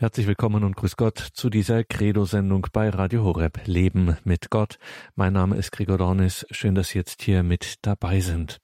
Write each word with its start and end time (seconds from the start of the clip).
Herzlich 0.00 0.26
willkommen 0.26 0.64
und 0.64 0.76
grüß 0.76 0.96
Gott 0.96 1.18
zu 1.18 1.50
dieser 1.50 1.84
Credo-Sendung 1.84 2.68
bei 2.72 2.88
Radio 2.88 3.22
Horeb 3.22 3.60
Leben 3.66 4.16
mit 4.24 4.48
Gott. 4.48 4.78
Mein 5.14 5.34
Name 5.34 5.56
ist 5.56 5.72
Gregor 5.72 5.98
Dornis. 5.98 6.46
Schön, 6.50 6.74
dass 6.74 6.88
Sie 6.88 6.98
jetzt 6.98 7.20
hier 7.20 7.42
mit 7.42 7.74
dabei 7.82 8.20
sind. 8.20 8.62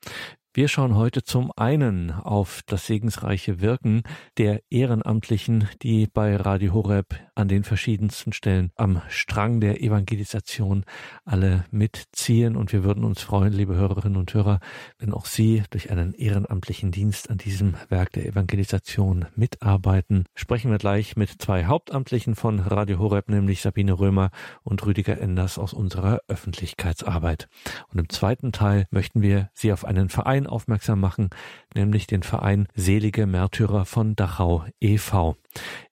Wir 0.54 0.68
schauen 0.68 0.94
heute 0.94 1.24
zum 1.24 1.52
einen 1.54 2.10
auf 2.10 2.62
das 2.64 2.86
segensreiche 2.86 3.60
Wirken 3.60 4.02
der 4.38 4.62
Ehrenamtlichen, 4.70 5.68
die 5.82 6.06
bei 6.06 6.36
Radio 6.36 6.72
Horeb 6.72 7.14
an 7.36 7.48
den 7.48 7.64
verschiedensten 7.64 8.32
Stellen 8.32 8.70
am 8.74 9.02
Strang 9.08 9.60
der 9.60 9.80
Evangelisation 9.80 10.84
alle 11.24 11.64
mitziehen. 11.70 12.56
Und 12.56 12.72
wir 12.72 12.82
würden 12.82 13.04
uns 13.04 13.22
freuen, 13.22 13.52
liebe 13.52 13.76
Hörerinnen 13.76 14.18
und 14.18 14.32
Hörer, 14.34 14.60
wenn 14.98 15.12
auch 15.12 15.26
Sie 15.26 15.62
durch 15.70 15.90
einen 15.90 16.14
ehrenamtlichen 16.14 16.90
Dienst 16.90 17.30
an 17.30 17.38
diesem 17.38 17.74
Werk 17.88 18.12
der 18.12 18.26
Evangelisation 18.26 19.26
mitarbeiten. 19.36 20.24
Sprechen 20.34 20.70
wir 20.70 20.78
gleich 20.78 21.16
mit 21.16 21.30
zwei 21.40 21.66
Hauptamtlichen 21.66 22.34
von 22.34 22.60
Radio 22.60 22.98
Horeb, 22.98 23.28
nämlich 23.28 23.60
Sabine 23.60 23.98
Römer 23.98 24.30
und 24.62 24.84
Rüdiger 24.84 25.20
Enders 25.20 25.58
aus 25.58 25.72
unserer 25.72 26.20
Öffentlichkeitsarbeit. 26.28 27.48
Und 27.92 27.98
im 27.98 28.08
zweiten 28.08 28.52
Teil 28.52 28.86
möchten 28.90 29.22
wir 29.22 29.50
Sie 29.52 29.72
auf 29.72 29.84
einen 29.84 30.08
Verein 30.08 30.46
aufmerksam 30.46 31.00
machen, 31.00 31.28
nämlich 31.74 32.06
den 32.06 32.22
Verein 32.22 32.66
Selige 32.74 33.26
Märtyrer 33.26 33.84
von 33.84 34.16
Dachau 34.16 34.64
e.V. 34.80 35.36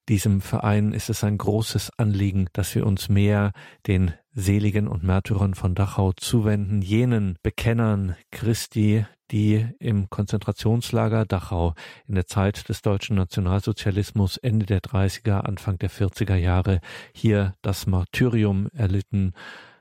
Diesem 0.08 0.40
Verein 0.40 0.92
ist 0.92 1.08
es 1.08 1.24
ein 1.24 1.38
großes 1.38 1.98
Anliegen, 1.98 2.48
dass 2.52 2.74
wir 2.74 2.86
uns 2.86 3.08
mehr 3.08 3.52
den 3.86 4.12
Seligen 4.34 4.88
und 4.88 5.02
Märtyrern 5.02 5.54
von 5.54 5.74
Dachau 5.74 6.12
zuwenden, 6.12 6.82
jenen 6.82 7.38
Bekennern 7.42 8.16
Christi, 8.30 9.06
die 9.30 9.66
im 9.78 10.10
Konzentrationslager 10.10 11.24
Dachau 11.24 11.74
in 12.06 12.14
der 12.14 12.26
Zeit 12.26 12.68
des 12.68 12.82
deutschen 12.82 13.16
Nationalsozialismus 13.16 14.36
Ende 14.36 14.66
der 14.66 14.80
30er, 14.80 15.40
Anfang 15.40 15.78
der 15.78 15.90
40er 15.90 16.36
Jahre 16.36 16.80
hier 17.14 17.54
das 17.62 17.86
Martyrium 17.86 18.68
erlitten 18.74 19.32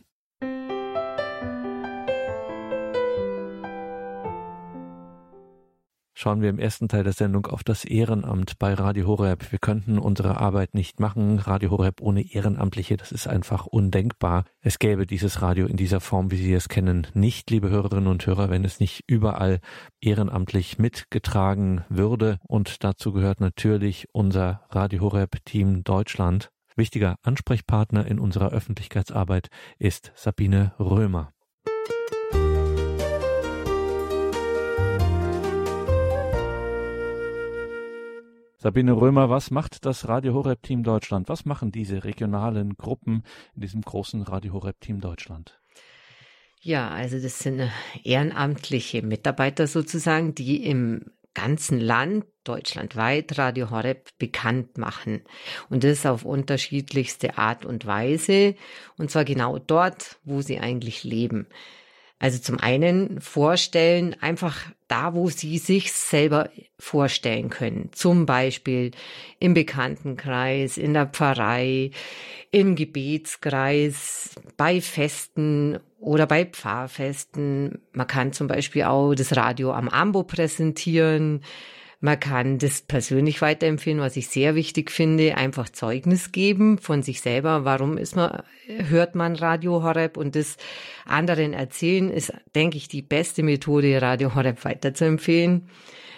schauen 6.21 6.43
wir 6.43 6.51
im 6.51 6.59
ersten 6.59 6.87
Teil 6.87 7.03
der 7.03 7.15
Sendung 7.15 7.47
auf 7.47 7.65
das 7.65 7.87
Ehrenamt 7.87 8.59
bei 8.59 8.75
Radio 8.75 9.07
Horeb. 9.07 9.51
Wir 9.53 9.59
könnten 9.59 9.99
unsere 9.99 10.37
Arbeit 10.37 10.75
nicht 10.75 11.01
machen. 11.01 11.39
Radio 11.39 11.71
Horeb 11.71 12.03
ohne 12.03 12.35
Ehrenamtliche, 12.35 12.99
das 12.99 13.11
ist 13.11 13.27
einfach 13.27 13.65
undenkbar. 13.65 14.45
Es 14.61 14.79
gäbe 14.79 15.07
dieses 15.07 15.41
Radio 15.41 15.67
in 15.67 15.79
dieser 15.79 16.01
Form, 16.01 16.31
wie 16.31 16.37
Sie 16.37 16.53
es 16.53 16.69
kennen, 16.69 17.07
nicht, 17.15 17.51
liebe 17.51 17.71
Hörerinnen 17.71 18.07
und 18.07 18.27
Hörer, 18.27 18.51
wenn 18.51 18.67
es 18.67 18.81
nicht 18.81 19.05
überall 19.07 19.61
ehrenamtlich 20.03 20.79
mitgetragen 20.79 21.85
würde. 21.89 22.39
Und 22.47 22.85
dazu 22.85 23.13
gehört 23.13 23.41
natürlich 23.41 24.09
unser 24.13 24.67
Radio 24.69 25.01
Horeb 25.01 25.43
Team 25.47 25.85
Deutschland. 25.85 26.51
Wichtiger 26.77 27.17
Ansprechpartner 27.23 28.07
in 28.07 28.19
unserer 28.19 28.51
Öffentlichkeitsarbeit 28.51 29.49
ist 29.79 30.13
Sabine 30.15 30.75
Römer. 30.79 31.33
Sabine 38.63 38.93
Römer, 38.93 39.31
was 39.31 39.51
macht 39.51 39.87
das 39.87 40.07
Radio 40.07 40.35
Horeb 40.35 40.63
Team 40.63 40.83
Deutschland? 40.83 41.31
Was 41.31 41.47
machen 41.47 41.73
diese 41.73 42.05
regionalen 42.05 42.77
Gruppen 42.77 43.23
in 43.55 43.63
diesem 43.63 43.81
großen 43.81 44.21
Radio 44.21 44.53
Horeb 44.53 44.79
Team 44.83 45.01
Deutschland? 45.01 45.59
Ja, 46.61 46.91
also 46.91 47.19
das 47.19 47.39
sind 47.39 47.71
ehrenamtliche 48.05 49.01
Mitarbeiter 49.01 49.67
sozusagen, 49.67 50.35
die 50.35 50.63
im 50.63 51.07
ganzen 51.33 51.81
Land, 51.81 52.27
deutschlandweit, 52.45 53.39
Radio 53.39 53.71
Horeb 53.71 54.11
bekannt 54.19 54.77
machen. 54.77 55.23
Und 55.71 55.83
das 55.83 56.05
auf 56.05 56.27
unterschiedlichste 56.27 57.39
Art 57.39 57.65
und 57.65 57.87
Weise. 57.87 58.57
Und 58.99 59.11
zwar 59.11 59.25
genau 59.25 59.59
dort, 59.59 60.19
wo 60.25 60.43
sie 60.43 60.59
eigentlich 60.59 61.03
leben. 61.03 61.47
Also 62.21 62.39
zum 62.39 62.61
einen 62.61 63.23
vorstellen, 63.23 64.15
einfach 64.21 64.67
da, 64.89 65.15
wo 65.15 65.31
Sie 65.31 65.57
sich 65.57 65.91
selber 65.91 66.51
vorstellen 66.79 67.49
können. 67.49 67.89
Zum 67.93 68.27
Beispiel 68.27 68.91
im 69.39 69.55
Bekanntenkreis, 69.55 70.77
in 70.77 70.93
der 70.93 71.07
Pfarrei, 71.07 71.93
im 72.51 72.77
Gebetskreis, 72.77 74.35
bei 74.59 74.83
Festen 74.83 75.81
oder 75.99 76.27
bei 76.27 76.45
Pfarrfesten. 76.45 77.81
Man 77.93 78.07
kann 78.07 78.35
zum 78.35 78.49
Beispiel 78.49 78.83
auch 78.83 79.15
das 79.15 79.35
Radio 79.35 79.73
am 79.73 79.89
Ambo 79.89 80.23
präsentieren. 80.23 81.43
Man 82.03 82.19
kann 82.19 82.57
das 82.57 82.81
persönlich 82.81 83.43
weiterempfehlen, 83.43 84.01
was 84.01 84.17
ich 84.17 84.29
sehr 84.29 84.55
wichtig 84.55 84.91
finde, 84.91 85.37
einfach 85.37 85.69
Zeugnis 85.69 86.33
geben 86.33 86.79
von 86.79 87.03
sich 87.03 87.21
selber. 87.21 87.67
Warum 87.67 87.99
ist 87.99 88.17
man, 88.17 88.43
hört 88.67 89.15
man 89.15 89.37
Radio 89.37 89.83
Horeb 89.83 90.17
und 90.17 90.35
das 90.35 90.57
anderen 91.05 91.53
erzählen 91.53 92.11
ist, 92.11 92.33
denke 92.55 92.79
ich, 92.79 92.89
die 92.89 93.03
beste 93.03 93.43
Methode, 93.43 94.01
Radio 94.01 94.35
Horeb 94.35 94.65
weiterzuempfehlen. 94.65 95.69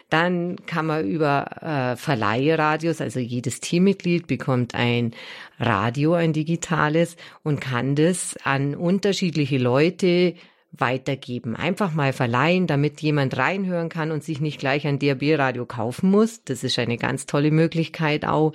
Dann 0.09 0.57
kann 0.67 0.87
man 0.87 1.09
über 1.09 1.47
äh, 1.63 1.97
Verleiheradios, 1.97 3.01
also 3.01 3.19
jedes 3.19 3.61
Teammitglied 3.61 4.29
bekommt 4.29 4.75
ein 4.77 5.15
Radio, 5.59 6.13
ein 6.13 6.33
digitales 6.33 7.17
und 7.43 7.61
kann 7.61 7.97
das 7.97 8.37
an 8.45 8.77
unterschiedliche 8.77 9.59
Leute 9.59 10.35
weitergeben. 10.73 11.55
Einfach 11.55 11.93
mal 11.93 12.13
verleihen, 12.13 12.67
damit 12.67 13.01
jemand 13.03 13.37
reinhören 13.37 13.89
kann 13.89 14.11
und 14.11 14.25
sich 14.25 14.41
nicht 14.41 14.59
gleich 14.59 14.87
ein 14.87 14.99
DRB-Radio 14.99 15.67
kaufen 15.67 16.11
muss. 16.11 16.43
Das 16.45 16.65
ist 16.65 16.79
eine 16.79 16.97
ganz 16.97 17.27
tolle 17.27 17.51
Möglichkeit 17.51 18.25
auch. 18.25 18.53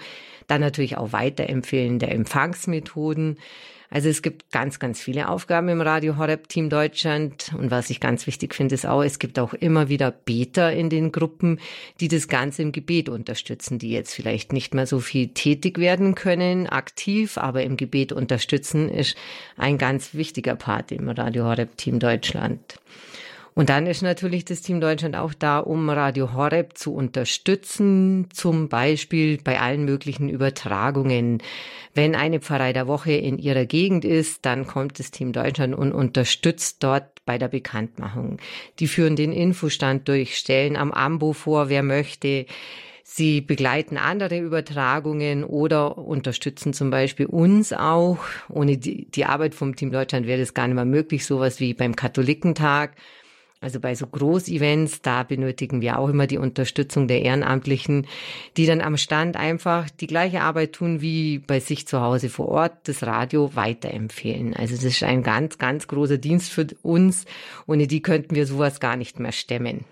Dann 0.48 0.62
natürlich 0.62 0.98
auch 0.98 1.12
weiterempfehlen 1.12 2.00
der 2.00 2.12
Empfangsmethoden. 2.12 3.38
Also 3.90 4.10
es 4.10 4.22
gibt 4.22 4.52
ganz, 4.52 4.80
ganz 4.80 5.00
viele 5.00 5.30
Aufgaben 5.30 5.70
im 5.70 5.80
Radio 5.80 6.18
Horeb 6.18 6.50
Team 6.50 6.70
Deutschland. 6.70 7.54
Und 7.58 7.72
was 7.72 7.90
ich 7.90 8.00
ganz 8.00 8.28
wichtig 8.28 8.54
finde, 8.54 8.76
ist 8.76 8.86
auch, 8.86 9.02
es 9.02 9.18
gibt 9.18 9.40
auch 9.40 9.54
immer 9.54 9.88
wieder 9.88 10.12
Beter 10.12 10.74
in 10.74 10.90
den 10.90 11.12
Gruppen, 11.12 11.60
die 12.02 12.10
das 12.10 12.28
Ganze 12.28 12.64
im 12.64 12.74
Gebet 12.74 13.08
unterstützen, 13.08 13.80
die 13.80 13.92
jetzt 13.92 14.14
vielleicht 14.14 14.52
nicht 14.52 14.74
mehr 14.74 14.88
so 14.88 15.00
viel 15.00 15.30
tätig 15.30 15.78
werden 15.78 16.16
können, 16.16 16.68
aktiv, 16.68 17.38
aber 17.38 17.64
im 17.64 17.78
Gebet 17.78 18.12
unterstützen 18.12 18.90
ist 18.90 19.16
ein 19.56 19.78
ganz 19.78 20.14
wichtiger 20.14 20.56
Part 20.56 20.92
im 20.92 21.08
Radio 21.08 21.46
Horeb 21.46 21.78
Team 21.78 22.00
Deutschland. 22.00 22.80
Und 23.58 23.70
dann 23.70 23.88
ist 23.88 24.04
natürlich 24.04 24.46
das 24.46 24.62
Team 24.62 24.80
Deutschland 24.80 25.16
auch 25.16 25.34
da, 25.34 25.58
um 25.58 25.90
Radio 25.90 26.36
Horeb 26.36 26.78
zu 26.78 26.94
unterstützen, 26.94 28.28
zum 28.32 28.70
Beispiel 28.70 29.40
bei 29.44 29.60
allen 29.60 29.84
möglichen 29.84 30.30
Übertragungen. 30.30 31.42
Wenn 31.96 32.14
eine 32.14 32.40
Pfarrei 32.40 32.72
der 32.72 32.86
Woche 32.86 33.14
in 33.14 33.40
ihrer 33.40 33.66
Gegend 33.66 34.06
ist, 34.06 34.46
dann 34.46 34.68
kommt 34.68 35.00
das 35.00 35.10
Team 35.10 35.34
Deutschland 35.34 35.74
und 35.74 35.92
unterstützt 35.92 36.84
dort 36.84 37.26
bei 37.26 37.40
der 37.40 37.48
Bekanntmachung. 37.48 38.38
Die 38.78 38.86
führen 38.86 39.16
den 39.16 39.32
Infostand 39.32 40.08
durch, 40.08 40.38
stellen 40.38 40.76
am 40.76 40.92
Ambo 40.92 41.34
vor, 41.34 41.68
wer 41.68 41.82
möchte. 41.82 42.46
Sie 43.04 43.42
begleiten 43.42 43.98
andere 43.98 44.38
Übertragungen 44.38 45.44
oder 45.44 45.98
unterstützen 45.98 46.74
zum 46.74 46.92
Beispiel 46.92 47.26
uns 47.26 47.74
auch. 47.74 48.20
Ohne 48.50 48.78
die, 48.78 49.10
die 49.10 49.26
Arbeit 49.26 49.56
vom 49.56 49.76
Team 49.76 49.92
Deutschland 49.92 50.28
wäre 50.28 50.42
das 50.42 50.54
gar 50.54 50.68
nicht 50.68 50.76
mehr 50.76 50.86
möglich. 50.86 51.26
Sowas 51.26 51.60
wie 51.60 51.74
beim 51.74 51.96
Katholikentag 51.96 52.92
also 53.60 53.80
bei 53.80 53.96
so 53.96 54.06
Großevents, 54.06 55.02
da 55.02 55.24
benötigen 55.24 55.82
wir 55.82 55.98
auch 55.98 56.10
immer 56.10 56.28
die 56.28 56.38
Unterstützung 56.38 57.08
der 57.08 57.24
Ehrenamtlichen, 57.24 58.06
die 58.56 58.68
dann 58.68 58.82
am 58.82 58.98
Stand 58.98 59.36
einfach 59.36 59.90
die 59.90 60.08
gleiche 60.08 60.42
Arbeit 60.42 60.74
tun 60.74 61.02
wie 61.02 61.40
bei 61.40 61.60
sich 61.60 61.88
zu 61.88 62.02
Hause 62.02 62.30
vor 62.30 62.50
Ort, 62.50 62.88
das 62.88 63.04
Radio 63.04 63.56
weiterempfehlen. 63.56 64.54
Also 64.54 64.76
das 64.76 64.84
ist 64.84 65.04
ein 65.04 65.24
ganz, 65.24 65.58
ganz 65.58 65.88
großer 65.88 66.20
Dienst 66.20 66.52
für 66.52 66.68
uns. 66.84 67.26
Ohne 67.66 67.88
die 67.88 68.02
könnten 68.02 68.36
wir 68.36 68.46
sowas 68.46 68.80
gar 68.80 68.96
nicht 68.96 69.20
mehr 69.20 69.32
stemmen. 69.32 69.86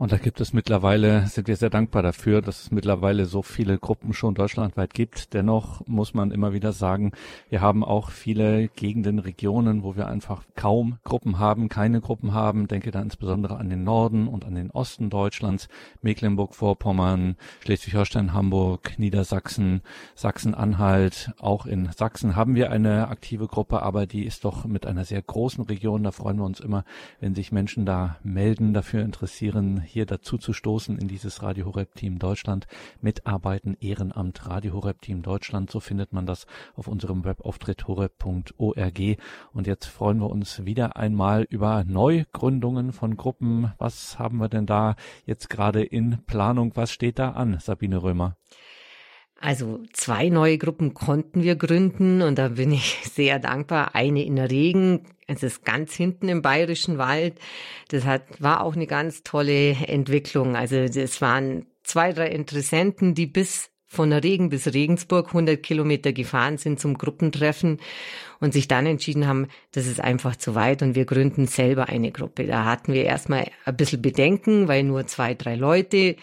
Und 0.00 0.12
da 0.12 0.16
gibt 0.16 0.40
es 0.40 0.52
mittlerweile, 0.52 1.26
sind 1.26 1.48
wir 1.48 1.56
sehr 1.56 1.70
dankbar 1.70 2.04
dafür, 2.04 2.40
dass 2.40 2.62
es 2.62 2.70
mittlerweile 2.70 3.24
so 3.24 3.42
viele 3.42 3.78
Gruppen 3.78 4.12
schon 4.12 4.36
deutschlandweit 4.36 4.94
gibt. 4.94 5.34
Dennoch 5.34 5.84
muss 5.88 6.14
man 6.14 6.30
immer 6.30 6.52
wieder 6.52 6.70
sagen, 6.70 7.10
wir 7.48 7.62
haben 7.62 7.82
auch 7.82 8.10
viele 8.10 8.68
Gegenden, 8.68 9.18
Regionen, 9.18 9.82
wo 9.82 9.96
wir 9.96 10.06
einfach 10.06 10.44
kaum 10.54 10.98
Gruppen 11.02 11.40
haben, 11.40 11.68
keine 11.68 12.00
Gruppen 12.00 12.32
haben. 12.32 12.68
Denke 12.68 12.92
da 12.92 13.02
insbesondere 13.02 13.56
an 13.56 13.70
den 13.70 13.82
Norden 13.82 14.28
und 14.28 14.44
an 14.44 14.54
den 14.54 14.70
Osten 14.70 15.10
Deutschlands, 15.10 15.66
Mecklenburg-Vorpommern, 16.00 17.34
Schleswig-Holstein, 17.64 18.32
Hamburg, 18.32 19.00
Niedersachsen, 19.00 19.82
Sachsen-Anhalt. 20.14 21.32
Auch 21.40 21.66
in 21.66 21.90
Sachsen 21.90 22.36
haben 22.36 22.54
wir 22.54 22.70
eine 22.70 23.08
aktive 23.08 23.48
Gruppe, 23.48 23.82
aber 23.82 24.06
die 24.06 24.26
ist 24.26 24.44
doch 24.44 24.64
mit 24.64 24.86
einer 24.86 25.04
sehr 25.04 25.22
großen 25.22 25.64
Region. 25.64 26.04
Da 26.04 26.12
freuen 26.12 26.36
wir 26.36 26.44
uns 26.44 26.60
immer, 26.60 26.84
wenn 27.18 27.34
sich 27.34 27.50
Menschen 27.50 27.84
da 27.84 28.18
melden, 28.22 28.74
dafür 28.74 29.02
interessieren, 29.02 29.82
hier 29.88 30.06
dazu 30.06 30.38
zu 30.38 30.52
stoßen 30.52 30.98
in 30.98 31.08
dieses 31.08 31.42
Radio 31.42 31.66
Horeb 31.66 31.94
Team 31.94 32.18
Deutschland. 32.18 32.66
Mitarbeiten 33.00 33.76
Ehrenamt 33.80 34.46
Radio 34.46 34.74
Horeb 34.74 35.00
Team 35.00 35.22
Deutschland. 35.22 35.70
So 35.70 35.80
findet 35.80 36.12
man 36.12 36.26
das 36.26 36.46
auf 36.76 36.86
unserem 36.86 37.24
Webauftritt 37.24 37.88
horeb.org. 37.88 39.00
Und 39.52 39.66
jetzt 39.66 39.86
freuen 39.86 40.20
wir 40.20 40.30
uns 40.30 40.64
wieder 40.64 40.96
einmal 40.96 41.44
über 41.48 41.84
Neugründungen 41.84 42.92
von 42.92 43.16
Gruppen. 43.16 43.72
Was 43.78 44.18
haben 44.18 44.38
wir 44.38 44.48
denn 44.48 44.66
da 44.66 44.94
jetzt 45.24 45.48
gerade 45.48 45.82
in 45.82 46.24
Planung? 46.26 46.72
Was 46.76 46.90
steht 46.90 47.18
da 47.18 47.30
an, 47.30 47.58
Sabine 47.60 48.02
Römer? 48.02 48.36
Also 49.40 49.80
zwei 49.92 50.30
neue 50.30 50.58
Gruppen 50.58 50.94
konnten 50.94 51.42
wir 51.42 51.54
gründen 51.54 52.22
und 52.22 52.38
da 52.38 52.48
bin 52.48 52.72
ich 52.72 52.98
sehr 53.12 53.38
dankbar. 53.38 53.94
Eine 53.94 54.24
in 54.24 54.36
der 54.36 54.50
Regen, 54.50 55.06
es 55.26 55.42
ist 55.42 55.64
ganz 55.64 55.94
hinten 55.94 56.28
im 56.28 56.42
Bayerischen 56.42 56.98
Wald. 56.98 57.38
Das 57.88 58.04
hat, 58.04 58.22
war 58.40 58.62
auch 58.62 58.74
eine 58.74 58.86
ganz 58.86 59.22
tolle 59.22 59.70
Entwicklung. 59.86 60.56
Also 60.56 60.88
das 60.88 61.20
waren 61.20 61.66
zwei, 61.84 62.12
drei 62.12 62.28
Interessenten, 62.28 63.14
die 63.14 63.26
bis 63.26 63.70
von 63.86 64.10
der 64.10 64.22
Regen 64.22 64.50
bis 64.50 64.72
Regensburg 64.74 65.28
100 65.28 65.62
Kilometer 65.62 66.12
gefahren 66.12 66.58
sind 66.58 66.78
zum 66.78 66.98
Gruppentreffen 66.98 67.80
und 68.38 68.52
sich 68.52 68.68
dann 68.68 68.84
entschieden 68.84 69.26
haben, 69.26 69.48
das 69.72 69.86
ist 69.86 70.00
einfach 70.00 70.36
zu 70.36 70.54
weit 70.54 70.82
und 70.82 70.94
wir 70.94 71.06
gründen 71.06 71.46
selber 71.46 71.88
eine 71.88 72.12
Gruppe. 72.12 72.46
Da 72.46 72.66
hatten 72.66 72.92
wir 72.92 73.04
erstmal 73.04 73.50
ein 73.64 73.76
bisschen 73.76 74.02
Bedenken, 74.02 74.68
weil 74.68 74.82
nur 74.82 75.06
zwei, 75.06 75.34
drei 75.34 75.56
Leute 75.56 76.16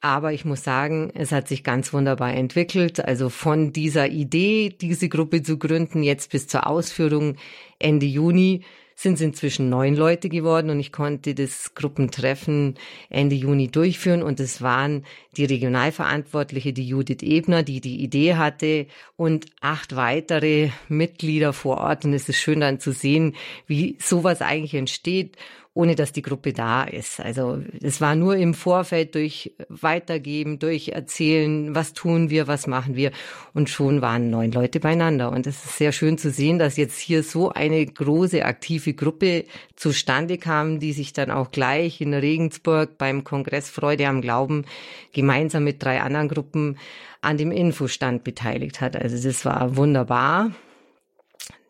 aber 0.00 0.32
ich 0.32 0.44
muss 0.44 0.64
sagen, 0.64 1.10
es 1.14 1.32
hat 1.32 1.48
sich 1.48 1.62
ganz 1.62 1.92
wunderbar 1.92 2.32
entwickelt. 2.34 3.04
Also 3.04 3.28
von 3.28 3.72
dieser 3.72 4.08
Idee, 4.08 4.74
diese 4.80 5.08
Gruppe 5.08 5.42
zu 5.42 5.58
gründen, 5.58 6.02
jetzt 6.02 6.30
bis 6.30 6.46
zur 6.46 6.66
Ausführung 6.66 7.36
Ende 7.78 8.06
Juni 8.06 8.62
sind 9.00 9.14
es 9.14 9.22
inzwischen 9.22 9.70
neun 9.70 9.96
Leute 9.96 10.28
geworden 10.28 10.68
und 10.68 10.78
ich 10.78 10.92
konnte 10.92 11.34
das 11.34 11.74
Gruppentreffen 11.74 12.74
Ende 13.08 13.34
Juni 13.34 13.68
durchführen 13.68 14.22
und 14.22 14.40
es 14.40 14.60
waren 14.60 15.06
die 15.38 15.46
Regionalverantwortliche, 15.46 16.74
die 16.74 16.86
Judith 16.86 17.22
Ebner, 17.22 17.62
die 17.62 17.80
die 17.80 18.02
Idee 18.02 18.34
hatte 18.34 18.86
und 19.16 19.46
acht 19.62 19.96
weitere 19.96 20.68
Mitglieder 20.88 21.54
vor 21.54 21.78
Ort 21.78 22.04
und 22.04 22.12
es 22.12 22.28
ist 22.28 22.36
schön 22.36 22.60
dann 22.60 22.78
zu 22.78 22.92
sehen, 22.92 23.36
wie 23.66 23.96
sowas 23.98 24.42
eigentlich 24.42 24.74
entsteht 24.74 25.38
ohne 25.80 25.94
dass 25.94 26.12
die 26.12 26.20
Gruppe 26.20 26.52
da 26.52 26.84
ist. 26.84 27.20
Also 27.20 27.58
es 27.82 28.02
war 28.02 28.14
nur 28.14 28.36
im 28.36 28.52
Vorfeld 28.52 29.14
durch 29.14 29.54
Weitergeben, 29.70 30.58
durch 30.58 30.88
Erzählen, 30.88 31.74
was 31.74 31.94
tun 31.94 32.28
wir, 32.28 32.46
was 32.46 32.66
machen 32.66 32.96
wir. 32.96 33.12
Und 33.54 33.70
schon 33.70 34.02
waren 34.02 34.28
neun 34.28 34.52
Leute 34.52 34.78
beieinander. 34.78 35.32
Und 35.32 35.46
es 35.46 35.64
ist 35.64 35.78
sehr 35.78 35.92
schön 35.92 36.18
zu 36.18 36.30
sehen, 36.30 36.58
dass 36.58 36.76
jetzt 36.76 36.98
hier 36.98 37.22
so 37.22 37.48
eine 37.48 37.86
große 37.86 38.44
aktive 38.44 38.92
Gruppe 38.92 39.46
zustande 39.74 40.36
kam, 40.36 40.80
die 40.80 40.92
sich 40.92 41.14
dann 41.14 41.30
auch 41.30 41.50
gleich 41.50 42.02
in 42.02 42.12
Regensburg 42.12 42.98
beim 42.98 43.24
Kongress 43.24 43.70
Freude 43.70 44.06
am 44.06 44.20
Glauben 44.20 44.66
gemeinsam 45.14 45.64
mit 45.64 45.82
drei 45.82 46.02
anderen 46.02 46.28
Gruppen 46.28 46.76
an 47.22 47.38
dem 47.38 47.52
Infostand 47.52 48.22
beteiligt 48.22 48.82
hat. 48.82 48.96
Also 48.96 49.16
das 49.26 49.46
war 49.46 49.76
wunderbar. 49.76 50.50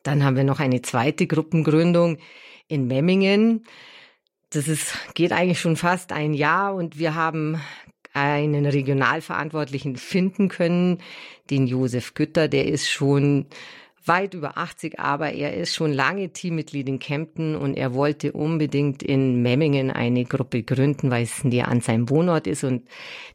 Dann 0.02 0.24
haben 0.24 0.34
wir 0.34 0.44
noch 0.44 0.58
eine 0.58 0.82
zweite 0.82 1.28
Gruppengründung 1.28 2.18
in 2.66 2.86
Memmingen. 2.88 3.64
Das 4.50 4.66
ist, 4.66 4.94
geht 5.14 5.32
eigentlich 5.32 5.60
schon 5.60 5.76
fast 5.76 6.12
ein 6.12 6.34
Jahr 6.34 6.74
und 6.74 6.98
wir 6.98 7.14
haben 7.14 7.60
einen 8.12 8.66
Regionalverantwortlichen 8.66 9.96
finden 9.96 10.48
können, 10.48 10.98
den 11.50 11.68
Josef 11.68 12.14
Gütter, 12.14 12.48
der 12.48 12.66
ist 12.66 12.90
schon 12.90 13.46
weit 14.04 14.34
über 14.34 14.56
80, 14.56 14.98
aber 14.98 15.32
er 15.32 15.54
ist 15.54 15.74
schon 15.74 15.92
lange 15.92 16.30
Teammitglied 16.30 16.88
in 16.88 16.98
Kempten 16.98 17.54
und 17.54 17.76
er 17.76 17.94
wollte 17.94 18.32
unbedingt 18.32 19.02
in 19.02 19.42
Memmingen 19.42 19.90
eine 19.90 20.24
Gruppe 20.24 20.62
gründen, 20.62 21.10
weil 21.10 21.24
es 21.24 21.44
näher 21.44 21.68
an 21.68 21.80
seinem 21.80 22.08
Wohnort 22.08 22.46
ist 22.46 22.64
und 22.64 22.88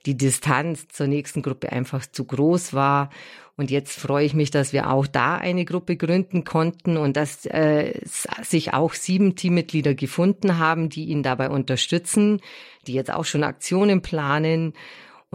die 0.05 0.17
Distanz 0.17 0.87
zur 0.87 1.07
nächsten 1.07 1.41
Gruppe 1.41 1.71
einfach 1.71 2.05
zu 2.05 2.25
groß 2.25 2.73
war. 2.73 3.09
Und 3.57 3.71
jetzt 3.71 3.97
freue 3.97 4.25
ich 4.25 4.33
mich, 4.33 4.51
dass 4.51 4.73
wir 4.73 4.89
auch 4.89 5.07
da 5.07 5.35
eine 5.35 5.63
Gruppe 5.63 5.95
gründen 5.95 6.43
konnten 6.43 6.97
und 6.97 7.15
dass 7.15 7.45
äh, 7.45 8.01
sich 8.43 8.73
auch 8.73 8.93
sieben 8.93 9.35
Teammitglieder 9.35 9.93
gefunden 9.93 10.57
haben, 10.59 10.89
die 10.89 11.05
ihn 11.05 11.23
dabei 11.23 11.49
unterstützen, 11.49 12.41
die 12.85 12.93
jetzt 12.93 13.13
auch 13.13 13.23
schon 13.23 13.43
Aktionen 13.43 14.01
planen. 14.01 14.73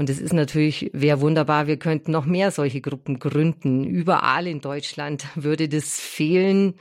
Und 0.00 0.08
es 0.08 0.18
ist 0.18 0.32
natürlich, 0.32 0.88
wäre 0.94 1.20
wunderbar, 1.20 1.66
wir 1.66 1.76
könnten 1.76 2.10
noch 2.10 2.24
mehr 2.24 2.50
solche 2.50 2.80
Gruppen 2.80 3.18
gründen. 3.18 3.84
Überall 3.84 4.46
in 4.46 4.62
Deutschland 4.62 5.26
würde 5.34 5.68
das 5.68 6.00
fehlen. 6.00 6.76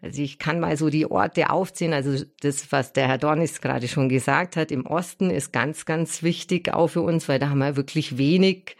Also 0.00 0.22
ich 0.22 0.38
kann 0.38 0.58
mal 0.58 0.78
so 0.78 0.88
die 0.88 1.04
Orte 1.04 1.50
aufzählen. 1.50 1.92
Also 1.92 2.24
das, 2.40 2.72
was 2.72 2.94
der 2.94 3.08
Herr 3.08 3.18
Dornis 3.18 3.60
gerade 3.60 3.88
schon 3.88 4.08
gesagt 4.08 4.56
hat, 4.56 4.72
im 4.72 4.86
Osten 4.86 5.28
ist 5.28 5.52
ganz, 5.52 5.84
ganz 5.84 6.22
wichtig 6.22 6.72
auch 6.72 6.88
für 6.88 7.02
uns, 7.02 7.28
weil 7.28 7.38
da 7.38 7.50
haben 7.50 7.58
wir 7.58 7.76
wirklich 7.76 8.16
wenig. 8.16 8.74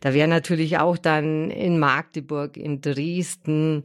Da 0.00 0.14
wäre 0.14 0.26
natürlich 0.26 0.78
auch 0.78 0.96
dann 0.96 1.50
in 1.50 1.78
Magdeburg, 1.78 2.56
in 2.56 2.80
Dresden 2.80 3.84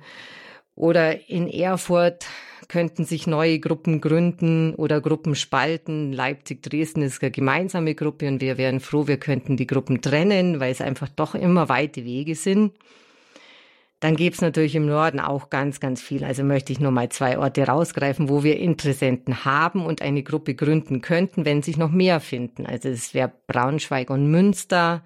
oder 0.76 1.30
in 1.30 1.48
Erfurt 1.48 2.26
könnten 2.68 3.06
sich 3.06 3.28
neue 3.28 3.60
Gruppen 3.60 4.02
gründen 4.02 4.74
oder 4.76 5.02
Gruppen 5.02 5.36
spalten. 5.36 6.12
Leipzig, 6.12 6.64
Dresden 6.64 7.04
ist 7.04 7.22
eine 7.22 7.32
gemeinsame 7.32 7.94
Gruppe 7.94 8.28
und 8.28 8.42
wir 8.42 8.58
wären 8.58 8.80
froh, 8.80 9.08
wir 9.08 9.18
könnten 9.18 9.58
die 9.58 9.68
Gruppen 9.68 10.02
trennen, 10.02 10.60
weil 10.60 10.72
es 10.72 10.82
einfach 10.82 11.10
doch 11.10 11.36
immer 11.36 11.70
weite 11.70 12.04
Wege 12.04 12.36
sind. 12.36 12.74
Dann 14.00 14.18
gäbe 14.18 14.34
es 14.34 14.42
natürlich 14.42 14.76
im 14.76 14.86
Norden 14.86 15.22
auch 15.22 15.50
ganz, 15.50 15.80
ganz 15.80 16.02
viel. 16.02 16.26
Also 16.26 16.44
möchte 16.44 16.74
ich 16.74 16.80
nur 16.82 16.92
mal 16.92 17.08
zwei 17.08 17.38
Orte 17.38 17.66
rausgreifen, 17.66 18.28
wo 18.28 18.44
wir 18.44 18.58
Interessenten 18.58 19.46
haben 19.46 19.86
und 19.86 20.02
eine 20.02 20.24
Gruppe 20.24 20.56
gründen 20.56 21.00
könnten, 21.00 21.46
wenn 21.46 21.62
sich 21.62 21.78
noch 21.78 21.92
mehr 21.92 22.20
finden. 22.20 22.66
Also 22.66 22.90
es 22.90 23.14
wäre 23.14 23.32
Braunschweig 23.48 24.10
und 24.10 24.30
Münster, 24.30 25.04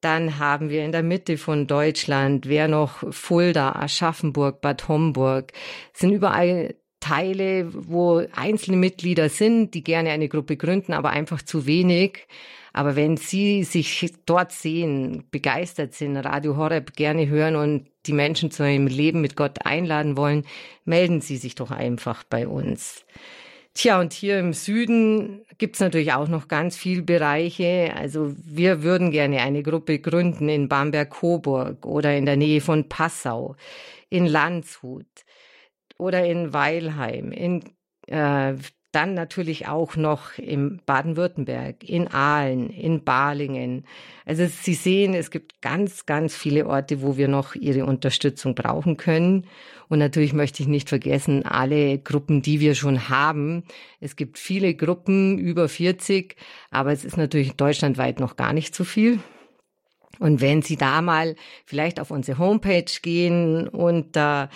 dann 0.00 0.38
haben 0.38 0.70
wir 0.70 0.84
in 0.84 0.92
der 0.92 1.02
Mitte 1.02 1.36
von 1.36 1.66
Deutschland, 1.66 2.48
wer 2.48 2.68
noch 2.68 3.04
Fulda, 3.12 3.72
Aschaffenburg, 3.72 4.60
Bad 4.60 4.88
Homburg, 4.88 5.52
sind 5.92 6.12
überall 6.12 6.74
Teile, 7.00 7.68
wo 7.72 8.22
einzelne 8.34 8.76
Mitglieder 8.76 9.28
sind, 9.28 9.74
die 9.74 9.82
gerne 9.82 10.10
eine 10.10 10.28
Gruppe 10.28 10.56
gründen, 10.56 10.92
aber 10.92 11.10
einfach 11.10 11.42
zu 11.42 11.66
wenig. 11.66 12.26
Aber 12.72 12.94
wenn 12.94 13.16
Sie 13.16 13.64
sich 13.64 14.14
dort 14.26 14.52
sehen, 14.52 15.24
begeistert 15.30 15.94
sind, 15.94 16.16
Radio 16.16 16.56
Horeb 16.56 16.94
gerne 16.94 17.26
hören 17.28 17.56
und 17.56 17.88
die 18.06 18.12
Menschen 18.12 18.50
zu 18.50 18.62
einem 18.62 18.86
Leben 18.86 19.20
mit 19.20 19.36
Gott 19.36 19.66
einladen 19.66 20.16
wollen, 20.16 20.44
melden 20.84 21.20
Sie 21.20 21.36
sich 21.36 21.54
doch 21.54 21.70
einfach 21.70 22.22
bei 22.22 22.46
uns. 22.46 23.04
Tja, 23.74 24.00
und 24.00 24.12
hier 24.12 24.38
im 24.40 24.52
Süden 24.52 25.44
gibt's 25.58 25.80
natürlich 25.80 26.12
auch 26.12 26.28
noch 26.28 26.48
ganz 26.48 26.76
viel 26.76 27.02
Bereiche. 27.02 27.92
Also 27.96 28.34
wir 28.36 28.82
würden 28.82 29.10
gerne 29.12 29.40
eine 29.40 29.62
Gruppe 29.62 30.00
gründen 30.00 30.48
in 30.48 30.68
Bamberg-Coburg 30.68 31.86
oder 31.86 32.16
in 32.16 32.26
der 32.26 32.36
Nähe 32.36 32.60
von 32.60 32.88
Passau, 32.88 33.56
in 34.08 34.26
Landshut 34.26 35.06
oder 35.98 36.24
in 36.26 36.52
Weilheim, 36.52 37.30
in 37.30 37.62
äh, 38.08 38.54
dann 38.92 39.14
natürlich 39.14 39.68
auch 39.68 39.96
noch 39.96 40.36
im 40.38 40.80
Baden-Württemberg, 40.84 41.88
in 41.88 42.08
Aalen, 42.08 42.70
in 42.70 43.04
Balingen. 43.04 43.84
Also 44.24 44.46
Sie 44.46 44.74
sehen, 44.74 45.14
es 45.14 45.30
gibt 45.30 45.60
ganz, 45.62 46.06
ganz 46.06 46.34
viele 46.34 46.66
Orte, 46.66 47.00
wo 47.02 47.16
wir 47.16 47.28
noch 47.28 47.54
Ihre 47.54 47.84
Unterstützung 47.84 48.54
brauchen 48.54 48.96
können. 48.96 49.46
Und 49.88 49.98
natürlich 49.98 50.32
möchte 50.32 50.62
ich 50.62 50.68
nicht 50.68 50.88
vergessen, 50.88 51.44
alle 51.44 51.98
Gruppen, 51.98 52.42
die 52.42 52.60
wir 52.60 52.74
schon 52.74 53.08
haben. 53.08 53.64
Es 54.00 54.16
gibt 54.16 54.38
viele 54.38 54.74
Gruppen, 54.74 55.38
über 55.38 55.68
40, 55.68 56.36
aber 56.70 56.92
es 56.92 57.04
ist 57.04 57.16
natürlich 57.16 57.52
deutschlandweit 57.52 58.20
noch 58.20 58.36
gar 58.36 58.52
nicht 58.52 58.74
so 58.74 58.84
viel. 58.84 59.20
Und 60.18 60.40
wenn 60.40 60.62
Sie 60.62 60.76
da 60.76 61.00
mal 61.00 61.34
vielleicht 61.64 61.98
auf 61.98 62.10
unsere 62.10 62.38
Homepage 62.38 62.84
gehen 63.02 63.68
und 63.68 64.16
da 64.16 64.44
äh, 64.44 64.48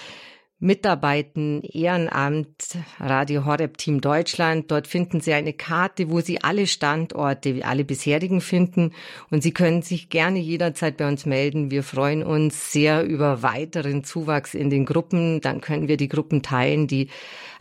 mitarbeiten, 0.65 1.63
Ehrenamt, 1.63 2.79
Radio 2.99 3.45
Horeb 3.45 3.77
Team 3.77 4.01
Deutschland. 4.01 4.71
Dort 4.71 4.87
finden 4.87 5.21
Sie 5.21 5.35
eine 5.35 5.53
Karte, 5.53 6.11
wo 6.11 6.21
Sie 6.21 6.43
alle 6.43 6.67
Standorte, 6.67 7.61
alle 7.65 7.85
bisherigen 7.85 8.41
finden. 8.41 8.93
Und 9.31 9.43
Sie 9.43 9.53
können 9.53 9.83
sich 9.83 10.09
gerne 10.09 10.39
jederzeit 10.39 10.97
bei 10.97 11.07
uns 11.07 11.27
melden. 11.27 11.71
Wir 11.71 11.83
freuen 11.83 12.23
uns 12.23 12.73
sehr 12.73 13.05
über 13.05 13.43
weiteren 13.43 14.05
Zuwachs 14.05 14.55
in 14.55 14.71
den 14.71 14.87
Gruppen. 14.87 15.43
Dann 15.43 15.61
können 15.61 15.87
wir 15.87 15.99
die 15.99 16.09
Gruppen 16.09 16.43
teilen. 16.43 16.87
Die 16.87 17.09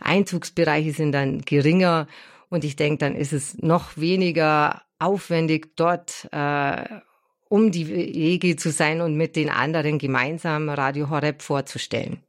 Einzugsbereiche 0.00 0.92
sind 0.92 1.12
dann 1.12 1.42
geringer 1.42 2.08
Und 2.48 2.64
ich 2.64 2.76
denke, 2.76 2.98
dann 2.98 3.16
ist 3.16 3.32
es 3.32 3.58
noch 3.58 3.96
weniger 3.96 4.82
aufwendig, 4.98 5.76
dort 5.76 6.28
äh, 6.32 6.84
um 7.48 7.70
die 7.70 7.88
Wege 7.88 8.56
zu 8.56 8.70
sein 8.70 9.00
und 9.00 9.16
mit 9.16 9.36
den 9.36 9.50
anderen 9.50 9.98
gemeinsam 9.98 10.68
Radio 10.68 11.10
Horeb 11.10 11.42
vorzustellen. 11.42 12.23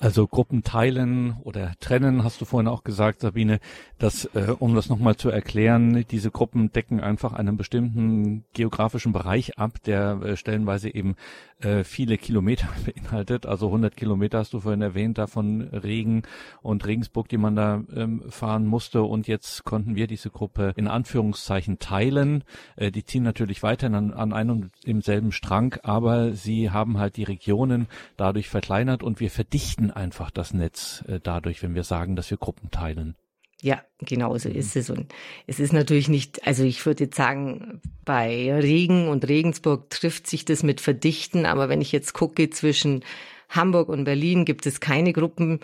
Also 0.00 0.26
Gruppen 0.26 0.62
teilen 0.62 1.36
oder 1.42 1.72
trennen, 1.80 2.22
hast 2.22 2.40
du 2.40 2.44
vorhin 2.44 2.68
auch 2.68 2.84
gesagt, 2.84 3.20
Sabine, 3.20 3.58
dass, 3.98 4.26
äh, 4.34 4.54
um 4.58 4.74
das 4.74 4.88
nochmal 4.88 5.16
zu 5.16 5.30
erklären, 5.30 6.04
diese 6.10 6.30
Gruppen 6.30 6.70
decken 6.70 7.00
einfach 7.00 7.32
einen 7.32 7.56
bestimmten 7.56 8.44
geografischen 8.52 9.12
Bereich 9.12 9.58
ab, 9.58 9.82
der 9.84 10.20
äh, 10.22 10.36
stellenweise 10.36 10.94
eben 10.94 11.16
äh, 11.60 11.82
viele 11.82 12.18
Kilometer 12.18 12.68
beinhaltet. 12.86 13.46
Also 13.46 13.66
100 13.66 13.96
Kilometer 13.96 14.38
hast 14.38 14.52
du 14.52 14.60
vorhin 14.60 14.82
erwähnt, 14.82 15.18
davon 15.18 15.62
Regen 15.62 16.22
und 16.62 16.86
Regensburg, 16.86 17.28
die 17.28 17.38
man 17.38 17.56
da 17.56 17.82
ähm, 17.94 18.22
fahren 18.28 18.66
musste. 18.66 19.02
Und 19.02 19.26
jetzt 19.26 19.64
konnten 19.64 19.96
wir 19.96 20.06
diese 20.06 20.30
Gruppe 20.30 20.74
in 20.76 20.86
Anführungszeichen 20.86 21.78
teilen. 21.80 22.44
Äh, 22.76 22.92
die 22.92 23.04
ziehen 23.04 23.24
natürlich 23.24 23.62
weiterhin 23.62 23.94
an, 23.94 24.12
an 24.12 24.32
einem 24.32 24.58
und 24.58 24.70
demselben 24.86 25.32
Strang, 25.32 25.76
aber 25.82 26.32
sie 26.32 26.70
haben 26.70 26.98
halt 26.98 27.16
die 27.16 27.24
Regionen 27.24 27.86
dadurch 28.16 28.48
verkleinert 28.48 29.02
und 29.02 29.20
wir 29.20 29.30
verdichten 29.30 29.87
einfach 29.90 30.30
das 30.30 30.52
Netz 30.54 31.04
äh, 31.08 31.20
dadurch, 31.22 31.62
wenn 31.62 31.74
wir 31.74 31.84
sagen, 31.84 32.16
dass 32.16 32.30
wir 32.30 32.38
Gruppen 32.38 32.70
teilen. 32.70 33.16
Ja, 33.60 33.82
genau 33.98 34.38
so 34.38 34.48
ist 34.48 34.76
es. 34.76 34.88
Und 34.88 35.12
es 35.46 35.58
ist 35.58 35.72
natürlich 35.72 36.08
nicht, 36.08 36.46
also 36.46 36.62
ich 36.62 36.84
würde 36.86 37.04
jetzt 37.04 37.16
sagen, 37.16 37.80
bei 38.04 38.52
Regen 38.54 39.08
und 39.08 39.26
Regensburg 39.26 39.90
trifft 39.90 40.28
sich 40.28 40.44
das 40.44 40.62
mit 40.62 40.80
Verdichten, 40.80 41.44
aber 41.44 41.68
wenn 41.68 41.80
ich 41.80 41.90
jetzt 41.90 42.12
gucke 42.12 42.50
zwischen 42.50 43.04
Hamburg 43.48 43.88
und 43.88 44.04
Berlin 44.04 44.44
gibt 44.44 44.66
es 44.66 44.80
keine 44.80 45.12
Gruppen, 45.12 45.58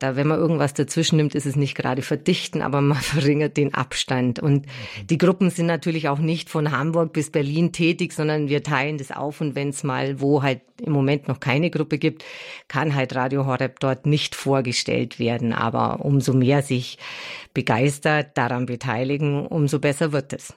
da, 0.00 0.16
wenn 0.16 0.26
man 0.26 0.38
irgendwas 0.38 0.72
dazwischen 0.74 1.16
nimmt, 1.16 1.34
ist 1.34 1.46
es 1.46 1.56
nicht 1.56 1.76
gerade 1.76 2.02
verdichten, 2.02 2.62
aber 2.62 2.80
man 2.80 2.98
verringert 3.00 3.56
den 3.56 3.74
Abstand. 3.74 4.40
Und 4.40 4.66
die 5.08 5.18
Gruppen 5.18 5.50
sind 5.50 5.66
natürlich 5.66 6.08
auch 6.08 6.18
nicht 6.18 6.48
von 6.50 6.72
Hamburg 6.72 7.12
bis 7.12 7.30
Berlin 7.30 7.70
tätig, 7.70 8.12
sondern 8.12 8.48
wir 8.48 8.62
teilen 8.62 8.98
das 8.98 9.12
auf. 9.12 9.40
Und 9.40 9.54
wenn 9.54 9.68
es 9.68 9.84
mal, 9.84 10.20
wo 10.20 10.42
halt 10.42 10.62
im 10.80 10.92
Moment 10.92 11.28
noch 11.28 11.38
keine 11.38 11.70
Gruppe 11.70 11.98
gibt, 11.98 12.24
kann 12.66 12.94
halt 12.94 13.14
Radio 13.14 13.44
Horeb 13.46 13.78
dort 13.78 14.06
nicht 14.06 14.34
vorgestellt 14.34 15.18
werden. 15.18 15.52
Aber 15.52 16.02
umso 16.04 16.32
mehr 16.32 16.62
sich 16.62 16.98
begeistert 17.52 18.38
daran 18.38 18.64
beteiligen, 18.64 19.46
umso 19.46 19.78
besser 19.78 20.12
wird 20.12 20.32
es. 20.32 20.54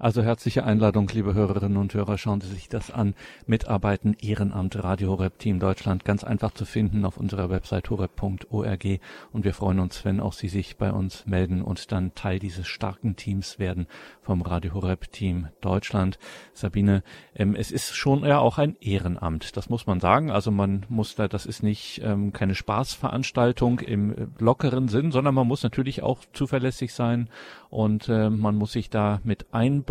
Also 0.00 0.22
herzliche 0.22 0.64
Einladung, 0.64 1.10
liebe 1.12 1.34
Hörerinnen 1.34 1.76
und 1.76 1.92
Hörer, 1.92 2.16
schauen 2.16 2.40
Sie 2.40 2.48
sich 2.48 2.70
das 2.70 2.90
an. 2.90 3.14
Mitarbeiten 3.46 4.16
Ehrenamt 4.18 4.82
Radio 4.82 5.10
Horeb 5.10 5.38
Team 5.38 5.60
Deutschland 5.60 6.06
ganz 6.06 6.24
einfach 6.24 6.52
zu 6.52 6.64
finden 6.64 7.04
auf 7.04 7.18
unserer 7.18 7.50
Website 7.50 7.90
horeb.org 7.90 8.84
und 9.30 9.44
wir 9.44 9.52
freuen 9.52 9.78
uns, 9.78 10.02
wenn 10.06 10.20
auch 10.20 10.32
Sie 10.32 10.48
sich 10.48 10.78
bei 10.78 10.90
uns 10.90 11.26
melden 11.26 11.60
und 11.60 11.92
dann 11.92 12.14
Teil 12.14 12.38
dieses 12.38 12.66
starken 12.66 13.16
Teams 13.16 13.58
werden 13.58 13.88
vom 14.22 14.40
Radio 14.40 14.72
Horeb 14.72 15.12
Team 15.12 15.48
Deutschland. 15.60 16.18
Sabine, 16.54 17.02
ähm, 17.34 17.54
es 17.54 17.70
ist 17.70 17.94
schon 17.94 18.24
ja 18.24 18.38
auch 18.38 18.56
ein 18.56 18.76
Ehrenamt, 18.80 19.54
das 19.58 19.68
muss 19.68 19.86
man 19.86 20.00
sagen. 20.00 20.30
Also 20.30 20.50
man 20.50 20.86
muss 20.88 21.14
da, 21.14 21.28
das 21.28 21.44
ist 21.44 21.62
nicht 21.62 22.00
ähm, 22.02 22.32
keine 22.32 22.54
Spaßveranstaltung 22.54 23.80
im 23.80 24.12
äh, 24.12 24.26
lockeren 24.38 24.88
Sinn, 24.88 25.12
sondern 25.12 25.34
man 25.34 25.46
muss 25.46 25.62
natürlich 25.62 26.02
auch 26.02 26.20
zuverlässig 26.32 26.94
sein 26.94 27.28
und 27.68 28.08
äh, 28.08 28.30
man 28.30 28.56
muss 28.56 28.72
sich 28.72 28.88
da 28.88 29.20
mit 29.24 29.52
einbringen. 29.52 29.89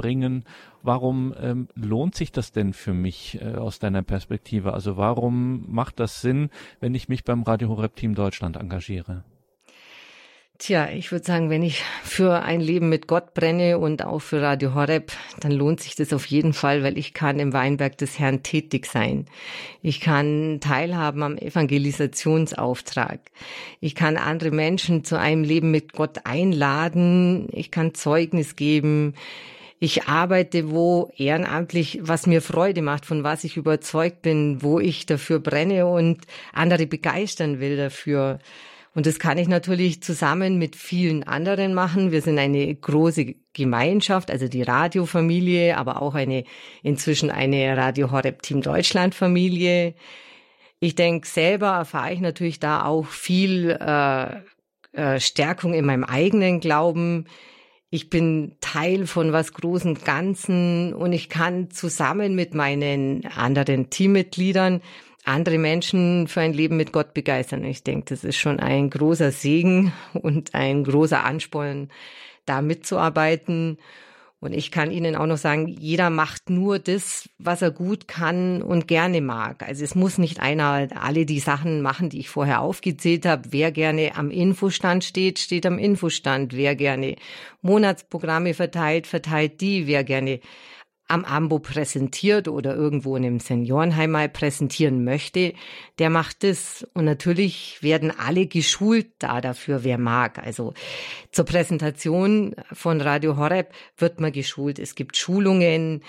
Warum 0.82 1.34
ähm, 1.42 1.68
lohnt 1.76 2.16
sich 2.16 2.32
das 2.32 2.52
denn 2.52 2.74
für 2.74 2.94
mich 2.94 3.40
äh, 3.42 3.56
aus 3.56 3.80
deiner 3.80 4.02
Perspektive? 4.02 4.74
Also 4.74 4.98
warum 4.98 5.66
macht 5.68 6.00
das 6.00 6.22
Sinn, 6.22 6.50
wenn 6.80 6.96
ich 6.96 7.10
mich 7.10 7.24
beim 7.24 7.44
Radio 7.44 7.70
Horeb 7.70 7.96
Team 7.96 8.16
Deutschland 8.16 8.56
engagiere? 8.56 9.24
Tja, 10.62 10.90
ich 10.90 11.14
würde 11.14 11.24
sagen, 11.26 11.50
wenn 11.50 11.64
ich 11.64 11.82
für 12.04 12.42
ein 12.42 12.60
Leben 12.60 12.90
mit 12.90 13.08
Gott 13.08 13.34
brenne 13.34 13.80
und 13.80 14.04
auch 14.04 14.20
für 14.20 14.42
Radio 14.42 14.76
Horeb, 14.76 15.14
dann 15.40 15.54
lohnt 15.54 15.80
sich 15.80 15.96
das 15.96 16.12
auf 16.12 16.26
jeden 16.26 16.52
Fall, 16.52 16.84
weil 16.84 16.98
ich 16.98 17.14
kann 17.14 17.40
im 17.40 17.54
Weinberg 17.54 17.98
des 17.98 18.20
Herrn 18.20 18.44
tätig 18.44 18.86
sein. 18.86 19.26
Ich 19.82 20.02
kann 20.02 20.60
teilhaben 20.60 21.24
am 21.24 21.38
Evangelisationsauftrag. 21.38 23.22
Ich 23.80 23.96
kann 23.96 24.18
andere 24.18 24.52
Menschen 24.52 25.06
zu 25.06 25.18
einem 25.18 25.46
Leben 25.46 25.72
mit 25.72 25.94
Gott 25.94 26.26
einladen. 26.26 27.48
Ich 27.54 27.72
kann 27.72 27.94
Zeugnis 27.94 28.58
geben. 28.58 29.14
Ich 29.82 30.04
arbeite 30.04 30.72
wo 30.72 31.10
ehrenamtlich, 31.16 32.00
was 32.02 32.28
mir 32.28 32.42
Freude 32.42 32.82
macht, 32.82 33.06
von 33.06 33.24
was 33.24 33.46
ich 33.46 33.56
überzeugt 33.56 34.22
bin, 34.22 34.62
wo 34.62 34.80
ich 34.80 35.06
dafür 35.06 35.40
brenne 35.40 35.88
und 35.88 36.20
andere 36.52 36.86
begeistern 36.86 37.62
will 37.62 37.78
dafür. 37.78 38.40
Und 38.94 39.06
das 39.06 39.20
kann 39.20 39.38
ich 39.38 39.48
natürlich 39.48 40.04
zusammen 40.04 40.58
mit 40.58 40.76
vielen 40.76 41.24
anderen 41.24 41.74
machen. 41.74 42.12
Wir 42.12 42.22
sind 42.22 42.38
eine 42.40 42.76
große 42.76 43.36
Gemeinschaft, 43.54 44.32
also 44.32 44.50
die 44.50 44.64
Radiofamilie, 44.64 45.78
aber 45.78 46.02
auch 46.02 46.16
eine 46.16 46.44
inzwischen 46.84 47.32
eine 47.32 47.78
Radio 47.78 48.12
Horeb 48.12 48.42
Team 48.42 48.62
Deutschland 48.62 49.16
Familie. 49.16 49.94
Ich 50.82 50.96
denke, 50.96 51.28
selber 51.28 51.68
erfahre 51.68 52.14
ich 52.14 52.20
natürlich 52.20 52.60
da 52.60 52.84
auch 52.84 53.06
viel 53.06 53.70
äh, 53.70 54.42
äh, 54.92 55.20
Stärkung 55.20 55.74
in 55.74 55.86
meinem 55.86 56.04
eigenen 56.04 56.60
Glauben. 56.60 57.26
Ich 57.92 58.10
bin 58.10 58.56
Teil 58.62 59.08
von 59.08 59.32
was 59.32 59.54
großen 59.54 59.96
Ganzen 59.96 60.94
und 60.94 61.12
ich 61.12 61.28
kann 61.28 61.72
zusammen 61.72 62.36
mit 62.36 62.54
meinen 62.54 63.26
anderen 63.26 63.90
Teammitgliedern 63.90 64.82
andere 65.26 65.58
Menschen 65.58 66.28
für 66.28 66.42
ein 66.42 66.54
Leben 66.54 66.78
mit 66.78 66.92
Gott 66.92 67.14
begeistern. 67.14 67.64
Ich 67.64 67.84
denke, 67.84 68.06
das 68.10 68.24
ist 68.24 68.38
schon 68.38 68.60
ein 68.60 68.90
großer 68.90 69.32
Segen 69.32 69.94
und 70.14 70.56
ein 70.56 70.84
großer 70.84 71.24
Ansporn, 71.24 71.90
da 72.46 72.62
mitzuarbeiten. 72.62 73.78
Und 74.42 74.54
ich 74.54 74.72
kann 74.72 74.90
Ihnen 74.90 75.18
auch 75.18 75.26
noch 75.26 75.38
sagen, 75.38 75.68
jeder 75.68 76.10
macht 76.10 76.50
nur 76.50 76.80
das, 76.80 77.30
was 77.40 77.62
er 77.62 77.72
gut 77.72 78.08
kann 78.08 78.62
und 78.62 78.88
gerne 78.88 79.20
mag. 79.20 79.64
Also 79.68 79.84
es 79.84 79.96
muss 79.96 80.18
nicht 80.18 80.40
einer 80.40 80.88
alle 80.96 81.26
die 81.26 81.40
Sachen 81.40 81.82
machen, 81.82 82.10
die 82.10 82.20
ich 82.20 82.30
vorher 82.30 82.62
aufgezählt 82.62 83.26
habe. 83.26 83.52
Wer 83.52 83.74
gerne 83.74 84.16
am 84.16 84.32
Infostand 84.32 85.04
steht, 85.04 85.40
steht 85.40 85.66
am 85.66 85.78
Infostand. 85.78 86.56
Wer 86.56 86.76
gerne 86.76 87.16
Monatsprogramme 87.62 88.54
verteilt, 88.54 89.08
verteilt 89.08 89.60
die. 89.60 89.88
Wer 89.88 90.06
gerne 90.06 90.40
am 91.10 91.26
Ambo 91.26 91.60
präsentiert 91.60 92.48
oder 92.48 92.76
irgendwo 92.76 93.16
in 93.16 93.26
einem 93.26 93.40
Seniorenheim 93.40 94.12
mal 94.12 94.30
präsentieren 94.30 95.04
möchte, 95.04 95.54
der 95.98 96.10
macht 96.10 96.44
es. 96.44 96.88
Und 96.94 97.06
natürlich 97.06 97.80
werden 97.82 98.14
alle 98.18 98.46
geschult 98.46 99.08
da 99.20 99.42
dafür, 99.42 99.84
wer 99.84 99.98
mag. 99.98 100.38
Also 100.38 100.74
zur 101.32 101.46
Präsentation 101.46 102.56
von 102.72 103.02
Radio 103.02 103.38
Horeb 103.38 103.74
wird 103.98 104.22
man 104.22 104.32
geschult. 104.32 104.80
Es 104.80 104.96
gibt 104.96 105.18
Schulungen. 105.18 106.04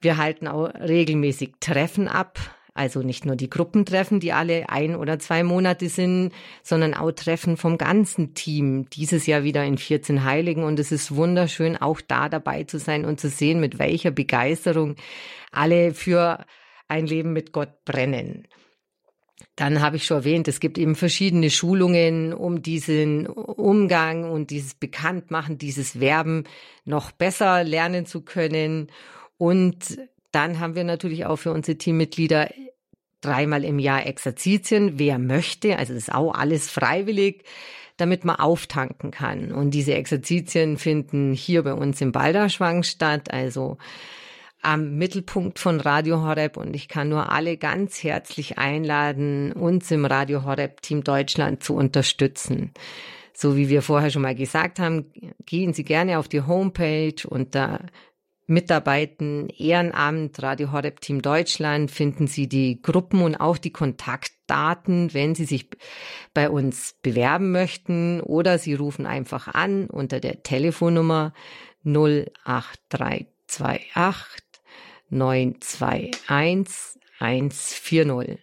Wir 0.00 0.16
halten 0.16 0.48
auch 0.48 0.72
regelmäßig 0.74 1.52
Treffen 1.60 2.08
ab 2.08 2.38
also 2.74 3.02
nicht 3.02 3.26
nur 3.26 3.36
die 3.36 3.50
Gruppentreffen, 3.50 4.18
die 4.18 4.32
alle 4.32 4.68
ein 4.70 4.96
oder 4.96 5.18
zwei 5.18 5.42
Monate 5.42 5.90
sind, 5.90 6.32
sondern 6.62 6.94
auch 6.94 7.12
Treffen 7.12 7.58
vom 7.58 7.76
ganzen 7.76 8.34
Team. 8.34 8.88
Dieses 8.90 9.26
Jahr 9.26 9.44
wieder 9.44 9.64
in 9.64 9.76
14 9.76 10.24
Heiligen. 10.24 10.64
Und 10.64 10.78
es 10.78 10.90
ist 10.90 11.14
wunderschön, 11.14 11.76
auch 11.76 12.00
da 12.00 12.30
dabei 12.30 12.64
zu 12.64 12.78
sein 12.78 13.04
und 13.04 13.20
zu 13.20 13.28
sehen, 13.28 13.60
mit 13.60 13.78
welcher 13.78 14.10
Begeisterung 14.10 14.96
alle 15.50 15.92
für 15.92 16.46
ein 16.88 17.06
Leben 17.06 17.34
mit 17.34 17.52
Gott 17.52 17.84
brennen. 17.84 18.48
Dann 19.56 19.82
habe 19.82 19.96
ich 19.96 20.04
schon 20.06 20.18
erwähnt, 20.18 20.48
es 20.48 20.60
gibt 20.60 20.78
eben 20.78 20.94
verschiedene 20.94 21.50
Schulungen, 21.50 22.32
um 22.32 22.62
diesen 22.62 23.26
Umgang 23.26 24.30
und 24.30 24.50
dieses 24.50 24.74
Bekanntmachen, 24.74 25.58
dieses 25.58 26.00
Werben 26.00 26.44
noch 26.86 27.12
besser 27.12 27.64
lernen 27.64 28.06
zu 28.06 28.22
können. 28.22 28.90
Und 29.36 29.98
dann 30.32 30.58
haben 30.58 30.74
wir 30.74 30.84
natürlich 30.84 31.26
auch 31.26 31.36
für 31.36 31.52
unsere 31.52 31.78
Teammitglieder 31.78 32.50
dreimal 33.20 33.64
im 33.64 33.78
Jahr 33.78 34.06
Exerzitien, 34.06 34.98
wer 34.98 35.18
möchte. 35.18 35.78
Also 35.78 35.94
das 35.94 36.04
ist 36.04 36.14
auch 36.14 36.34
alles 36.34 36.68
freiwillig, 36.70 37.44
damit 37.96 38.24
man 38.24 38.36
auftanken 38.36 39.10
kann. 39.10 39.52
Und 39.52 39.70
diese 39.70 39.94
Exerzitien 39.94 40.76
finden 40.76 41.32
hier 41.32 41.62
bei 41.62 41.74
uns 41.74 42.00
im 42.00 42.12
Balderschwang 42.12 42.82
statt, 42.82 43.32
also 43.32 43.78
am 44.60 44.96
Mittelpunkt 44.96 45.58
von 45.58 45.80
Radio 45.80 46.22
Horeb. 46.22 46.56
Und 46.56 46.74
ich 46.74 46.88
kann 46.88 47.08
nur 47.08 47.30
alle 47.30 47.56
ganz 47.56 48.02
herzlich 48.02 48.58
einladen, 48.58 49.52
uns 49.52 49.90
im 49.90 50.04
Radio 50.04 50.44
Horeb 50.44 50.82
Team 50.82 51.04
Deutschland 51.04 51.62
zu 51.62 51.74
unterstützen. 51.74 52.72
So 53.34 53.56
wie 53.56 53.68
wir 53.68 53.82
vorher 53.82 54.10
schon 54.10 54.22
mal 54.22 54.34
gesagt 54.34 54.78
haben, 54.78 55.12
gehen 55.46 55.72
Sie 55.72 55.84
gerne 55.84 56.18
auf 56.18 56.28
die 56.28 56.42
Homepage 56.42 57.14
unter 57.28 57.80
Mitarbeiten, 58.52 59.48
Ehrenamt, 59.48 60.42
Radio 60.42 60.72
Horeb 60.72 61.00
Team 61.00 61.22
Deutschland 61.22 61.90
finden 61.90 62.26
Sie 62.26 62.48
die 62.48 62.82
Gruppen 62.82 63.22
und 63.22 63.36
auch 63.36 63.56
die 63.56 63.72
Kontaktdaten, 63.72 65.14
wenn 65.14 65.34
Sie 65.34 65.46
sich 65.46 65.70
bei 66.34 66.50
uns 66.50 66.96
bewerben 67.02 67.50
möchten 67.50 68.20
oder 68.20 68.58
Sie 68.58 68.74
rufen 68.74 69.06
einfach 69.06 69.48
an 69.48 69.86
unter 69.86 70.20
der 70.20 70.42
Telefonnummer 70.42 71.32
08328 71.84 73.90
921 75.08 77.00
140. 77.18 78.38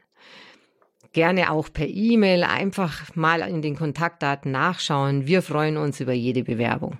Gerne 1.13 1.51
auch 1.51 1.71
per 1.71 1.87
E-Mail 1.87 2.43
einfach 2.43 3.15
mal 3.15 3.41
in 3.41 3.61
den 3.61 3.75
Kontaktdaten 3.75 4.51
nachschauen. 4.51 5.27
Wir 5.27 5.41
freuen 5.41 5.77
uns 5.77 5.99
über 5.99 6.13
jede 6.13 6.43
Bewerbung. 6.43 6.99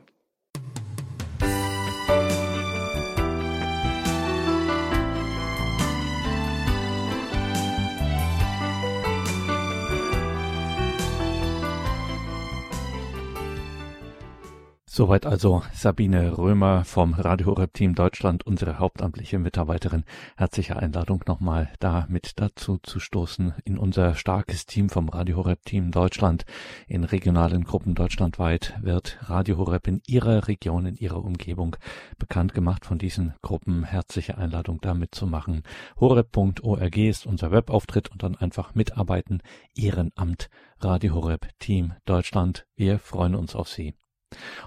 Soweit 14.92 15.28
also 15.28 15.62
Sabine 15.72 16.36
Römer 16.36 16.84
vom 16.84 17.14
Radio 17.14 17.46
Horeb 17.46 17.76
Team 17.76 17.94
Deutschland, 17.94 18.48
unsere 18.48 18.80
hauptamtliche 18.80 19.38
Mitarbeiterin. 19.38 20.04
Herzliche 20.36 20.78
Einladung 20.78 21.24
nochmal 21.28 21.72
da 21.80 22.08
mit 22.10 22.40
dazu 22.40 22.80
zu 22.82 23.00
stoßen 23.00 23.54
in 23.66 23.78
unser 23.78 24.16
starkes 24.16 24.66
Team 24.66 24.90
vom 24.90 25.08
Radio 25.10 25.38
Horeb 25.38 25.64
Team 25.64 25.92
Deutschland. 25.92 26.44
In 26.88 27.04
regionalen 27.04 27.66
Gruppen 27.66 27.94
deutschlandweit 27.94 28.80
wird 28.82 29.20
Radio 29.22 29.58
Horeb 29.58 29.88
in 29.88 30.02
ihrer 30.08 30.48
Region, 30.48 30.88
in 30.88 30.96
ihrer 30.96 31.24
Umgebung 31.24 31.76
bekannt 32.18 32.56
gemacht 32.56 32.84
von 32.84 32.98
diesen 32.98 33.36
Gruppen. 33.44 33.84
Herzliche 33.84 34.40
Einladung 34.40 34.82
da 34.82 34.96
mitzumachen. 34.96 35.62
horeb.org 36.00 36.98
ist 36.98 37.28
unser 37.28 37.52
Webauftritt 37.52 38.10
und 38.10 38.24
dann 38.24 38.36
einfach 38.36 38.74
mitarbeiten. 38.74 39.44
Ehrenamt 39.76 40.50
Radio 40.80 41.14
Horeb 41.14 41.48
Team 41.60 41.94
Deutschland. 42.06 42.66
Wir 42.76 42.98
freuen 42.98 43.36
uns 43.36 43.54
auf 43.54 43.70
Sie. 43.70 43.94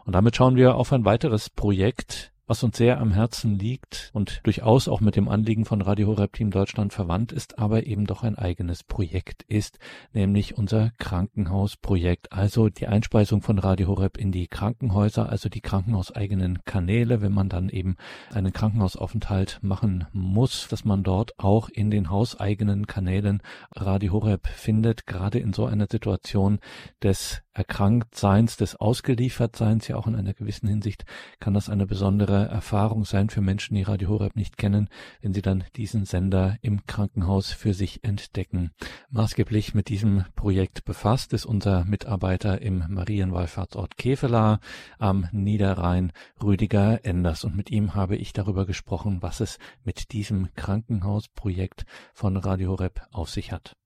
Und 0.04 0.14
damit 0.14 0.36
schauen 0.36 0.56
wir 0.56 0.74
auf 0.74 0.92
ein 0.92 1.04
weiteres 1.04 1.50
Projekt, 1.50 2.32
was 2.46 2.62
uns 2.62 2.76
sehr 2.76 3.00
am 3.00 3.12
Herzen 3.12 3.58
liegt 3.58 4.10
und 4.12 4.40
durchaus 4.42 4.86
auch 4.86 5.00
mit 5.00 5.16
dem 5.16 5.28
Anliegen 5.28 5.64
von 5.64 5.80
Radio 5.80 6.08
Horeb 6.08 6.34
Team 6.34 6.50
Deutschland 6.50 6.92
verwandt 6.92 7.32
ist, 7.32 7.58
aber 7.58 7.86
eben 7.86 8.04
doch 8.04 8.24
ein 8.24 8.36
eigenes 8.36 8.82
Projekt 8.82 9.42
ist, 9.44 9.78
nämlich 10.12 10.58
unser 10.58 10.90
Krankenhausprojekt, 10.98 12.32
also 12.32 12.68
die 12.68 12.88
Einspeisung 12.88 13.42
von 13.42 13.58
Radio 13.58 13.86
Horeb 13.86 14.18
in 14.18 14.32
die 14.32 14.48
Krankenhäuser, 14.48 15.30
also 15.30 15.48
die 15.48 15.62
krankenhauseigenen 15.62 16.58
Kanäle, 16.64 17.22
wenn 17.22 17.32
man 17.32 17.48
dann 17.48 17.68
eben 17.68 17.96
einen 18.34 18.52
Krankenhausaufenthalt 18.52 19.60
machen 19.62 20.06
muss, 20.12 20.66
dass 20.68 20.84
man 20.84 21.04
dort 21.04 21.38
auch 21.38 21.68
in 21.68 21.90
den 21.90 22.10
hauseigenen 22.10 22.86
Kanälen 22.86 23.40
Radio 23.74 24.12
Horeb 24.12 24.46
findet, 24.48 25.06
gerade 25.06 25.38
in 25.38 25.52
so 25.52 25.64
einer 25.64 25.86
Situation 25.90 26.58
des 27.02 27.42
Erkranktseins, 27.54 28.56
des 28.56 28.76
Ausgeliefertseins, 28.76 29.88
ja 29.88 29.96
auch 29.96 30.06
in 30.06 30.14
einer 30.14 30.32
gewissen 30.32 30.68
Hinsicht 30.68 31.04
kann 31.38 31.54
das 31.54 31.68
eine 31.68 31.86
besondere 31.86 32.46
Erfahrung 32.46 33.04
sein 33.04 33.28
für 33.28 33.42
Menschen, 33.42 33.74
die 33.74 33.82
Radio 33.82 34.08
Horeb 34.08 34.36
nicht 34.36 34.56
kennen, 34.56 34.88
wenn 35.20 35.34
sie 35.34 35.42
dann 35.42 35.64
diesen 35.76 36.04
Sender 36.04 36.56
im 36.62 36.86
Krankenhaus 36.86 37.52
für 37.52 37.74
sich 37.74 38.04
entdecken. 38.04 38.70
Maßgeblich 39.10 39.74
mit 39.74 39.88
diesem 39.88 40.24
Projekt 40.34 40.84
befasst 40.84 41.32
ist 41.32 41.44
unser 41.44 41.84
Mitarbeiter 41.84 42.62
im 42.62 42.84
Marienwallfahrtsort 42.88 43.96
Kevela 43.98 44.60
am 44.98 45.28
Niederrhein, 45.32 46.12
Rüdiger 46.42 47.04
Enders. 47.04 47.44
Und 47.44 47.56
mit 47.56 47.70
ihm 47.70 47.94
habe 47.94 48.16
ich 48.16 48.32
darüber 48.32 48.64
gesprochen, 48.64 49.18
was 49.20 49.40
es 49.40 49.58
mit 49.84 50.12
diesem 50.12 50.54
Krankenhausprojekt 50.54 51.84
von 52.14 52.36
Radio 52.36 52.70
Horeb 52.70 53.02
auf 53.10 53.28
sich 53.28 53.52
hat. 53.52 53.76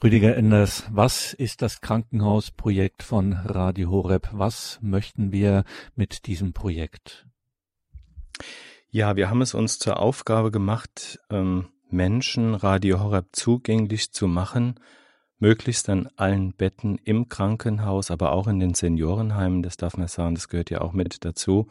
Rüdiger 0.00 0.36
Enders, 0.36 0.84
was 0.92 1.32
ist 1.32 1.60
das 1.60 1.80
Krankenhausprojekt 1.80 3.02
von 3.02 3.32
Radio 3.32 3.90
Horeb? 3.90 4.28
Was 4.30 4.78
möchten 4.80 5.32
wir 5.32 5.64
mit 5.96 6.26
diesem 6.28 6.52
Projekt? 6.52 7.26
Ja, 8.90 9.16
wir 9.16 9.28
haben 9.28 9.42
es 9.42 9.54
uns 9.54 9.80
zur 9.80 9.98
Aufgabe 9.98 10.52
gemacht, 10.52 11.18
ähm, 11.30 11.70
Menschen 11.90 12.54
Radio 12.54 13.00
Horeb 13.00 13.30
zugänglich 13.32 14.12
zu 14.12 14.28
machen, 14.28 14.78
möglichst 15.40 15.88
an 15.88 16.08
allen 16.14 16.52
Betten 16.52 16.98
im 16.98 17.28
Krankenhaus, 17.28 18.12
aber 18.12 18.30
auch 18.30 18.46
in 18.46 18.60
den 18.60 18.74
Seniorenheimen, 18.74 19.64
das 19.64 19.76
darf 19.76 19.96
man 19.96 20.06
sagen, 20.06 20.36
das 20.36 20.46
gehört 20.46 20.70
ja 20.70 20.80
auch 20.80 20.92
mit 20.92 21.24
dazu. 21.24 21.66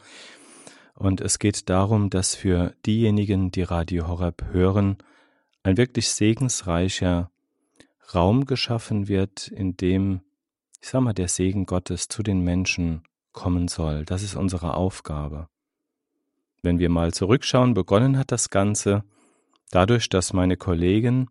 Und 0.94 1.22
es 1.22 1.38
geht 1.38 1.70
darum, 1.70 2.10
dass 2.10 2.34
für 2.34 2.74
diejenigen, 2.84 3.52
die 3.52 3.62
Radio 3.62 4.06
Horeb 4.06 4.44
hören, 4.52 4.98
ein 5.62 5.78
wirklich 5.78 6.10
segensreicher 6.10 7.30
Raum 8.14 8.46
geschaffen 8.46 9.08
wird, 9.08 9.48
in 9.48 9.76
dem, 9.76 10.20
ich 10.80 10.88
sag 10.88 11.00
mal, 11.02 11.12
der 11.12 11.28
Segen 11.28 11.66
Gottes 11.66 12.08
zu 12.08 12.22
den 12.22 12.42
Menschen 12.42 13.02
kommen 13.32 13.68
soll. 13.68 14.04
Das 14.04 14.22
ist 14.22 14.34
unsere 14.34 14.74
Aufgabe. 14.74 15.48
Wenn 16.62 16.78
wir 16.78 16.88
mal 16.88 17.12
zurückschauen, 17.12 17.74
begonnen 17.74 18.18
hat 18.18 18.32
das 18.32 18.50
Ganze 18.50 19.04
dadurch, 19.70 20.08
dass 20.08 20.32
meine 20.32 20.56
Kollegen, 20.56 21.28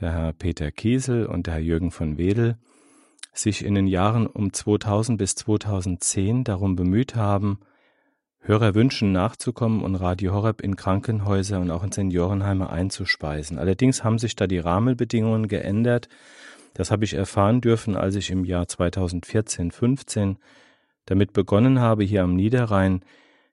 der 0.00 0.12
Herr 0.12 0.32
Peter 0.32 0.70
Kiesel 0.70 1.26
und 1.26 1.46
der 1.46 1.54
Herr 1.54 1.60
Jürgen 1.60 1.90
von 1.90 2.18
Wedel, 2.18 2.58
sich 3.32 3.64
in 3.64 3.74
den 3.74 3.86
Jahren 3.86 4.26
um 4.26 4.52
2000 4.52 5.18
bis 5.18 5.34
2010 5.34 6.44
darum 6.44 6.76
bemüht 6.76 7.16
haben, 7.16 7.60
Hörerwünschen 8.40 9.12
nachzukommen 9.12 9.82
und 9.82 9.96
Radio 9.96 10.32
Horeb 10.32 10.60
in 10.60 10.76
Krankenhäuser 10.76 11.60
und 11.60 11.70
auch 11.70 11.82
in 11.82 11.92
Seniorenheime 11.92 12.70
einzuspeisen. 12.70 13.58
Allerdings 13.58 14.04
haben 14.04 14.18
sich 14.18 14.36
da 14.36 14.46
die 14.46 14.58
Rahmenbedingungen 14.58 15.48
geändert. 15.48 16.08
Das 16.74 16.90
habe 16.90 17.04
ich 17.04 17.14
erfahren 17.14 17.60
dürfen, 17.60 17.96
als 17.96 18.14
ich 18.14 18.30
im 18.30 18.44
Jahr 18.44 18.68
2014, 18.68 19.70
15 19.70 20.38
damit 21.06 21.32
begonnen 21.32 21.80
habe, 21.80 22.04
hier 22.04 22.22
am 22.22 22.34
Niederrhein 22.36 23.02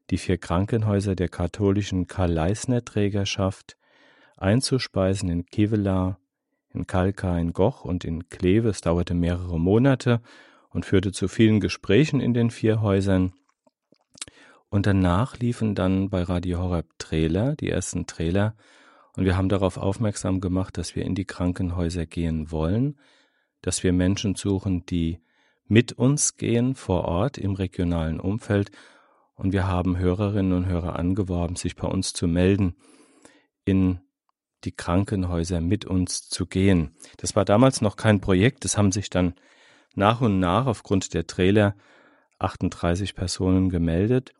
die 0.10 0.18
vier 0.18 0.38
Krankenhäuser 0.38 1.16
der 1.16 1.30
katholischen 1.30 2.08
Karl-Leisner-Trägerschaft 2.08 3.78
einzuspeisen 4.38 5.30
in 5.30 5.46
Kevela, 5.46 6.20
in 6.74 6.88
Kalka, 6.88 7.38
in 7.38 7.54
Goch 7.54 7.86
und 7.86 8.04
in 8.04 8.30
Kleve. 8.30 8.70
Es 8.70 8.82
dauerte 8.82 9.14
mehrere 9.14 9.60
Monate 9.60 10.22
und 10.70 10.86
führte 10.86 11.12
zu 11.12 11.28
vielen 11.28 11.60
Gesprächen 11.60 12.20
in 12.20 12.34
den 12.34 12.50
vier 12.50 12.82
Häusern. 12.82 13.34
Und 14.74 14.88
danach 14.88 15.38
liefen 15.38 15.76
dann 15.76 16.10
bei 16.10 16.24
Radio 16.24 16.58
Horeb 16.58 16.88
Trailer, 16.98 17.56
die 17.56 17.70
ersten 17.70 18.08
Trailer, 18.08 18.56
und 19.16 19.24
wir 19.24 19.38
haben 19.38 19.48
darauf 19.48 19.78
aufmerksam 19.78 20.42
gemacht, 20.42 20.80
dass 20.80 20.96
wir 20.96 21.06
in 21.06 21.14
die 21.14 21.26
Krankenhäuser 21.26 22.08
gehen 22.08 22.50
wollen, 22.50 23.00
dass 23.62 23.84
wir 23.84 23.94
Menschen 23.94 24.34
suchen, 24.34 24.84
die 24.88 25.20
mit 25.68 25.92
uns 25.94 26.38
gehen 26.38 26.74
vor 26.74 27.06
Ort 27.06 27.38
im 27.38 27.54
regionalen 27.54 28.20
Umfeld, 28.20 28.72
und 29.36 29.54
wir 29.54 29.68
haben 29.68 30.00
Hörerinnen 30.00 30.54
und 30.54 30.66
Hörer 30.66 30.98
angeworben, 30.98 31.56
sich 31.56 31.76
bei 31.76 31.88
uns 31.88 32.14
zu 32.14 32.28
melden, 32.28 32.76
in 33.66 34.00
die 34.64 34.72
Krankenhäuser 34.72 35.62
mit 35.62 35.86
uns 35.86 36.30
zu 36.30 36.48
gehen. 36.48 36.96
Das 37.18 37.36
war 37.36 37.46
damals 37.46 37.82
noch 37.82 37.96
kein 37.96 38.22
Projekt, 38.22 38.66
es 38.66 38.76
haben 38.76 38.92
sich 38.92 39.12
dann 39.12 39.36
nach 39.94 40.22
und 40.22 40.40
nach 40.40 40.66
aufgrund 40.66 41.14
der 41.14 41.28
Trailer 41.28 41.76
38 42.40 43.14
Personen 43.14 43.70
gemeldet 43.70 44.34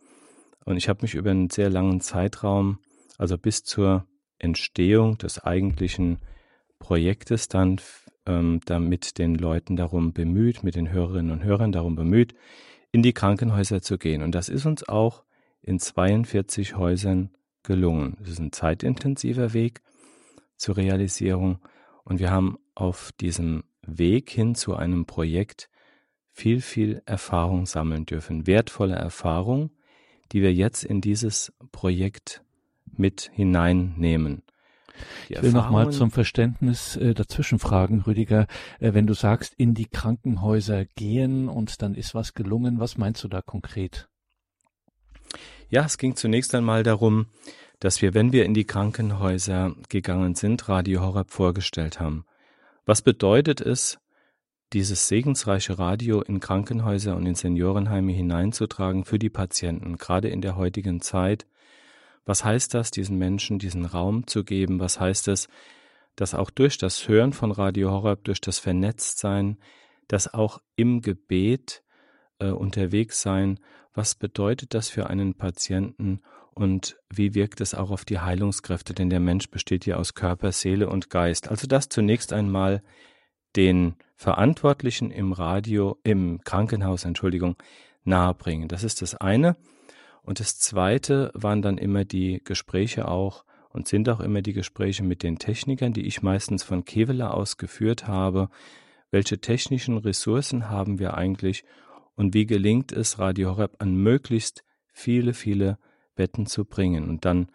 und 0.66 0.78
ich 0.78 0.90
habe 0.90 1.02
mich 1.02 1.16
über 1.16 1.32
einen 1.32 1.50
sehr 1.50 1.70
langen 1.70 2.02
Zeitraum, 2.02 2.80
also 3.18 3.38
bis 3.38 3.64
zur 3.64 4.06
Entstehung 4.40 5.18
des 5.18 5.40
eigentlichen 5.40 6.20
Projektes 6.80 7.48
dann 7.48 7.80
ähm, 8.26 8.62
damit 8.66 9.18
den 9.18 9.36
Leuten 9.36 9.76
darum 9.76 10.14
bemüht, 10.14 10.64
mit 10.64 10.76
den 10.76 10.92
Hörerinnen 10.92 11.32
und 11.32 11.44
Hörern 11.44 11.72
darum 11.72 11.96
bemüht, 11.96 12.34
in 12.92 13.02
die 13.02 13.14
Krankenhäuser 13.14 13.82
zu 13.82 13.98
gehen. 13.98 14.22
Und 14.22 14.36
das 14.36 14.50
ist 14.50 14.66
uns 14.66 14.88
auch 14.88 15.24
in 15.62 15.80
42 15.80 16.76
Häusern 16.78 17.32
gelungen. 17.64 18.18
Es 18.22 18.30
ist 18.30 18.40
ein 18.40 18.52
zeitintensiver 18.52 19.54
Weg 19.54 19.82
zur 20.58 20.78
Realisierung 20.78 21.60
und 22.04 22.20
wir 22.20 22.32
haben 22.32 22.58
auf 22.76 23.12
diesem 23.20 23.64
Weg 23.82 24.30
hin 24.30 24.56
zu 24.56 24.76
einem 24.76 25.06
Projekt 25.06 25.70
viel, 26.32 26.62
viel 26.62 27.02
Erfahrung 27.06 27.66
sammeln 27.66 28.06
dürfen, 28.06 28.48
wertvolle 28.48 28.96
Erfahrung, 28.96 29.72
die 30.32 30.42
wir 30.42 30.54
jetzt 30.54 30.84
in 30.84 31.02
dieses 31.02 31.54
Projekt 31.72 32.42
mit 32.96 33.32
hineinnehmen. 33.34 34.44
ich 35.30 35.42
will 35.42 35.52
noch 35.52 35.70
mal 35.70 35.92
zum 35.92 36.12
Verständnis 36.12 36.96
äh, 36.96 37.14
dazwischen 37.14 37.60
fragen, 37.60 38.02
Rüdiger. 38.02 38.48
Äh, 38.80 38.94
wenn 38.94 39.08
du 39.08 39.14
sagst, 39.14 39.54
in 39.58 39.74
die 39.74 39.88
Krankenhäuser 39.88 40.86
gehen 40.86 41.50
und 41.50 41.82
dann 41.82 41.96
ist 41.96 42.14
was 42.14 42.34
gelungen, 42.34 42.80
was 42.80 42.98
meinst 42.98 43.24
du 43.24 43.28
da 43.28 43.42
konkret? 43.42 44.08
Ja, 45.70 45.86
es 45.86 45.98
ging 45.98 46.16
zunächst 46.16 46.54
einmal 46.54 46.84
darum, 46.84 47.28
dass 47.80 48.02
wir, 48.02 48.14
wenn 48.14 48.32
wir 48.32 48.46
in 48.46 48.54
die 48.54 48.66
Krankenhäuser 48.66 49.76
gegangen 49.90 50.36
sind, 50.36 50.70
Radio 50.70 51.02
Horeb 51.02 51.32
vorgestellt 51.32 52.00
haben. 52.00 52.26
Was 52.86 53.02
bedeutet 53.02 53.60
es, 53.60 53.98
dieses 54.74 55.08
segensreiche 55.08 55.78
Radio 55.78 56.22
in 56.22 56.40
Krankenhäuser 56.40 57.16
und 57.16 57.26
in 57.26 57.36
Seniorenheime 57.36 58.12
hineinzutragen 58.12 59.06
für 59.06 59.20
die 59.20 59.30
Patienten, 59.30 59.98
gerade 59.98 60.30
in 60.30 60.42
der 60.42 60.56
heutigen 60.56 61.00
Zeit. 61.00 61.46
Was 62.26 62.44
heißt 62.44 62.74
das, 62.74 62.90
diesen 62.90 63.18
Menschen 63.18 63.60
diesen 63.60 63.86
Raum 63.86 64.26
zu 64.26 64.44
geben? 64.44 64.80
Was 64.80 65.00
heißt 65.00 65.28
es, 65.28 65.48
dass 66.16 66.34
auch 66.34 66.50
durch 66.50 66.78
das 66.78 67.08
Hören 67.08 67.34
von 67.34 67.52
Radio 67.52 67.92
Horeb, 67.92 68.24
durch 68.24 68.42
das 68.42 68.60
Vernetztsein, 68.60 69.58
dass 70.08 70.34
auch 70.34 70.60
im 70.76 71.02
Gebet 71.02 71.84
äh, 72.40 72.50
unterwegs 72.50 73.22
sein, 73.22 73.60
was 73.94 74.16
bedeutet 74.16 74.74
das 74.74 74.90
für 74.90 75.08
einen 75.08 75.36
Patienten 75.36 76.22
und 76.54 76.98
wie 77.12 77.36
wirkt 77.36 77.62
es 77.62 77.74
auch 77.74 77.92
auf 77.92 78.06
die 78.06 78.20
Heilungskräfte, 78.20 78.94
denn 78.94 79.10
der 79.10 79.20
Mensch 79.20 79.50
besteht 79.50 79.86
ja 79.86 79.98
aus 79.98 80.14
Körper, 80.14 80.52
Seele 80.52 80.90
und 80.90 81.10
Geist. 81.10 81.50
Also 81.50 81.68
das 81.68 81.90
zunächst 81.90 82.34
einmal 82.34 82.84
den 83.56 83.96
Verantwortlichen 84.24 85.12
im 85.12 85.34
Radio, 85.34 86.00
im 86.06 86.40
Krankenhaus, 86.46 87.04
Entschuldigung, 87.04 87.58
nahebringen. 88.06 88.70
Das 88.70 88.86
ist 88.86 89.02
das 89.02 89.16
eine. 89.16 89.58
Und 90.22 90.40
das 90.40 90.58
zweite 90.58 91.30
waren 91.34 91.62
dann 91.62 91.78
immer 91.78 92.06
die 92.06 92.42
Gespräche 92.42 93.10
auch 93.10 93.44
und 93.68 93.90
sind 93.90 94.08
auch 94.08 94.22
immer 94.22 94.42
die 94.42 94.54
Gespräche 94.54 95.04
mit 95.04 95.24
den 95.24 95.40
Technikern, 95.40 95.92
die 95.92 96.06
ich 96.06 96.22
meistens 96.22 96.64
von 96.64 96.86
Kevela 96.86 97.32
aus 97.32 97.58
geführt 97.58 98.08
habe. 98.08 98.48
Welche 99.12 99.40
technischen 99.40 99.98
Ressourcen 99.98 100.70
haben 100.70 101.00
wir 101.00 101.16
eigentlich 101.16 101.66
und 102.16 102.34
wie 102.34 102.46
gelingt 102.46 102.94
es, 102.94 103.20
Radio 103.20 103.50
Horeb 103.50 103.76
an 103.80 103.94
möglichst 103.94 104.64
viele, 104.94 105.34
viele 105.34 105.80
Betten 106.16 106.46
zu 106.46 106.64
bringen? 106.64 107.10
Und 107.10 107.26
dann 107.26 107.50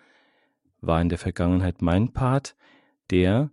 war 0.82 1.00
in 1.00 1.08
der 1.08 1.16
Vergangenheit 1.16 1.80
mein 1.80 2.12
Part, 2.12 2.56
der 3.10 3.52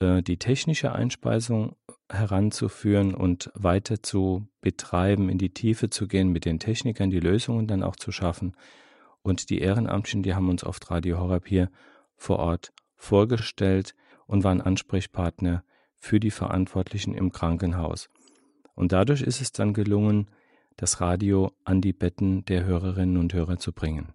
äh, 0.00 0.22
die 0.22 0.38
technische 0.38 0.92
Einspeisung 0.92 1.76
heranzuführen 2.10 3.14
und 3.14 3.50
weiter 3.54 4.02
zu 4.02 4.48
betreiben, 4.60 5.28
in 5.28 5.38
die 5.38 5.52
Tiefe 5.52 5.90
zu 5.90 6.06
gehen, 6.06 6.30
mit 6.30 6.44
den 6.44 6.58
Technikern 6.58 7.10
die 7.10 7.20
Lösungen 7.20 7.66
dann 7.66 7.82
auch 7.82 7.96
zu 7.96 8.12
schaffen. 8.12 8.54
Und 9.22 9.50
die 9.50 9.58
Ehrenamtlichen, 9.58 10.22
die 10.22 10.34
haben 10.34 10.48
uns 10.48 10.64
oft 10.64 10.90
Radio 10.90 11.18
Horeb 11.18 11.48
hier 11.48 11.70
vor 12.16 12.38
Ort 12.38 12.72
vorgestellt 12.96 13.94
und 14.26 14.44
waren 14.44 14.60
Ansprechpartner 14.60 15.64
für 15.96 16.20
die 16.20 16.30
Verantwortlichen 16.30 17.14
im 17.14 17.32
Krankenhaus. 17.32 18.08
Und 18.74 18.92
dadurch 18.92 19.22
ist 19.22 19.40
es 19.40 19.52
dann 19.52 19.74
gelungen, 19.74 20.28
das 20.76 21.00
Radio 21.00 21.52
an 21.64 21.80
die 21.80 21.94
Betten 21.94 22.44
der 22.44 22.64
Hörerinnen 22.64 23.16
und 23.16 23.32
Hörer 23.32 23.58
zu 23.58 23.72
bringen. 23.72 24.12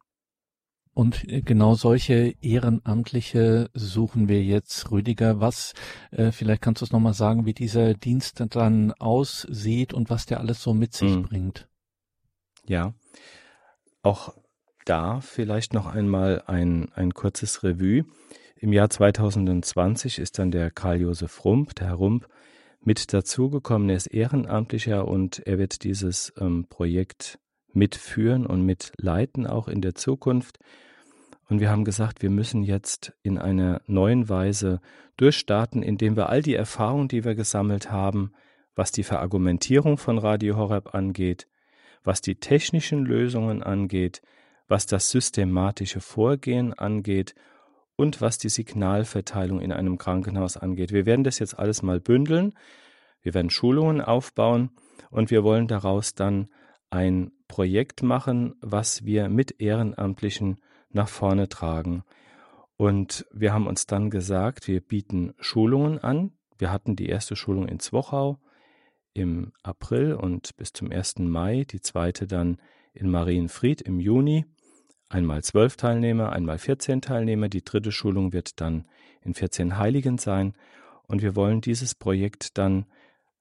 Und 0.94 1.28
äh, 1.30 1.42
genau 1.42 1.76
solche 1.76 2.36
Ehrenamtliche 2.42 3.70
suchen 3.74 4.28
wir 4.28 4.44
jetzt, 4.44 4.92
Rüdiger. 4.92 5.40
Was, 5.40 5.74
äh, 6.12 6.32
vielleicht 6.32 6.62
kannst 6.62 6.82
du 6.82 6.86
es 6.86 6.92
nochmal 6.92 7.14
sagen, 7.14 7.46
wie 7.46 7.54
dieser 7.54 7.94
Dienst 7.94 8.44
dann 8.50 8.92
aussieht 8.94 9.94
und 9.94 10.10
was 10.10 10.26
der 10.26 10.40
alles 10.40 10.62
so 10.62 10.74
mit 10.74 10.94
sich 10.94 11.16
mhm. 11.16 11.24
bringt. 11.24 11.68
Ja, 12.68 12.94
auch 14.04 14.34
da 14.86 15.22
vielleicht 15.22 15.74
noch 15.74 15.86
einmal 15.86 16.44
ein, 16.48 16.92
ein 16.94 17.14
kurzes 17.14 17.64
Revue. 17.64 18.06
Im 18.56 18.74
Jahr 18.74 18.90
2020 18.90 20.20
ist 20.20 20.38
dann 20.38 20.52
der 20.52 20.72
Karl-Josef 20.72 21.46
Rump, 21.46 21.74
der 21.76 21.88
Herr 21.88 21.96
Rump, 21.96 22.28
mit 22.84 23.14
dazugekommen. 23.14 23.90
Er 23.90 23.96
ist 23.96 24.08
Ehrenamtlicher 24.08 25.08
und 25.08 25.40
er 25.40 25.58
wird 25.58 25.84
dieses 25.84 26.34
ähm, 26.40 26.68
Projekt 26.68 27.40
mitführen 27.74 28.46
und 28.46 28.66
mitleiten, 28.66 29.48
auch 29.48 29.68
in 29.68 29.82
der 29.82 29.96
Zukunft. 29.96 30.60
Und 31.50 31.60
wir 31.60 31.70
haben 31.70 31.84
gesagt, 31.84 32.22
wir 32.22 32.30
müssen 32.30 32.64
jetzt 32.64 33.14
in 33.24 33.38
einer 33.38 33.82
neuen 33.86 34.30
Weise 34.30 34.80
durchstarten, 35.18 35.84
indem 35.84 36.16
wir 36.16 36.30
all 36.30 36.42
die 36.42 36.56
Erfahrungen, 36.56 37.08
die 37.08 37.24
wir 37.24 37.36
gesammelt 37.36 37.92
haben, 37.92 38.32
was 38.76 38.92
die 38.92 39.04
Verargumentierung 39.04 39.98
von 39.98 40.18
Radio 40.18 40.56
Horeb 40.56 40.96
angeht, 40.96 41.48
was 42.04 42.22
die 42.22 42.36
technischen 42.36 43.06
Lösungen 43.06 43.62
angeht, 43.62 44.22
was 44.68 44.86
das 44.86 45.10
systematische 45.12 46.00
Vorgehen 46.00 46.74
angeht 46.74 47.36
und 47.98 48.22
was 48.22 48.38
die 48.38 48.50
Signalverteilung 48.50 49.60
in 49.60 49.72
einem 49.72 49.98
Krankenhaus 49.98 50.58
angeht. 50.58 50.94
Wir 50.94 51.06
werden 51.06 51.24
das 51.24 51.40
jetzt 51.40 51.60
alles 51.60 51.84
mal 51.84 52.00
bündeln, 52.00 52.54
wir 53.22 53.34
werden 53.34 53.50
Schulungen 53.50 54.02
aufbauen 54.02 54.72
und 55.10 55.30
wir 55.30 55.44
wollen 55.44 55.68
daraus 55.68 56.16
dann 56.16 56.48
ein 56.90 57.32
Projekt 57.52 58.02
machen, 58.02 58.56
was 58.62 59.04
wir 59.04 59.28
mit 59.28 59.60
Ehrenamtlichen 59.60 60.62
nach 60.90 61.10
vorne 61.10 61.50
tragen. 61.50 62.06
Und 62.78 63.26
wir 63.34 63.52
haben 63.52 63.68
uns 63.68 63.86
dann 63.88 64.10
gesagt, 64.10 64.70
wir 64.70 64.80
bieten 64.80 65.34
Schulungen 65.38 66.00
an. 66.00 66.32
Wir 66.58 66.72
hatten 66.72 66.96
die 66.96 67.10
erste 67.10 67.36
Schulung 67.36 67.68
in 67.68 67.82
Zwochau 67.82 68.40
im 69.14 69.52
April 69.64 70.14
und 70.14 70.56
bis 70.56 70.72
zum 70.72 70.94
1. 70.94 71.20
Mai, 71.20 71.66
die 71.70 71.82
zweite 71.82 72.26
dann 72.26 72.58
in 72.94 73.12
Marienfried 73.12 73.82
im 73.82 74.00
Juni. 74.00 74.46
Einmal 75.10 75.44
zwölf 75.44 75.76
Teilnehmer, 75.76 76.32
einmal 76.32 76.58
14 76.58 77.02
Teilnehmer. 77.02 77.50
Die 77.50 77.66
dritte 77.66 77.92
Schulung 77.92 78.32
wird 78.32 78.62
dann 78.62 78.88
in 79.24 79.34
14 79.34 79.78
Heiligen 79.78 80.18
sein. 80.18 80.54
Und 81.06 81.22
wir 81.22 81.36
wollen 81.36 81.60
dieses 81.60 81.96
Projekt 81.96 82.58
dann 82.58 82.86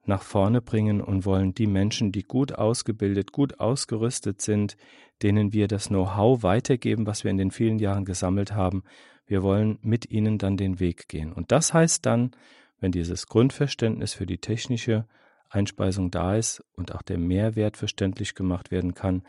nach 0.04 0.22
vorne 0.22 0.60
bringen 0.62 1.00
und 1.00 1.24
wollen 1.24 1.54
die 1.54 1.66
Menschen, 1.66 2.12
die 2.12 2.22
gut 2.22 2.52
ausgebildet, 2.52 3.32
gut 3.32 3.60
ausgerüstet 3.60 4.40
sind, 4.40 4.76
denen 5.22 5.52
wir 5.52 5.68
das 5.68 5.88
Know-how 5.88 6.42
weitergeben, 6.42 7.06
was 7.06 7.24
wir 7.24 7.30
in 7.30 7.38
den 7.38 7.50
vielen 7.50 7.78
Jahren 7.78 8.04
gesammelt 8.04 8.52
haben, 8.52 8.82
wir 9.26 9.42
wollen 9.42 9.78
mit 9.82 10.10
ihnen 10.10 10.38
dann 10.38 10.56
den 10.56 10.80
Weg 10.80 11.08
gehen. 11.08 11.32
Und 11.32 11.52
das 11.52 11.72
heißt 11.72 12.04
dann, 12.04 12.32
wenn 12.80 12.92
dieses 12.92 13.26
Grundverständnis 13.26 14.14
für 14.14 14.26
die 14.26 14.38
technische 14.38 15.06
Einspeisung 15.50 16.10
da 16.10 16.36
ist 16.36 16.64
und 16.74 16.94
auch 16.94 17.02
der 17.02 17.18
Mehrwert 17.18 17.76
verständlich 17.76 18.34
gemacht 18.34 18.70
werden 18.70 18.94
kann, 18.94 19.22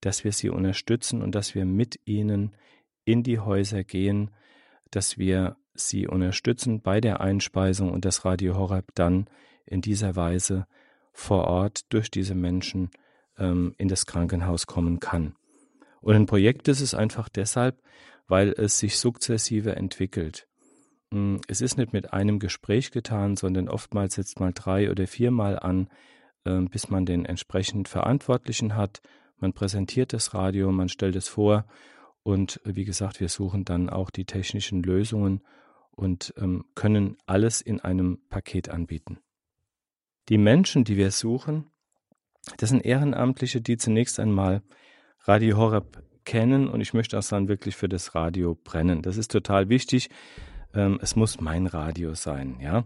dass 0.00 0.24
wir 0.24 0.32
sie 0.32 0.48
unterstützen 0.50 1.22
und 1.22 1.34
dass 1.34 1.54
wir 1.54 1.64
mit 1.64 2.00
ihnen 2.04 2.56
in 3.04 3.22
die 3.22 3.38
Häuser 3.38 3.84
gehen, 3.84 4.30
dass 4.90 5.18
wir 5.18 5.56
sie 5.74 6.06
unterstützen 6.06 6.80
bei 6.80 7.00
der 7.00 7.20
Einspeisung 7.20 7.92
und 7.92 8.04
das 8.04 8.24
Radio 8.24 8.56
Horeb 8.56 8.86
dann 8.94 9.26
in 9.66 9.80
dieser 9.80 10.16
Weise 10.16 10.66
vor 11.12 11.44
Ort 11.44 11.92
durch 11.92 12.10
diese 12.10 12.34
Menschen 12.34 12.90
ähm, 13.38 13.74
in 13.78 13.88
das 13.88 14.06
Krankenhaus 14.06 14.66
kommen 14.66 15.00
kann. 15.00 15.34
Und 16.00 16.14
ein 16.14 16.26
Projekt 16.26 16.68
ist 16.68 16.80
es 16.80 16.94
einfach 16.94 17.28
deshalb, 17.28 17.82
weil 18.28 18.50
es 18.50 18.78
sich 18.78 18.98
sukzessive 18.98 19.76
entwickelt. 19.76 20.46
Hm, 21.12 21.40
es 21.48 21.60
ist 21.60 21.76
nicht 21.78 21.92
mit 21.92 22.12
einem 22.12 22.38
Gespräch 22.38 22.90
getan, 22.90 23.36
sondern 23.36 23.68
oftmals 23.68 24.14
setzt 24.14 24.40
man 24.40 24.54
drei 24.54 24.90
oder 24.90 25.06
viermal 25.06 25.58
an, 25.58 25.88
äh, 26.44 26.60
bis 26.60 26.90
man 26.90 27.06
den 27.06 27.24
entsprechend 27.24 27.88
Verantwortlichen 27.88 28.76
hat. 28.76 29.00
Man 29.38 29.52
präsentiert 29.52 30.12
das 30.12 30.34
Radio, 30.34 30.72
man 30.72 30.88
stellt 30.88 31.16
es 31.16 31.28
vor 31.28 31.66
und 32.22 32.60
wie 32.64 32.84
gesagt, 32.84 33.20
wir 33.20 33.28
suchen 33.28 33.64
dann 33.64 33.88
auch 33.88 34.10
die 34.10 34.24
technischen 34.24 34.82
Lösungen 34.82 35.42
und 35.92 36.34
ähm, 36.36 36.64
können 36.74 37.16
alles 37.26 37.60
in 37.60 37.80
einem 37.80 38.18
Paket 38.28 38.68
anbieten. 38.68 39.18
Die 40.28 40.38
Menschen, 40.38 40.84
die 40.84 40.96
wir 40.96 41.10
suchen, 41.10 41.70
das 42.58 42.70
sind 42.70 42.84
Ehrenamtliche, 42.84 43.60
die 43.60 43.76
zunächst 43.76 44.20
einmal 44.20 44.62
Radio 45.24 45.56
Horeb 45.56 46.02
kennen 46.24 46.68
und 46.68 46.80
ich 46.80 46.94
möchte 46.94 47.18
auch 47.18 47.22
sagen, 47.22 47.48
wirklich 47.48 47.76
für 47.76 47.88
das 47.88 48.14
Radio 48.14 48.54
brennen. 48.54 49.02
Das 49.02 49.16
ist 49.16 49.30
total 49.30 49.68
wichtig. 49.68 50.10
Ähm, 50.74 50.98
es 51.00 51.16
muss 51.16 51.40
mein 51.40 51.66
Radio 51.66 52.14
sein, 52.14 52.58
ja. 52.60 52.84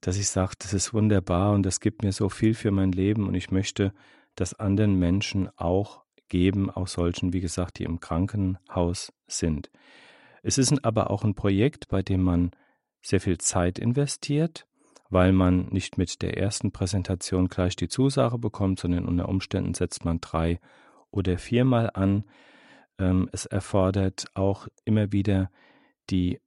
Dass 0.00 0.16
ich 0.16 0.28
sage, 0.28 0.54
das 0.58 0.72
ist 0.72 0.92
wunderbar 0.94 1.52
und 1.52 1.62
das 1.64 1.80
gibt 1.80 2.02
mir 2.02 2.12
so 2.12 2.28
viel 2.28 2.54
für 2.54 2.70
mein 2.70 2.92
Leben 2.92 3.28
und 3.28 3.34
ich 3.34 3.50
möchte 3.50 3.92
das 4.34 4.58
anderen 4.58 4.98
Menschen 4.98 5.48
auch 5.56 6.04
geben, 6.28 6.70
auch 6.70 6.88
solchen, 6.88 7.32
wie 7.32 7.40
gesagt, 7.40 7.78
die 7.78 7.84
im 7.84 8.00
Krankenhaus 8.00 9.12
sind. 9.26 9.70
Es 10.42 10.58
ist 10.58 10.84
aber 10.84 11.10
auch 11.10 11.24
ein 11.24 11.34
Projekt, 11.34 11.88
bei 11.88 12.02
dem 12.02 12.22
man 12.22 12.50
sehr 13.02 13.20
viel 13.20 13.38
Zeit 13.38 13.78
investiert, 13.78 14.67
weil 15.10 15.32
man 15.32 15.68
nicht 15.68 15.98
mit 15.98 16.22
der 16.22 16.36
ersten 16.36 16.72
Präsentation 16.72 17.48
gleich 17.48 17.76
die 17.76 17.88
Zusage 17.88 18.38
bekommt, 18.38 18.80
sondern 18.80 19.06
unter 19.06 19.28
Umständen 19.28 19.74
setzt 19.74 20.04
man 20.04 20.20
drei 20.20 20.60
oder 21.10 21.38
viermal 21.38 21.90
an. 21.94 22.24
Ähm, 22.98 23.28
es 23.32 23.46
erfordert 23.46 24.26
auch 24.34 24.68
immer 24.84 25.12
wieder 25.12 25.50
die, 26.10 26.40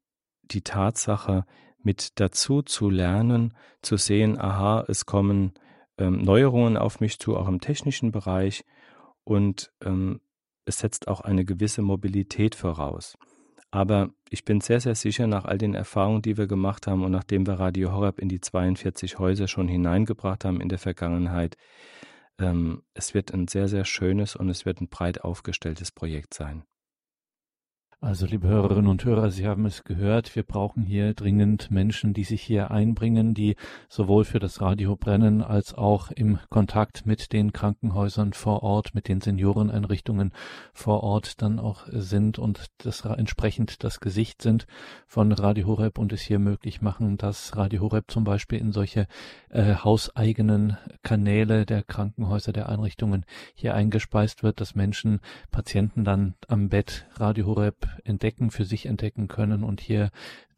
die 0.44 0.62
Tatsache, 0.62 1.46
mit 1.84 2.20
dazu 2.20 2.62
zu 2.62 2.90
lernen, 2.90 3.56
zu 3.82 3.98
sehen, 3.98 4.40
aha, 4.40 4.86
es 4.88 5.08
kommen 5.08 5.54
ähm, 5.98 6.22
Neuerungen 6.22 6.78
auf 6.78 7.00
mich 7.00 7.20
zu, 7.20 7.36
auch 7.36 7.48
im 7.48 7.60
technischen 7.60 8.12
Bereich 8.12 8.64
und 9.24 9.72
ähm, 9.84 10.22
es 10.66 10.80
setzt 10.80 11.08
auch 11.08 11.22
eine 11.22 11.44
gewisse 11.44 11.82
Mobilität 11.82 12.56
voraus. 12.56 13.18
Aber 13.72 14.10
ich 14.30 14.44
bin 14.44 14.60
sehr, 14.60 14.82
sehr 14.82 14.96
sicher, 14.96 15.28
nach 15.28 15.46
all 15.46 15.58
den 15.58 15.74
Erfahrungen, 15.76 16.22
die 16.22 16.38
wir 16.38 16.48
gemacht 16.48 16.88
haben 16.88 17.04
und 17.06 17.12
nachdem 17.12 17.48
wir 17.48 17.54
Radio 17.54 17.94
Horeb 17.94 18.20
in 18.20 18.28
die 18.28 18.42
42 18.42 19.18
Häuser 19.18 19.48
schon 19.48 19.70
hineingebracht 19.70 20.44
haben 20.44 20.60
in 20.60 20.68
der 20.68 20.78
Vergangenheit, 20.78 21.56
ähm, 22.38 22.84
es 22.94 23.14
wird 23.14 23.34
ein 23.34 23.48
sehr, 23.48 23.70
sehr 23.70 23.86
schönes 23.86 24.36
und 24.36 24.50
es 24.50 24.66
wird 24.66 24.82
ein 24.82 24.90
breit 24.90 25.24
aufgestelltes 25.24 25.92
Projekt 25.92 26.34
sein. 26.34 26.64
Also, 28.04 28.26
liebe 28.26 28.48
Hörerinnen 28.48 28.88
und 28.88 29.06
Hörer, 29.06 29.30
Sie 29.30 29.46
haben 29.46 29.68
es 29.68 29.84
gehört, 29.84 30.36
wir 30.36 30.42
brauchen 30.42 30.82
hier 30.82 31.14
dringend 31.14 31.70
Menschen, 31.70 32.16
die 32.16 32.24
sich 32.24 32.42
hier 32.42 32.72
einbringen, 32.72 33.36
die 33.36 33.56
sowohl 33.90 34.26
für 34.26 34.40
das 34.40 34.60
Radio 34.60 34.96
brennen 34.96 35.44
als 35.44 35.76
auch 35.76 36.10
im 36.10 36.40
Kontakt 36.50 37.06
mit 37.06 37.32
den 37.32 37.54
Krankenhäusern 37.54 38.34
vor 38.34 38.64
Ort, 38.64 38.96
mit 38.96 39.08
den 39.08 39.22
Senioreneinrichtungen 39.22 40.34
vor 40.74 41.04
Ort 41.04 41.44
dann 41.44 41.60
auch 41.60 41.86
sind 41.92 42.40
und 42.40 42.72
das 42.80 43.06
entsprechend 43.06 43.84
das 43.84 44.00
Gesicht 44.00 44.42
sind 44.42 44.66
von 45.06 45.32
Radio 45.32 45.68
Horeb 45.68 46.00
und 46.00 46.12
es 46.12 46.22
hier 46.22 46.40
möglich 46.40 46.82
machen, 46.82 47.18
dass 47.18 47.56
Radio 47.56 47.82
Horeb 47.82 48.10
zum 48.10 48.24
Beispiel 48.24 48.58
in 48.58 48.72
solche 48.72 49.06
äh, 49.52 49.76
hauseigenen 49.76 50.76
Kanäle 51.04 51.68
der 51.68 51.84
Krankenhäuser, 51.84 52.52
der 52.52 52.68
Einrichtungen 52.68 53.26
hier 53.54 53.76
eingespeist 53.76 54.42
wird, 54.42 54.60
dass 54.60 54.74
Menschen, 54.74 55.20
Patienten 55.52 56.04
dann 56.04 56.34
am 56.48 56.70
Bett 56.70 57.06
Radio 57.20 57.46
Horeb 57.46 57.91
entdecken, 58.04 58.52
für 58.52 58.66
sich 58.66 58.86
entdecken 58.86 59.28
können 59.28 59.64
und 59.64 59.82
hier 59.82 60.10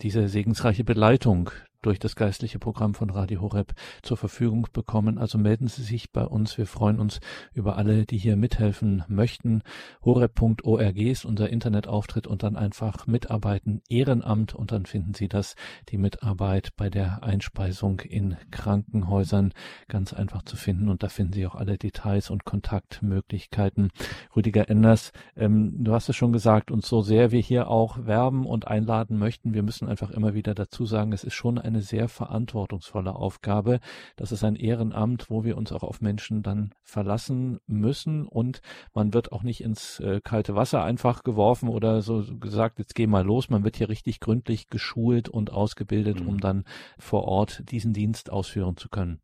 diese 0.01 0.27
segensreiche 0.27 0.83
Begleitung 0.83 1.51
durch 1.83 1.99
das 1.99 2.15
geistliche 2.15 2.59
Programm 2.59 2.95
von 2.95 3.09
Radio 3.09 3.41
Horeb 3.41 3.73
zur 4.01 4.17
Verfügung 4.17 4.67
bekommen. 4.73 5.17
Also 5.17 5.37
melden 5.37 5.67
Sie 5.67 5.83
sich 5.83 6.11
bei 6.11 6.25
uns. 6.25 6.57
Wir 6.57 6.65
freuen 6.65 6.99
uns 6.99 7.19
über 7.53 7.77
alle, 7.77 8.05
die 8.05 8.17
hier 8.17 8.35
mithelfen 8.35 9.03
möchten. 9.07 9.61
horeb.org 10.03 10.97
ist 10.97 11.25
unser 11.25 11.49
Internetauftritt 11.49 12.25
und 12.25 12.43
dann 12.43 12.55
einfach 12.55 13.05
mitarbeiten, 13.05 13.81
Ehrenamt 13.89 14.55
und 14.55 14.71
dann 14.71 14.85
finden 14.85 15.13
Sie 15.13 15.27
das, 15.27 15.55
die 15.89 15.97
Mitarbeit 15.97 16.71
bei 16.77 16.89
der 16.89 17.23
Einspeisung 17.23 17.99
in 17.99 18.37
Krankenhäusern 18.51 19.53
ganz 19.87 20.13
einfach 20.13 20.43
zu 20.43 20.55
finden 20.55 20.89
und 20.89 21.03
da 21.03 21.09
finden 21.09 21.33
Sie 21.33 21.45
auch 21.45 21.55
alle 21.55 21.77
Details 21.77 22.29
und 22.29 22.45
Kontaktmöglichkeiten. 22.45 23.89
Rüdiger 24.35 24.69
Enders, 24.69 25.11
ähm, 25.35 25.83
du 25.83 25.93
hast 25.93 26.09
es 26.09 26.15
schon 26.15 26.33
gesagt, 26.33 26.71
und 26.71 26.85
so 26.85 27.01
sehr 27.01 27.31
wir 27.31 27.41
hier 27.41 27.67
auch 27.67 28.05
werben 28.05 28.45
und 28.45 28.67
einladen 28.67 29.17
möchten, 29.17 29.53
wir 29.53 29.63
müssen 29.63 29.87
einfach 29.87 30.11
immer 30.11 30.33
wieder 30.33 30.55
dazu 30.55 30.85
sagen, 30.85 31.11
es 31.11 31.23
ist 31.23 31.33
schon 31.33 31.57
eine 31.73 31.81
sehr 31.81 32.07
verantwortungsvolle 32.07 33.15
Aufgabe. 33.15 33.79
Das 34.15 34.31
ist 34.31 34.43
ein 34.43 34.55
Ehrenamt, 34.55 35.29
wo 35.29 35.43
wir 35.43 35.57
uns 35.57 35.71
auch 35.71 35.83
auf 35.83 36.01
Menschen 36.01 36.43
dann 36.43 36.73
verlassen 36.83 37.59
müssen 37.65 38.27
und 38.27 38.61
man 38.93 39.13
wird 39.13 39.31
auch 39.31 39.43
nicht 39.43 39.61
ins 39.61 39.99
äh, 39.99 40.21
kalte 40.23 40.55
Wasser 40.55 40.83
einfach 40.83 41.23
geworfen 41.23 41.69
oder 41.69 42.01
so 42.01 42.23
gesagt, 42.39 42.79
jetzt 42.79 42.95
geh 42.95 43.07
mal 43.07 43.25
los. 43.25 43.49
Man 43.49 43.63
wird 43.63 43.77
hier 43.77 43.89
richtig 43.89 44.19
gründlich 44.19 44.69
geschult 44.69 45.29
und 45.29 45.51
ausgebildet, 45.51 46.21
mhm. 46.21 46.27
um 46.27 46.39
dann 46.39 46.63
vor 46.97 47.23
Ort 47.23 47.63
diesen 47.71 47.93
Dienst 47.93 48.29
ausführen 48.29 48.77
zu 48.77 48.89
können. 48.89 49.19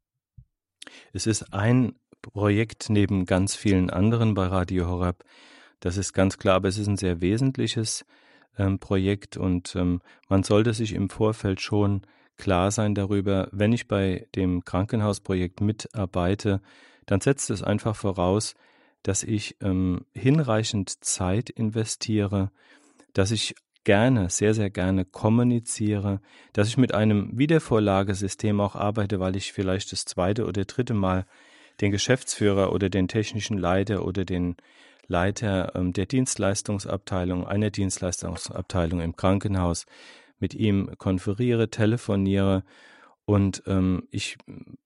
Es 1.14 1.28
ist 1.28 1.54
ein 1.54 1.94
Projekt 2.22 2.90
neben 2.90 3.26
ganz 3.26 3.56
vielen 3.56 3.90
anderen 3.90 4.34
bei 4.34 4.48
Radio 4.48 4.88
Horab. 4.88 5.24
Das 5.80 5.98
ist 5.98 6.14
ganz 6.14 6.38
klar, 6.38 6.56
aber 6.56 6.68
es 6.68 6.78
ist 6.78 6.88
ein 6.88 6.98
sehr 6.98 7.22
wesentliches 7.22 8.06
ähm, 8.58 8.80
Projekt 8.80 9.38
und 9.38 9.76
ähm, 9.76 10.02
man 10.28 10.44
sollte 10.44 10.74
sich 10.74 10.94
im 10.94 11.10
Vorfeld 11.10 11.62
schon 11.62 12.02
klar 12.39 12.71
sein 12.71 12.95
darüber, 12.95 13.47
wenn 13.52 13.71
ich 13.71 13.88
bei 13.88 14.28
dem 14.36 14.65
Krankenhausprojekt 14.65 15.62
mitarbeite, 15.62 16.62
dann 17.06 17.21
setzt 17.21 17.52
es 17.52 17.62
einfach 17.62 17.95
voraus, 17.95 18.56
dass 19.04 19.23
ich 19.23 19.58
ähm, 19.62 20.06
hinreichend 20.13 21.04
Zeit 21.04 21.49
investiere, 21.49 22.52
dass 23.13 23.32
ich 23.32 23.56
gerne, 23.84 24.30
sehr, 24.30 24.54
sehr 24.54 24.69
gerne 24.69 25.06
kommuniziere, 25.06 26.21
dass 26.54 26.67
ich 26.67 26.78
mit 26.78 26.93
einem 26.93 27.38
Wiedervorlagesystem 27.38 28.60
auch 28.60 28.75
arbeite, 28.75 29.19
weil 29.19 29.36
ich 29.36 29.54
vielleicht 29.54 29.91
das 29.91 30.06
zweite 30.06 30.45
oder 30.45 30.65
dritte 30.65 30.93
Mal 30.93 31.25
den 31.82 31.91
Geschäftsführer 31.91 32.73
oder 32.73 32.89
den 32.89 33.08
technischen 33.08 33.58
Leiter 33.58 34.06
oder 34.06 34.25
den 34.25 34.58
Leiter 35.08 35.73
ähm, 35.75 35.91
der 35.91 36.06
Dienstleistungsabteilung, 36.06 37.47
einer 37.47 37.71
Dienstleistungsabteilung 37.71 39.02
im 39.02 39.15
Krankenhaus 39.15 39.86
mit 40.39 40.54
ihm 40.54 40.91
konferiere, 40.97 41.69
telefoniere 41.69 42.63
und 43.25 43.63
ähm, 43.67 44.08
ich 44.12 44.38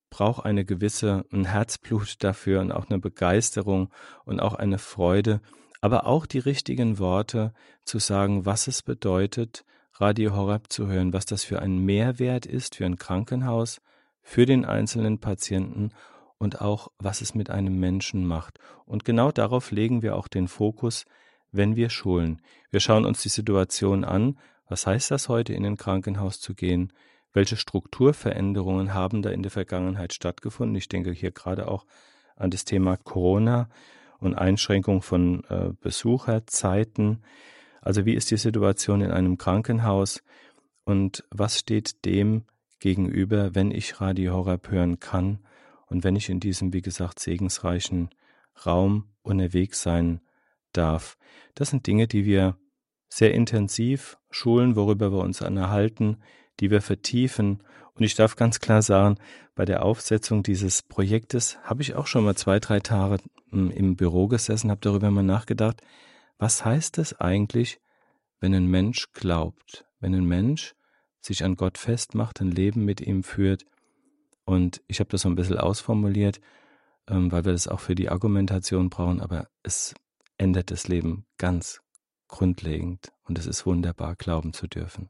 brauche 0.09 0.45
eine 0.45 0.65
gewisse 0.65 1.25
ein 1.31 1.45
Herzblut 1.45 2.23
dafür 2.23 2.61
und 2.61 2.71
auch 2.71 2.89
eine 2.89 2.99
Begeisterung 2.99 3.89
und 4.25 4.39
auch 4.39 4.53
eine 4.53 4.77
Freude, 4.77 5.41
aber 5.81 6.05
auch 6.05 6.25
die 6.25 6.39
richtigen 6.39 6.99
Worte 6.99 7.53
zu 7.83 7.99
sagen, 7.99 8.45
was 8.45 8.67
es 8.67 8.83
bedeutet, 8.83 9.65
Radio 9.95 10.35
Horab 10.35 10.71
zu 10.71 10.87
hören, 10.87 11.13
was 11.13 11.25
das 11.25 11.43
für 11.43 11.61
ein 11.61 11.79
Mehrwert 11.79 12.45
ist 12.45 12.75
für 12.75 12.85
ein 12.85 12.97
Krankenhaus, 12.97 13.81
für 14.21 14.45
den 14.45 14.65
einzelnen 14.65 15.19
Patienten 15.19 15.91
und 16.37 16.61
auch, 16.61 16.91
was 16.99 17.21
es 17.21 17.35
mit 17.35 17.49
einem 17.49 17.79
Menschen 17.79 18.25
macht. 18.25 18.59
Und 18.85 19.05
genau 19.05 19.31
darauf 19.31 19.71
legen 19.71 20.01
wir 20.01 20.15
auch 20.15 20.27
den 20.27 20.47
Fokus, 20.47 21.05
wenn 21.51 21.75
wir 21.75 21.89
schulen. 21.89 22.41
Wir 22.71 22.79
schauen 22.79 23.05
uns 23.05 23.21
die 23.21 23.29
Situation 23.29 24.03
an, 24.03 24.37
was 24.67 24.88
heißt 24.88 25.12
das 25.12 25.30
heute 25.30 25.54
in 25.54 25.65
ein 25.65 25.78
Krankenhaus 25.78 26.39
zu 26.39 26.54
gehen? 26.54 26.93
Welche 27.34 27.58
Strukturveränderungen 27.58 28.93
haben 28.93 29.21
da 29.21 29.30
in 29.30 29.43
der 29.43 29.52
Vergangenheit 29.52 30.13
stattgefunden? 30.13 30.76
Ich 30.76 30.88
denke 30.88 31.12
hier 31.12 31.32
gerade 31.32 31.67
auch 31.67 31.86
an 32.36 32.52
das 32.52 32.65
Thema 32.65 32.97
Corona 32.97 33.69
und 34.19 34.36
Einschränkung 34.36 35.02
von 35.02 35.43
äh, 35.45 35.71
Besucherzeiten. 35.82 37.23
Also 37.82 38.06
wie 38.06 38.13
ist 38.13 38.32
die 38.32 38.38
Situation 38.38 39.02
in 39.02 39.12
einem 39.12 39.38
Krankenhaus 39.38 40.23
und 40.86 41.23
was 41.30 41.60
steht 41.60 42.06
dem 42.06 42.45
gegenüber, 42.80 43.56
wenn 43.56 43.71
ich 43.71 43.99
Radio 44.02 44.34
Horab 44.34 44.69
hören 44.69 44.99
kann 44.99 45.39
und 45.88 46.04
wenn 46.04 46.15
ich 46.15 46.30
in 46.30 46.39
diesem, 46.39 46.73
wie 46.73 46.82
gesagt, 46.82 47.19
segensreichen 47.19 48.10
Raum 48.65 49.10
unterwegs 49.21 49.82
sein 49.82 50.21
darf. 50.73 51.17
Das 51.56 51.69
sind 51.69 51.88
Dinge, 51.88 52.08
die 52.08 52.26
wir 52.26 52.58
sehr 53.13 53.34
intensiv 53.34 54.17
schulen, 54.32 54.76
worüber 54.76 55.12
wir 55.12 55.19
uns 55.19 55.41
erhalten, 55.41 56.17
die 56.60 56.71
wir 56.71 56.82
vertiefen. 56.82 57.62
Und 57.93 58.04
ich 58.04 58.15
darf 58.15 58.36
ganz 58.36 58.60
klar 58.60 58.82
sagen, 58.82 59.17
bei 59.54 59.65
der 59.65 59.84
Aufsetzung 59.84 60.41
dieses 60.41 60.82
Projektes 60.82 61.60
habe 61.63 61.84
ich 61.84 61.93
auch 61.93 62.08
schon 62.08 62.23
mal 62.23 62.36
zwei, 62.36 62.60
drei 62.60 62.80
Tage 62.80 63.17
hm, 63.52 63.69
im 63.69 63.95
Büro 63.95 64.28
gesessen, 64.28 64.71
habe 64.71 64.82
darüber 64.82 65.12
mal 65.12 65.21
nachgedacht, 65.21 65.82
was 66.39 66.65
heißt 66.65 66.97
es 66.97 67.19
eigentlich, 67.19 67.80
wenn 68.39 68.56
ein 68.56 68.65
Mensch 68.65 69.12
glaubt, 69.13 69.86
wenn 69.99 70.15
ein 70.15 70.26
Mensch 70.26 70.73
sich 71.21 71.43
an 71.43 71.56
Gott 71.56 71.78
festmacht, 71.78 72.41
ein 72.41 72.52
Leben 72.52 72.84
mit 72.84 72.99
ihm 72.99 73.23
führt, 73.23 73.65
und 74.45 74.82
ich 74.88 74.99
habe 74.99 75.10
das 75.10 75.21
so 75.21 75.30
ein 75.30 75.36
bisschen 75.36 75.58
ausformuliert, 75.58 76.41
ähm, 77.08 77.32
weil 77.32 77.45
wir 77.45 77.54
das 77.54 77.67
auch 77.67 77.80
für 77.80 77.95
die 77.95 78.10
Argumentation 78.10 78.89
brauchen, 78.89 79.21
aber 79.21 79.47
es 79.62 79.93
ändert 80.38 80.71
das 80.71 80.88
Leben 80.88 81.26
ganz 81.38 81.84
grundlegend 82.27 83.12
und 83.23 83.38
es 83.38 83.45
ist 83.45 83.65
wunderbar, 83.65 84.15
glauben 84.15 84.53
zu 84.53 84.67
dürfen 84.67 85.09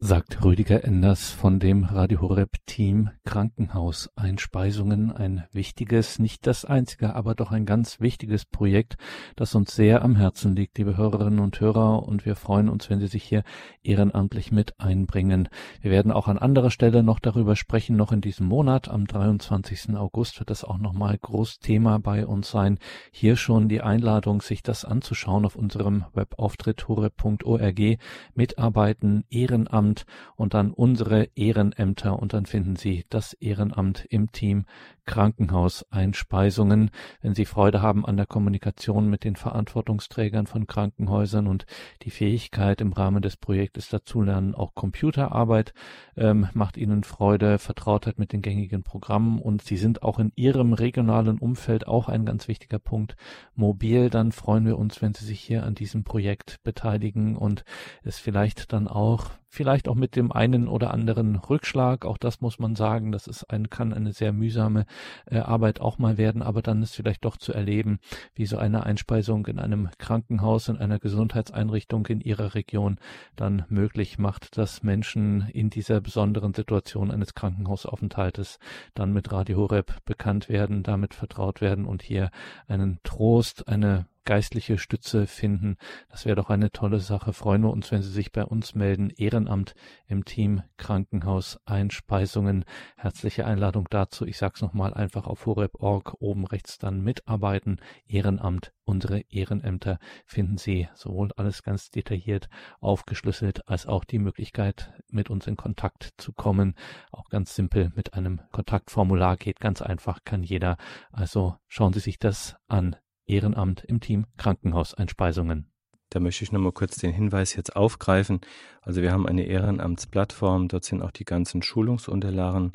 sagt 0.00 0.44
Rüdiger 0.44 0.84
Enders 0.84 1.30
von 1.30 1.60
dem 1.60 1.84
Radio 1.84 2.20
Horeb 2.20 2.56
Team 2.66 3.10
Krankenhauseinspeisungen. 3.24 5.12
Ein 5.12 5.44
wichtiges, 5.52 6.18
nicht 6.18 6.46
das 6.46 6.64
einzige, 6.66 7.14
aber 7.14 7.34
doch 7.34 7.52
ein 7.52 7.64
ganz 7.64 8.00
wichtiges 8.00 8.44
Projekt, 8.44 8.96
das 9.36 9.54
uns 9.54 9.74
sehr 9.74 10.02
am 10.02 10.16
Herzen 10.16 10.56
liegt, 10.56 10.76
liebe 10.76 10.98
Hörerinnen 10.98 11.38
und 11.38 11.58
Hörer. 11.58 12.02
Und 12.02 12.26
wir 12.26 12.36
freuen 12.36 12.68
uns, 12.68 12.90
wenn 12.90 13.00
Sie 13.00 13.06
sich 13.06 13.22
hier 13.22 13.44
ehrenamtlich 13.82 14.52
mit 14.52 14.78
einbringen. 14.78 15.48
Wir 15.80 15.90
werden 15.90 16.12
auch 16.12 16.28
an 16.28 16.38
anderer 16.38 16.70
Stelle 16.70 17.02
noch 17.02 17.20
darüber 17.20 17.56
sprechen, 17.56 17.96
noch 17.96 18.12
in 18.12 18.20
diesem 18.20 18.46
Monat. 18.46 18.88
Am 18.88 19.06
23. 19.06 19.96
August 19.96 20.38
wird 20.38 20.50
das 20.50 20.64
auch 20.64 20.78
nochmal 20.78 21.16
groß 21.16 21.60
Thema 21.60 21.98
bei 21.98 22.26
uns 22.26 22.50
sein. 22.50 22.78
Hier 23.10 23.36
schon 23.36 23.70
die 23.70 23.80
Einladung, 23.80 24.42
sich 24.42 24.62
das 24.62 24.84
anzuschauen 24.84 25.46
auf 25.46 25.56
unserem 25.56 26.04
Webauftritt 26.12 26.88
horeb.org. 26.88 27.98
Mitarbeiten, 28.34 29.24
Ehrenamt, 29.30 29.83
Ehrenamt 29.84 30.06
und 30.36 30.54
dann 30.54 30.72
unsere 30.72 31.28
Ehrenämter 31.34 32.18
und 32.18 32.32
dann 32.32 32.46
finden 32.46 32.76
Sie 32.76 33.04
das 33.10 33.34
Ehrenamt 33.34 34.06
im 34.08 34.32
Team 34.32 34.64
Krankenhauseinspeisungen. 35.06 36.90
Wenn 37.20 37.34
Sie 37.34 37.44
Freude 37.44 37.82
haben 37.82 38.04
an 38.06 38.16
der 38.16 38.26
Kommunikation 38.26 39.08
mit 39.08 39.24
den 39.24 39.36
Verantwortungsträgern 39.36 40.46
von 40.46 40.66
Krankenhäusern 40.66 41.46
und 41.46 41.66
die 42.02 42.10
Fähigkeit 42.10 42.80
im 42.80 42.92
Rahmen 42.92 43.22
des 43.22 43.36
Projektes 43.36 43.88
dazulernen, 43.88 44.54
auch 44.54 44.74
Computerarbeit 44.74 45.74
ähm, 46.16 46.48
macht 46.54 46.76
Ihnen 46.76 47.04
Freude, 47.04 47.58
Vertrautheit 47.58 48.18
mit 48.18 48.32
den 48.32 48.42
gängigen 48.42 48.82
Programmen 48.82 49.38
und 49.38 49.62
Sie 49.62 49.76
sind 49.76 50.02
auch 50.02 50.18
in 50.18 50.32
Ihrem 50.36 50.72
regionalen 50.72 51.38
Umfeld 51.38 51.86
auch 51.86 52.08
ein 52.08 52.24
ganz 52.24 52.48
wichtiger 52.48 52.78
Punkt 52.78 53.16
mobil, 53.54 54.10
dann 54.10 54.32
freuen 54.32 54.66
wir 54.66 54.78
uns, 54.78 55.02
wenn 55.02 55.14
Sie 55.14 55.24
sich 55.24 55.40
hier 55.40 55.64
an 55.64 55.74
diesem 55.74 56.04
Projekt 56.04 56.62
beteiligen 56.62 57.36
und 57.36 57.64
es 58.02 58.18
vielleicht 58.18 58.72
dann 58.72 58.88
auch 58.88 59.30
vielleicht 59.54 59.88
auch 59.88 59.94
mit 59.94 60.16
dem 60.16 60.32
einen 60.32 60.68
oder 60.68 60.92
anderen 60.92 61.36
Rückschlag. 61.36 62.04
Auch 62.04 62.18
das 62.18 62.40
muss 62.40 62.58
man 62.58 62.74
sagen. 62.74 63.12
Das 63.12 63.26
ist 63.26 63.44
ein, 63.44 63.70
kann 63.70 63.94
eine 63.94 64.12
sehr 64.12 64.32
mühsame 64.32 64.84
äh, 65.26 65.38
Arbeit 65.38 65.80
auch 65.80 65.98
mal 65.98 66.18
werden, 66.18 66.42
aber 66.42 66.62
dann 66.62 66.82
ist 66.82 66.94
vielleicht 66.94 67.24
doch 67.24 67.36
zu 67.36 67.52
erleben, 67.52 67.98
wie 68.34 68.46
so 68.46 68.56
eine 68.56 68.84
Einspeisung 68.84 69.46
in 69.46 69.58
einem 69.58 69.88
Krankenhaus, 69.98 70.68
in 70.68 70.78
einer 70.78 70.98
Gesundheitseinrichtung 70.98 72.06
in 72.06 72.20
ihrer 72.20 72.54
Region 72.54 72.98
dann 73.36 73.64
möglich 73.68 74.18
macht, 74.18 74.56
dass 74.58 74.82
Menschen 74.82 75.48
in 75.52 75.70
dieser 75.70 76.00
besonderen 76.00 76.54
Situation 76.54 77.10
eines 77.10 77.34
Krankenhausaufenthaltes 77.34 78.58
dann 78.94 79.12
mit 79.12 79.32
Radio 79.32 79.58
Horeb 79.58 80.04
bekannt 80.04 80.48
werden, 80.48 80.82
damit 80.82 81.14
vertraut 81.14 81.60
werden 81.60 81.84
und 81.86 82.02
hier 82.02 82.30
einen 82.66 82.98
Trost, 83.02 83.68
eine 83.68 84.06
geistliche 84.24 84.78
Stütze 84.78 85.26
finden. 85.26 85.76
Das 86.08 86.24
wäre 86.24 86.36
doch 86.36 86.50
eine 86.50 86.70
tolle 86.70 87.00
Sache. 87.00 87.32
Freuen 87.32 87.62
wir 87.62 87.70
uns, 87.70 87.90
wenn 87.90 88.02
Sie 88.02 88.10
sich 88.10 88.32
bei 88.32 88.44
uns 88.44 88.74
melden. 88.74 89.10
Ehrenamt 89.10 89.74
im 90.06 90.24
Team 90.24 90.62
Krankenhaus 90.76 91.58
Einspeisungen. 91.64 92.64
Herzliche 92.96 93.46
Einladung 93.46 93.86
dazu. 93.90 94.26
Ich 94.26 94.38
sage 94.38 94.54
es 94.56 94.62
nochmal 94.62 94.94
einfach 94.94 95.26
auf 95.26 95.46
horeb.org 95.46 96.16
oben 96.20 96.46
rechts 96.46 96.78
dann 96.78 97.02
mitarbeiten. 97.02 97.80
Ehrenamt. 98.06 98.72
Unsere 98.86 99.20
Ehrenämter 99.30 99.98
finden 100.26 100.58
Sie 100.58 100.88
sowohl 100.94 101.30
alles 101.36 101.62
ganz 101.62 101.90
detailliert 101.90 102.48
aufgeschlüsselt 102.80 103.66
als 103.66 103.86
auch 103.86 104.04
die 104.04 104.18
Möglichkeit, 104.18 104.92
mit 105.10 105.30
uns 105.30 105.46
in 105.46 105.56
Kontakt 105.56 106.12
zu 106.18 106.34
kommen. 106.34 106.74
Auch 107.10 107.30
ganz 107.30 107.54
simpel 107.54 107.92
mit 107.94 108.12
einem 108.12 108.42
Kontaktformular 108.52 109.38
geht 109.38 109.58
ganz 109.58 109.80
einfach, 109.80 110.20
kann 110.24 110.42
jeder. 110.42 110.76
Also 111.12 111.56
schauen 111.66 111.94
Sie 111.94 112.00
sich 112.00 112.18
das 112.18 112.56
an. 112.68 112.96
Ehrenamt 113.26 113.84
im 113.84 114.00
Team 114.00 114.26
Krankenhauseinspeisungen. 114.36 115.70
Da 116.10 116.20
möchte 116.20 116.44
ich 116.44 116.52
nochmal 116.52 116.72
kurz 116.72 116.96
den 116.96 117.12
Hinweis 117.12 117.56
jetzt 117.56 117.74
aufgreifen. 117.74 118.40
Also 118.82 119.02
wir 119.02 119.10
haben 119.10 119.26
eine 119.26 119.44
Ehrenamtsplattform, 119.44 120.68
dort 120.68 120.84
sind 120.84 121.02
auch 121.02 121.10
die 121.10 121.24
ganzen 121.24 121.62
Schulungsunterlagen 121.62 122.72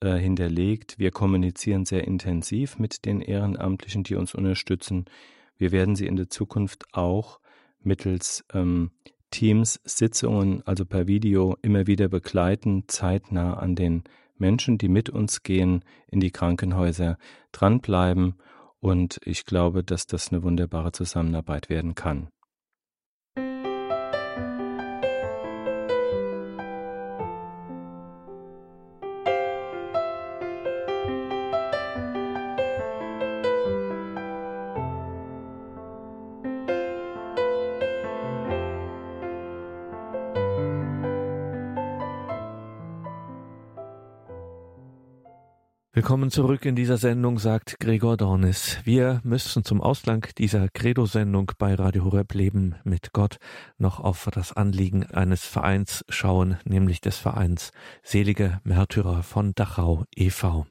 äh, 0.00 0.16
hinterlegt. 0.16 0.98
Wir 0.98 1.10
kommunizieren 1.10 1.84
sehr 1.84 2.04
intensiv 2.04 2.78
mit 2.78 3.04
den 3.04 3.20
Ehrenamtlichen, 3.20 4.02
die 4.02 4.16
uns 4.16 4.34
unterstützen. 4.34 5.04
Wir 5.56 5.70
werden 5.70 5.94
sie 5.94 6.06
in 6.06 6.16
der 6.16 6.28
Zukunft 6.28 6.84
auch 6.92 7.38
mittels 7.80 8.44
ähm, 8.52 8.90
Teams, 9.30 9.80
Sitzungen, 9.84 10.62
also 10.66 10.84
per 10.84 11.06
Video 11.06 11.56
immer 11.62 11.86
wieder 11.86 12.08
begleiten, 12.08 12.84
zeitnah 12.86 13.54
an 13.54 13.74
den 13.74 14.04
Menschen, 14.36 14.78
die 14.78 14.88
mit 14.88 15.10
uns 15.10 15.42
gehen, 15.42 15.84
in 16.08 16.20
die 16.20 16.30
Krankenhäuser 16.30 17.18
dranbleiben. 17.52 18.34
Und 18.84 19.18
ich 19.24 19.46
glaube, 19.46 19.82
dass 19.82 20.06
das 20.06 20.30
eine 20.30 20.42
wunderbare 20.42 20.92
Zusammenarbeit 20.92 21.70
werden 21.70 21.94
kann. 21.94 22.28
Willkommen 45.96 46.32
zurück 46.32 46.64
in 46.64 46.74
dieser 46.74 46.96
Sendung, 46.96 47.38
sagt 47.38 47.78
Gregor 47.78 48.16
Dornis. 48.16 48.78
Wir 48.82 49.20
müssen 49.22 49.64
zum 49.64 49.80
Ausgang 49.80 50.26
dieser 50.36 50.68
Credo-Sendung 50.68 51.52
bei 51.56 51.72
Radio 51.76 52.06
Horeb 52.06 52.34
Leben 52.34 52.74
mit 52.82 53.12
Gott 53.12 53.36
noch 53.78 54.00
auf 54.00 54.28
das 54.32 54.52
Anliegen 54.52 55.06
eines 55.06 55.46
Vereins 55.46 56.04
schauen, 56.08 56.58
nämlich 56.64 57.00
des 57.00 57.18
Vereins 57.18 57.70
Selige 58.02 58.60
Märtyrer 58.64 59.22
von 59.22 59.54
Dachau 59.54 60.02
e.V. 60.16 60.66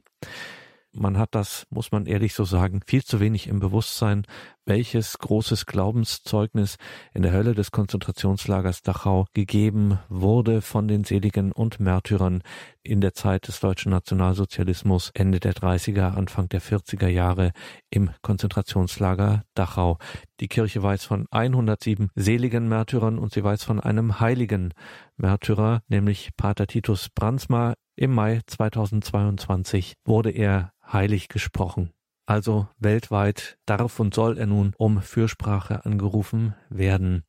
Man 0.96 1.18
hat 1.18 1.34
das, 1.34 1.66
muss 1.72 1.92
man 1.92 2.06
ehrlich 2.06 2.36
so 2.36 2.44
sagen, 2.44 2.82
viel 2.86 3.04
zu 3.04 3.20
wenig 3.20 3.48
im 3.48 3.60
Bewusstsein, 3.60 4.28
welches 4.66 5.18
großes 5.18 5.66
Glaubenszeugnis 5.66 6.78
in 7.14 7.24
der 7.24 7.32
Hölle 7.32 7.56
des 7.56 7.72
Konzentrationslagers 7.72 8.84
Dachau 8.84 9.26
gegeben 9.34 9.98
wurde 10.08 10.62
von 10.62 10.88
den 10.88 11.04
Seligen 11.04 11.52
und 11.52 11.80
Märtyrern 11.80 12.44
in 12.84 13.02
der 13.02 13.14
Zeit 13.14 13.48
des 13.48 13.60
deutschen 13.60 13.90
Nationalsozialismus 13.90 15.10
Ende 15.16 15.40
der 15.40 15.54
30er, 15.54 16.14
Anfang 16.14 16.48
der 16.50 16.62
40er 16.62 17.08
Jahre 17.08 17.54
im 17.90 18.12
Konzentrationslager 18.22 19.42
Dachau. 19.56 19.98
Die 20.40 20.48
Kirche 20.48 20.84
weiß 20.84 21.06
von 21.06 21.26
107 21.32 22.10
seligen 22.14 22.68
Märtyrern 22.68 23.18
und 23.18 23.34
sie 23.34 23.44
weiß 23.44 23.64
von 23.64 23.80
einem 23.80 24.20
heiligen 24.20 24.74
Märtyrer, 25.18 25.82
nämlich 25.88 26.32
Pater 26.38 26.68
Titus 26.68 27.10
Brandsma. 27.10 27.74
Im 27.96 28.14
Mai 28.14 28.42
2022 28.48 29.94
wurde 30.04 30.32
er 30.32 30.73
heilig 30.94 31.28
gesprochen. 31.28 31.92
Also 32.26 32.68
weltweit 32.80 33.58
darf 33.66 34.00
und 34.00 34.14
soll 34.14 34.38
er 34.38 34.46
nun 34.46 34.74
um 34.78 35.02
Fürsprache 35.02 35.86
angerufen 35.86 36.56
werden. 36.70 37.24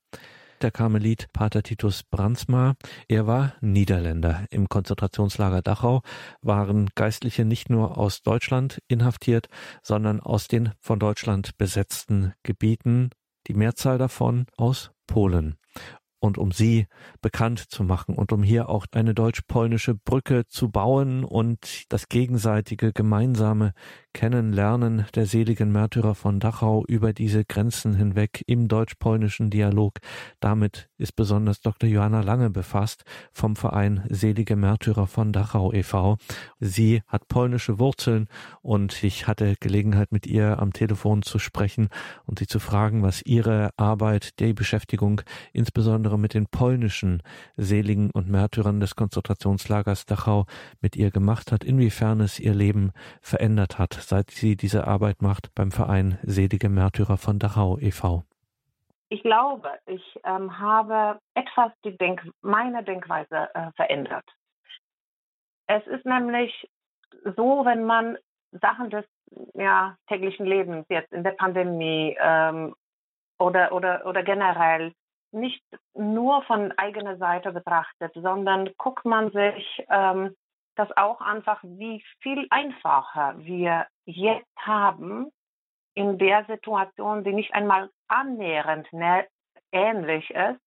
Der 0.62 0.70
Karmelit 0.70 1.32
Pater 1.32 1.62
Titus 1.62 2.04
Brandsma, 2.04 2.74
er 3.08 3.26
war 3.26 3.54
Niederländer. 3.60 4.46
Im 4.50 4.68
Konzentrationslager 4.68 5.62
Dachau 5.62 6.02
waren 6.42 6.90
Geistliche 6.94 7.44
nicht 7.44 7.70
nur 7.70 7.98
aus 7.98 8.22
Deutschland 8.22 8.80
inhaftiert, 8.86 9.48
sondern 9.82 10.20
aus 10.20 10.46
den 10.46 10.70
von 10.78 11.00
Deutschland 11.00 11.58
besetzten 11.58 12.34
Gebieten, 12.44 13.10
die 13.48 13.54
Mehrzahl 13.54 13.98
davon 13.98 14.46
aus 14.56 14.92
Polen 15.06 15.58
und 16.24 16.38
um 16.38 16.52
sie 16.52 16.86
bekannt 17.20 17.58
zu 17.58 17.84
machen 17.84 18.14
und 18.14 18.32
um 18.32 18.42
hier 18.42 18.70
auch 18.70 18.86
eine 18.92 19.14
deutsch-polnische 19.14 19.94
Brücke 19.94 20.46
zu 20.48 20.70
bauen 20.70 21.22
und 21.22 21.84
das 21.90 22.08
gegenseitige 22.08 22.92
gemeinsame 22.94 23.74
Kennenlernen 24.14 25.06
der 25.16 25.26
seligen 25.26 25.72
Märtyrer 25.72 26.14
von 26.14 26.38
Dachau 26.38 26.84
über 26.86 27.12
diese 27.12 27.44
Grenzen 27.44 27.94
hinweg 27.94 28.44
im 28.46 28.68
deutsch-polnischen 28.68 29.50
Dialog. 29.50 29.98
Damit 30.38 30.88
ist 30.96 31.16
besonders 31.16 31.60
Dr. 31.60 31.90
Johanna 31.90 32.20
Lange 32.20 32.48
befasst 32.48 33.04
vom 33.32 33.56
Verein 33.56 34.04
Selige 34.08 34.54
Märtyrer 34.54 35.08
von 35.08 35.32
Dachau 35.32 35.72
e.V. 35.72 36.16
Sie 36.60 37.02
hat 37.08 37.26
polnische 37.26 37.80
Wurzeln 37.80 38.28
und 38.62 39.02
ich 39.02 39.26
hatte 39.26 39.56
Gelegenheit 39.58 40.12
mit 40.12 40.26
ihr 40.26 40.60
am 40.60 40.72
Telefon 40.72 41.22
zu 41.22 41.40
sprechen 41.40 41.88
und 42.24 42.38
sie 42.38 42.46
zu 42.46 42.60
fragen, 42.60 43.02
was 43.02 43.20
ihre 43.20 43.70
Arbeit, 43.76 44.38
die 44.38 44.54
Beschäftigung 44.54 45.22
insbesondere 45.52 46.18
mit 46.20 46.34
den 46.34 46.46
polnischen 46.46 47.20
Seligen 47.56 48.10
und 48.10 48.28
Märtyrern 48.28 48.78
des 48.78 48.94
Konzentrationslagers 48.94 50.06
Dachau 50.06 50.46
mit 50.80 50.94
ihr 50.94 51.10
gemacht 51.10 51.50
hat, 51.50 51.64
inwiefern 51.64 52.20
es 52.20 52.38
ihr 52.38 52.54
Leben 52.54 52.92
verändert 53.20 53.76
hat 53.78 54.03
seit 54.08 54.30
sie 54.30 54.56
diese 54.56 54.86
Arbeit 54.86 55.22
macht 55.22 55.54
beim 55.54 55.70
Verein 55.70 56.18
Selige 56.22 56.68
Märtyrer 56.68 57.16
von 57.16 57.38
Dachau 57.38 57.78
e.V.? 57.78 58.24
Ich 59.08 59.22
glaube, 59.22 59.70
ich 59.86 60.02
ähm, 60.24 60.58
habe 60.58 61.20
etwas 61.34 61.72
die 61.84 61.96
Denk 61.96 62.22
meine 62.40 62.82
Denkweise 62.82 63.48
äh, 63.54 63.70
verändert. 63.76 64.24
Es 65.66 65.86
ist 65.86 66.04
nämlich 66.04 66.68
so, 67.36 67.64
wenn 67.64 67.84
man 67.84 68.18
Sachen 68.52 68.90
des 68.90 69.04
ja, 69.54 69.96
täglichen 70.08 70.46
Lebens 70.46 70.86
jetzt 70.88 71.12
in 71.12 71.24
der 71.24 71.32
Pandemie 71.32 72.16
ähm, 72.20 72.74
oder, 73.38 73.72
oder, 73.72 74.06
oder 74.06 74.22
generell 74.22 74.92
nicht 75.32 75.62
nur 75.94 76.42
von 76.44 76.72
eigener 76.72 77.16
Seite 77.16 77.52
betrachtet, 77.52 78.12
sondern 78.14 78.70
guckt 78.78 79.04
man 79.04 79.32
sich 79.32 79.84
ähm, 79.90 80.34
das 80.76 80.94
auch 80.96 81.20
einfach, 81.20 81.60
wie 81.62 82.04
viel 82.20 82.46
einfacher 82.50 83.34
wir 83.38 83.86
jetzt 84.04 84.56
haben 84.56 85.30
in 85.94 86.18
der 86.18 86.44
Situation, 86.46 87.24
die 87.24 87.32
nicht 87.32 87.54
einmal 87.54 87.90
annähernd 88.08 88.88
ähnlich 89.72 90.30
ist 90.30 90.60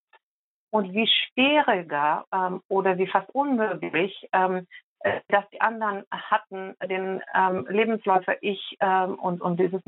und 0.70 0.92
wie 0.92 1.06
schwieriger 1.06 2.24
ähm, 2.32 2.62
oder 2.68 2.98
wie 2.98 3.06
fast 3.06 3.28
unmöglich 3.34 4.28
ähm, 4.32 4.66
äh, 5.00 5.20
dass 5.28 5.48
die 5.50 5.60
anderen 5.60 6.04
hatten 6.10 6.74
den 6.82 7.22
ähm, 7.34 7.66
Lebensläufer 7.68 8.42
ich 8.42 8.76
ähm, 8.80 9.14
und, 9.14 9.40
und 9.40 9.58
dieses 9.60 9.82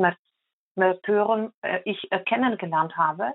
Märtyren 0.77 1.53
äh, 1.63 1.81
ich 1.85 2.11
äh, 2.13 2.21
kennengelernt 2.21 2.97
habe 2.97 3.35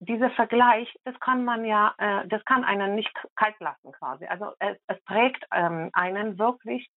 dieser 0.00 0.30
Vergleich, 0.30 0.92
das 1.04 1.18
kann 1.20 1.44
man 1.44 1.64
ja, 1.64 1.94
äh, 1.98 2.26
das 2.28 2.44
kann 2.44 2.64
einen 2.64 2.94
nicht 2.94 3.12
kalt 3.34 3.58
lassen 3.60 3.92
quasi. 3.92 4.26
Also 4.26 4.52
es, 4.58 4.76
es 4.86 5.02
prägt 5.04 5.44
ähm, 5.52 5.90
einen 5.92 6.38
wirklich, 6.38 6.88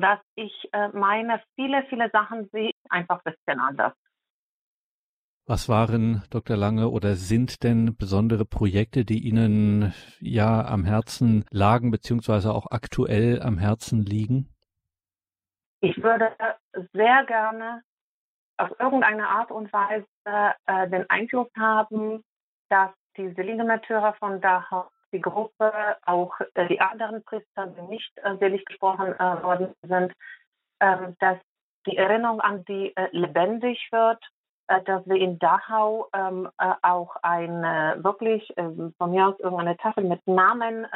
dass 0.00 0.18
ich 0.34 0.68
äh, 0.72 0.88
meine, 0.88 1.42
viele, 1.56 1.84
viele 1.84 2.10
Sachen 2.10 2.48
sehe 2.50 2.72
einfach 2.88 3.20
ein 3.24 3.32
bisschen 3.32 3.60
anders. 3.60 3.92
Was 5.46 5.68
waren, 5.68 6.22
Dr. 6.30 6.56
Lange, 6.56 6.88
oder 6.88 7.16
sind 7.16 7.64
denn 7.64 7.96
besondere 7.98 8.46
Projekte, 8.46 9.04
die 9.04 9.18
Ihnen 9.28 9.92
ja 10.18 10.64
am 10.64 10.84
Herzen 10.84 11.44
lagen, 11.50 11.90
beziehungsweise 11.90 12.54
auch 12.54 12.70
aktuell 12.70 13.42
am 13.42 13.58
Herzen 13.58 14.00
liegen? 14.00 14.48
Ich 15.80 16.02
würde 16.02 16.34
sehr 16.94 17.24
gerne 17.26 17.82
auf 18.56 18.70
irgendeine 18.78 19.28
Art 19.28 19.50
und 19.50 19.72
Weise 19.72 20.06
äh, 20.24 20.88
den 20.88 21.08
Einfluss 21.10 21.48
haben, 21.56 22.22
dass 22.68 22.90
die 23.16 23.32
Seligenmärtyrer 23.32 24.14
von 24.14 24.40
Dachau, 24.40 24.88
die 25.12 25.20
Gruppe, 25.20 25.72
auch 26.04 26.34
äh, 26.54 26.66
die 26.68 26.80
anderen 26.80 27.22
Priester, 27.24 27.66
die 27.66 27.82
nicht 27.82 28.12
äh, 28.18 28.36
selig 28.38 28.64
gesprochen 28.64 29.12
äh, 29.14 29.42
worden 29.42 29.74
sind, 29.82 30.12
ähm, 30.80 31.16
dass 31.20 31.38
die 31.86 31.96
Erinnerung 31.96 32.40
an 32.40 32.64
die 32.64 32.96
äh, 32.96 33.08
lebendig 33.12 33.88
wird, 33.92 34.22
äh, 34.68 34.82
dass 34.82 35.06
wir 35.06 35.16
in 35.16 35.38
Dachau 35.38 36.08
ähm, 36.12 36.50
auch 36.82 37.16
eine 37.22 37.96
wirklich 37.98 38.52
ähm, 38.56 38.94
von 38.98 39.10
mir 39.10 39.28
aus 39.28 39.38
irgendeine 39.38 39.76
Tafel 39.76 40.04
mit 40.04 40.26
Namen 40.26 40.86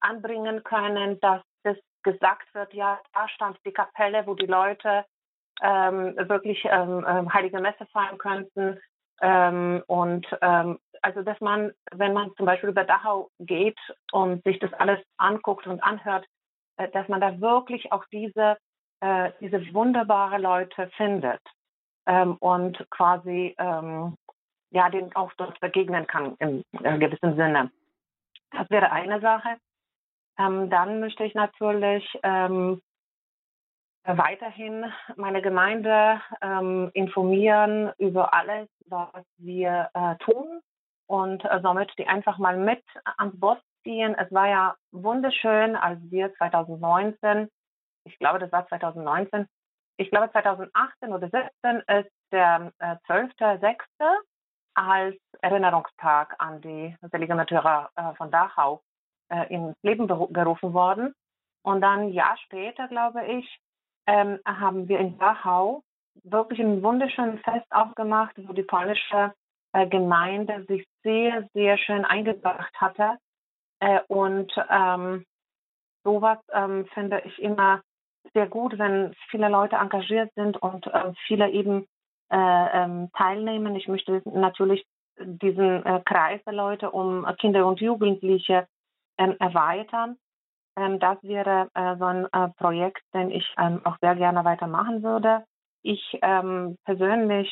anbringen 0.00 0.62
können, 0.62 1.18
dass 1.20 1.42
das 1.64 1.76
gesagt 2.02 2.54
wird, 2.54 2.72
ja, 2.72 3.00
da 3.12 3.28
stand 3.28 3.58
die 3.64 3.72
Kapelle, 3.72 4.26
wo 4.26 4.34
die 4.34 4.46
Leute 4.46 5.04
ähm, 5.62 6.16
wirklich 6.28 6.64
ähm, 6.64 7.04
ähm, 7.08 7.32
heilige 7.32 7.60
Messe 7.60 7.86
feiern 7.92 8.18
könnten. 8.18 8.80
Ähm, 9.20 9.82
und 9.86 10.26
ähm, 10.42 10.78
also, 11.02 11.22
dass 11.22 11.40
man, 11.40 11.72
wenn 11.92 12.12
man 12.12 12.32
zum 12.36 12.46
Beispiel 12.46 12.70
über 12.70 12.84
Dachau 12.84 13.30
geht 13.40 13.78
und 14.12 14.42
sich 14.44 14.58
das 14.58 14.72
alles 14.74 15.00
anguckt 15.16 15.66
und 15.66 15.82
anhört, 15.82 16.26
äh, 16.76 16.88
dass 16.90 17.08
man 17.08 17.20
da 17.20 17.40
wirklich 17.40 17.92
auch 17.92 18.04
diese, 18.12 18.56
äh, 19.00 19.32
diese 19.40 19.74
wunderbare 19.74 20.38
Leute 20.38 20.88
findet 20.96 21.40
ähm, 22.06 22.36
und 22.36 22.84
quasi 22.90 23.54
ähm, 23.58 24.16
ja, 24.70 24.90
denen 24.90 25.14
auch 25.14 25.32
dort 25.36 25.58
begegnen 25.60 26.06
kann 26.06 26.36
im, 26.38 26.62
im 26.72 27.00
gewissen 27.00 27.36
Sinne. 27.36 27.70
Das 28.50 28.68
wäre 28.70 28.92
eine 28.92 29.20
Sache. 29.20 29.56
Ähm, 30.38 30.70
dann 30.70 31.00
möchte 31.00 31.24
ich 31.24 31.34
natürlich 31.34 32.04
ähm, 32.22 32.80
weiterhin 34.04 34.86
meine 35.16 35.42
Gemeinde 35.42 36.20
ähm, 36.40 36.90
informieren 36.94 37.92
über 37.98 38.32
alles, 38.32 38.68
was 38.86 39.24
wir 39.36 39.90
äh, 39.94 40.16
tun 40.16 40.60
und 41.06 41.44
äh, 41.44 41.60
somit 41.62 41.92
die 41.98 42.06
einfach 42.06 42.38
mal 42.38 42.56
mit 42.56 42.82
ans 43.16 43.38
Boot 43.38 43.60
ziehen. 43.82 44.14
Es 44.14 44.32
war 44.32 44.48
ja 44.48 44.76
wunderschön, 44.92 45.76
als 45.76 45.98
wir 46.10 46.32
2019, 46.34 47.48
ich 48.04 48.18
glaube, 48.18 48.38
das 48.38 48.52
war 48.52 48.66
2019, 48.68 49.46
ich 49.98 50.10
glaube 50.10 50.30
2018 50.30 51.12
oder 51.12 51.30
2017 51.30 52.02
ist 52.02 52.12
der 52.32 52.72
äh, 52.78 52.96
12.06. 53.08 53.76
als 54.74 55.16
Erinnerungstag 55.40 56.34
an 56.38 56.60
die 56.60 56.96
selige 57.10 57.34
Märtyrer 57.34 57.90
äh, 57.96 58.14
von 58.14 58.30
Dachau 58.30 58.82
äh, 59.30 59.52
ins 59.52 59.76
Leben 59.82 60.06
gerufen 60.06 60.72
worden. 60.72 61.14
Und 61.62 61.80
dann 61.80 62.00
ein 62.00 62.12
Jahr 62.12 62.36
später, 62.44 62.86
glaube 62.88 63.26
ich, 63.26 63.58
ähm, 64.08 64.38
haben 64.44 64.88
wir 64.88 64.98
in 64.98 65.18
Dachau 65.18 65.82
wirklich 66.24 66.58
ein 66.60 66.82
wunderschönes 66.82 67.40
Fest 67.42 67.66
aufgemacht, 67.70 68.34
wo 68.38 68.52
die 68.52 68.62
polnische 68.62 69.32
äh, 69.72 69.86
Gemeinde 69.86 70.64
sich 70.66 70.84
sehr, 71.02 71.46
sehr 71.52 71.76
schön 71.78 72.04
eingebracht 72.04 72.74
hatte. 72.80 73.18
Äh, 73.80 74.00
und 74.08 74.50
ähm, 74.70 75.24
sowas 76.04 76.38
ähm, 76.52 76.86
finde 76.94 77.20
ich 77.26 77.38
immer 77.38 77.82
sehr 78.32 78.46
gut, 78.46 78.78
wenn 78.78 79.14
viele 79.30 79.48
Leute 79.48 79.76
engagiert 79.76 80.32
sind 80.34 80.56
und 80.56 80.86
äh, 80.86 81.12
viele 81.26 81.50
eben 81.50 81.86
äh, 82.30 82.36
ähm, 82.36 83.10
teilnehmen. 83.16 83.76
Ich 83.76 83.88
möchte 83.88 84.22
natürlich 84.24 84.84
diesen 85.20 85.84
äh, 85.84 86.00
Kreis 86.04 86.40
der 86.44 86.54
Leute 86.54 86.90
um 86.90 87.26
Kinder 87.38 87.66
und 87.66 87.80
Jugendliche 87.80 88.66
ähm, 89.18 89.36
erweitern. 89.38 90.16
Ähm, 90.78 91.00
das 91.00 91.18
wäre 91.22 91.68
äh, 91.74 91.96
so 91.96 92.04
ein 92.04 92.26
äh, 92.32 92.48
Projekt, 92.56 93.02
den 93.12 93.30
ich 93.30 93.46
ähm, 93.58 93.80
auch 93.84 93.96
sehr 94.00 94.14
gerne 94.14 94.44
weitermachen 94.44 95.02
würde. 95.02 95.44
Ich 95.82 96.18
ähm, 96.22 96.76
persönlich 96.84 97.48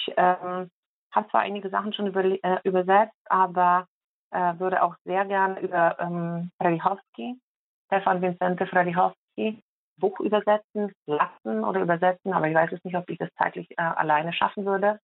habe 1.16 1.28
zwar 1.30 1.40
einige 1.40 1.70
Sachen 1.70 1.92
schon 1.92 2.06
über, 2.08 2.24
äh, 2.24 2.60
übersetzt, 2.64 3.16
aber 3.28 3.86
äh, 4.30 4.58
würde 4.58 4.82
auch 4.82 4.94
sehr 5.04 5.24
gerne 5.24 5.58
über 5.60 5.98
ähm, 5.98 6.50
Frelichowski, 6.60 7.40
Stefan 7.86 8.20
Vincente 8.22 8.66
Frelichowski, 8.66 9.62
Buch 9.98 10.20
übersetzen 10.20 10.92
lassen 11.06 11.64
oder 11.64 11.80
übersetzen, 11.80 12.32
aber 12.32 12.48
ich 12.48 12.54
weiß 12.54 12.70
jetzt 12.70 12.84
nicht, 12.84 12.96
ob 12.96 13.08
ich 13.08 13.18
das 13.18 13.30
zeitlich 13.38 13.70
äh, 13.70 13.82
alleine 13.82 14.32
schaffen 14.32 14.66
würde, 14.66 15.00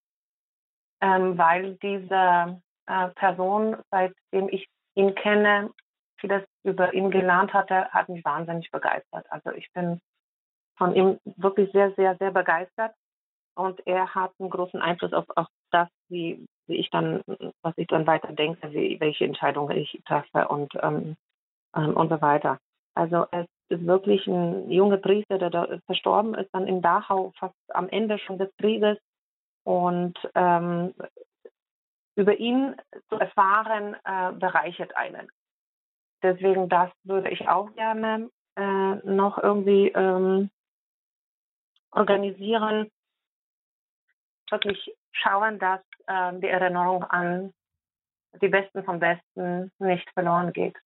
ähm, 1.00 1.38
weil 1.38 1.76
diese 1.76 2.60
äh, 2.86 3.08
Person, 3.14 3.76
seitdem 3.90 4.48
ich 4.50 4.68
ihn 4.94 5.14
kenne, 5.14 5.70
vieles 6.22 6.42
über 6.64 6.94
ihn 6.94 7.10
gelernt 7.10 7.52
hatte, 7.52 7.90
hat 7.90 8.08
mich 8.08 8.24
wahnsinnig 8.24 8.70
begeistert. 8.70 9.26
Also 9.28 9.50
ich 9.50 9.70
bin 9.74 10.00
von 10.78 10.94
ihm 10.94 11.18
wirklich 11.36 11.70
sehr, 11.72 11.92
sehr, 11.92 12.16
sehr 12.16 12.30
begeistert. 12.30 12.94
Und 13.54 13.86
er 13.86 14.14
hat 14.14 14.32
einen 14.38 14.48
großen 14.48 14.80
Einfluss 14.80 15.12
auf, 15.12 15.26
auf 15.36 15.46
das, 15.70 15.88
wie, 16.08 16.46
wie 16.66 16.76
ich 16.76 16.88
dann, 16.88 17.20
was 17.60 17.74
ich 17.76 17.86
dann 17.88 18.06
weiter 18.06 18.32
denke, 18.32 18.72
wie, 18.72 18.98
welche 18.98 19.26
Entscheidungen 19.26 19.76
ich 19.76 20.00
treffe 20.06 20.48
und, 20.48 20.72
ähm, 20.80 21.16
ähm, 21.76 21.94
und 21.94 22.08
so 22.08 22.22
weiter. 22.22 22.58
Also 22.94 23.26
es 23.30 23.46
ist 23.68 23.86
wirklich 23.86 24.26
ein 24.26 24.70
junger 24.70 24.96
Priester, 24.96 25.38
der 25.38 25.50
da 25.50 25.68
verstorben 25.84 26.34
ist, 26.34 26.48
dann 26.54 26.66
in 26.66 26.80
Dachau 26.80 27.32
fast 27.38 27.54
am 27.68 27.88
Ende 27.90 28.18
schon 28.18 28.38
des 28.38 28.50
Krieges. 28.56 28.96
Und 29.64 30.18
ähm, 30.34 30.94
über 32.16 32.36
ihn 32.36 32.74
zu 33.08 33.16
erfahren, 33.16 33.96
äh, 34.04 34.32
bereichert 34.32 34.96
einen. 34.96 35.30
Deswegen 36.22 36.68
das 36.68 36.90
würde 37.04 37.30
ich 37.30 37.48
auch 37.48 37.74
gerne 37.74 38.30
äh, 38.56 38.94
noch 39.04 39.38
irgendwie 39.38 39.88
ähm, 39.88 40.50
organisieren. 41.90 42.90
Wirklich 44.50 44.94
schauen, 45.12 45.58
dass 45.58 45.80
äh, 46.06 46.38
die 46.40 46.48
Erinnerung 46.48 47.04
an 47.04 47.52
die 48.40 48.48
Besten 48.48 48.84
vom 48.84 48.98
Besten 48.98 49.70
nicht 49.78 50.08
verloren 50.10 50.52
geht. 50.52 50.76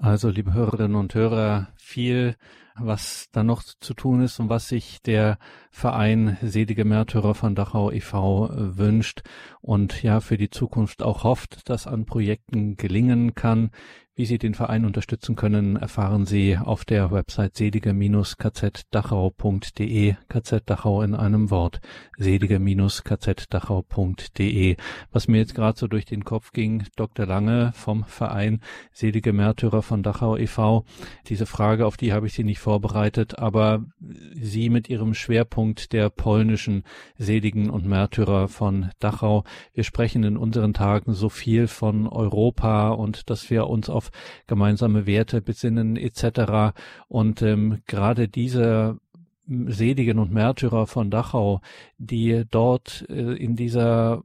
Also, 0.00 0.28
liebe 0.28 0.54
Hörerinnen 0.54 0.96
und 0.96 1.14
Hörer, 1.14 1.68
viel, 1.76 2.36
was 2.80 3.28
da 3.32 3.42
noch 3.42 3.62
zu 3.62 3.94
tun 3.94 4.22
ist 4.22 4.40
und 4.40 4.48
was 4.48 4.68
sich 4.68 5.02
der 5.02 5.38
Verein 5.70 6.36
Selige 6.42 6.84
Märtyrer 6.84 7.34
von 7.34 7.54
Dachau 7.54 7.90
e.V. 7.90 8.50
wünscht 8.52 9.22
und 9.60 10.02
ja 10.02 10.20
für 10.20 10.36
die 10.36 10.50
Zukunft 10.50 11.02
auch 11.02 11.24
hofft, 11.24 11.68
dass 11.68 11.86
an 11.86 12.06
Projekten 12.06 12.76
gelingen 12.76 13.34
kann. 13.34 13.70
Wie 14.18 14.26
Sie 14.26 14.38
den 14.38 14.54
Verein 14.54 14.84
unterstützen 14.84 15.36
können, 15.36 15.76
erfahren 15.76 16.26
Sie 16.26 16.58
auf 16.58 16.84
der 16.84 17.12
Website 17.12 17.54
selige-kzdachau.de, 17.54 20.16
KZ 20.28 20.68
Dachau 20.68 21.02
in 21.02 21.14
einem 21.14 21.52
Wort, 21.52 21.80
selige-kzdachau.de. 22.16 24.76
Was 25.12 25.28
mir 25.28 25.38
jetzt 25.38 25.54
gerade 25.54 25.78
so 25.78 25.86
durch 25.86 26.04
den 26.04 26.24
Kopf 26.24 26.50
ging, 26.50 26.82
Dr. 26.96 27.26
Lange 27.26 27.70
vom 27.76 28.02
Verein 28.06 28.60
Selige 28.90 29.32
Märtyrer 29.32 29.82
von 29.82 30.02
Dachau 30.02 30.36
e.V., 30.36 30.84
diese 31.28 31.46
Frage, 31.46 31.86
auf 31.86 31.96
die 31.96 32.12
habe 32.12 32.26
ich 32.26 32.32
Sie 32.32 32.42
nicht 32.42 32.58
vorbereitet, 32.68 33.38
aber 33.38 33.86
Sie 34.34 34.68
mit 34.68 34.90
Ihrem 34.90 35.14
Schwerpunkt 35.14 35.94
der 35.94 36.10
polnischen 36.10 36.84
Seligen 37.16 37.70
und 37.70 37.86
Märtyrer 37.86 38.46
von 38.46 38.90
Dachau, 38.98 39.44
wir 39.72 39.84
sprechen 39.84 40.22
in 40.22 40.36
unseren 40.36 40.74
Tagen 40.74 41.14
so 41.14 41.30
viel 41.30 41.66
von 41.66 42.06
Europa 42.06 42.90
und 42.90 43.30
dass 43.30 43.48
wir 43.48 43.68
uns 43.68 43.88
auf 43.88 44.10
gemeinsame 44.46 45.06
Werte 45.06 45.40
besinnen 45.40 45.96
etc. 45.96 46.76
Und 47.08 47.40
ähm, 47.40 47.80
gerade 47.86 48.28
diese 48.28 48.98
Seligen 49.46 50.18
und 50.18 50.30
Märtyrer 50.30 50.86
von 50.86 51.10
Dachau, 51.10 51.62
die 51.96 52.44
dort 52.50 53.06
äh, 53.08 53.32
in 53.32 53.56
dieser 53.56 54.24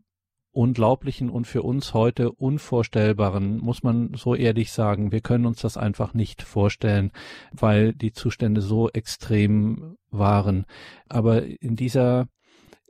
unglaublichen 0.54 1.30
und 1.30 1.45
für 1.45 1.64
uns 1.64 1.93
heute 1.93 2.32
unvorstellbaren, 2.32 3.58
muss 3.58 3.84
man 3.84 4.14
so 4.16 4.36
ehrlich 4.36 4.72
sagen. 4.72 5.12
Wir 5.12 5.22
können 5.22 5.45
uns 5.45 5.62
das 5.62 5.78
einfach 5.78 6.14
nicht 6.14 6.43
vorstellen, 6.43 7.12
weil 7.51 7.93
die 7.93 8.14
Zustände 8.14 8.62
so 8.62 8.89
extrem 8.89 9.97
waren. 10.12 10.66
Aber 11.10 11.43
in 11.43 11.76
dieser 11.76 12.28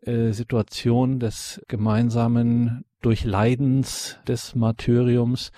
äh, 0.01 0.31
Situation 0.31 1.19
des 1.19 1.61
gemeinsamen 1.67 2.85
Durchleidens 3.01 4.19
des 4.27 4.55
Martyriums 4.55 5.51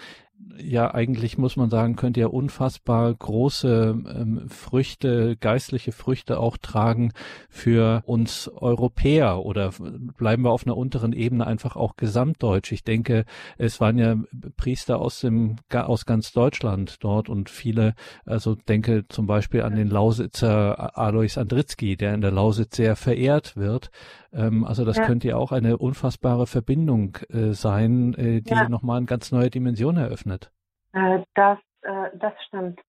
ja 0.58 0.93
eigentlich 0.93 1.38
muss 1.38 1.56
man 1.56 1.70
sagen, 1.70 1.96
könnte 1.96 2.20
ja 2.20 2.28
unfassbar 2.28 3.14
große 3.14 3.96
ähm, 4.08 4.50
Früchte, 4.50 5.36
geistliche 5.38 5.91
Früchte 5.91 6.39
auch 6.39 6.58
tragen 6.58 7.12
für 7.50 8.04
uns 8.06 8.48
Europäer 8.48 9.43
oder 9.46 9.72
bleiben 10.18 10.43
wir 10.43 10.52
auf 10.52 10.66
einer 10.66 10.78
unteren 10.78 11.14
Ebene 11.14 11.46
einfach 11.48 11.76
auch 11.76 11.96
gesamtdeutsch. 11.98 12.72
Ich 12.72 12.84
denke, 12.84 13.26
es 13.58 13.80
waren 13.82 13.98
ja 13.98 14.16
Priester 14.58 15.00
aus 15.00 15.20
dem 15.20 15.58
aus 15.72 16.06
ganz 16.06 16.32
Deutschland 16.32 17.04
dort 17.04 17.30
und 17.30 17.50
viele, 17.50 17.93
also 18.26 18.56
denke 18.56 19.06
zum 19.10 19.28
Beispiel 19.28 19.62
an 19.64 19.76
den 19.76 19.89
Lausitzer 19.89 20.98
Alois 20.98 21.38
Andritzky, 21.38 21.98
der 21.98 22.14
in 22.14 22.22
der 22.22 22.32
Lausitz 22.32 22.78
sehr 22.78 22.96
verehrt 22.96 23.56
wird. 23.58 23.91
Ähm, 24.36 24.65
also 24.65 24.83
das 24.83 24.97
ja. 24.97 25.05
könnte 25.05 25.29
ja 25.29 25.38
auch 25.38 25.51
eine 25.51 25.77
unfassbare 25.77 26.45
Verbindung 26.45 27.17
äh, 27.29 27.53
sein, 27.53 28.13
äh, 28.15 28.41
die 28.41 28.53
ja. 28.53 28.67
nochmal 28.69 28.97
eine 28.97 29.05
ganz 29.05 29.31
neue 29.31 29.49
Dimension 29.49 29.97
eröffnet. 29.97 30.51
Äh, 30.93 31.19
das, 31.33 31.57
äh, 31.81 32.09
das 32.13 32.33
stimmt. 32.47 32.79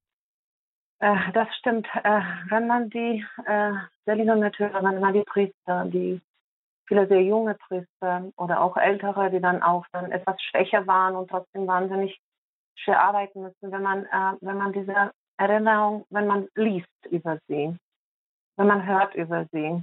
Äh, 0.98 1.32
das 1.32 1.48
stimmt. 1.58 1.86
Äh, 2.02 2.20
wenn 2.48 2.66
man 2.66 2.90
die 2.90 3.24
äh, 3.46 3.72
Berliner 4.04 4.36
natürlich, 4.36 4.74
wenn 4.74 5.00
man 5.00 5.12
die 5.12 5.22
Priester, 5.22 5.84
die 5.86 6.20
viele 6.86 7.06
sehr 7.06 7.22
junge 7.22 7.54
Priester 7.54 8.24
oder 8.36 8.60
auch 8.60 8.76
ältere, 8.76 9.30
die 9.30 9.40
dann 9.40 9.62
auch 9.62 9.86
dann 9.92 10.10
etwas 10.12 10.40
schwächer 10.42 10.86
waren 10.86 11.16
und 11.16 11.30
trotzdem 11.30 11.66
wahnsinnig 11.66 12.18
schwer 12.76 13.00
arbeiten 13.00 13.42
müssen, 13.42 13.72
wenn 13.72 13.82
man, 13.82 14.04
äh, 14.04 14.36
wenn 14.40 14.56
man 14.56 14.72
diese 14.72 15.12
Erinnerung, 15.38 16.04
wenn 16.10 16.26
man 16.26 16.48
liest 16.54 16.88
über 17.10 17.38
sie, 17.48 17.76
wenn 18.56 18.66
man 18.66 18.86
hört 18.86 19.14
über 19.14 19.46
sie, 19.52 19.82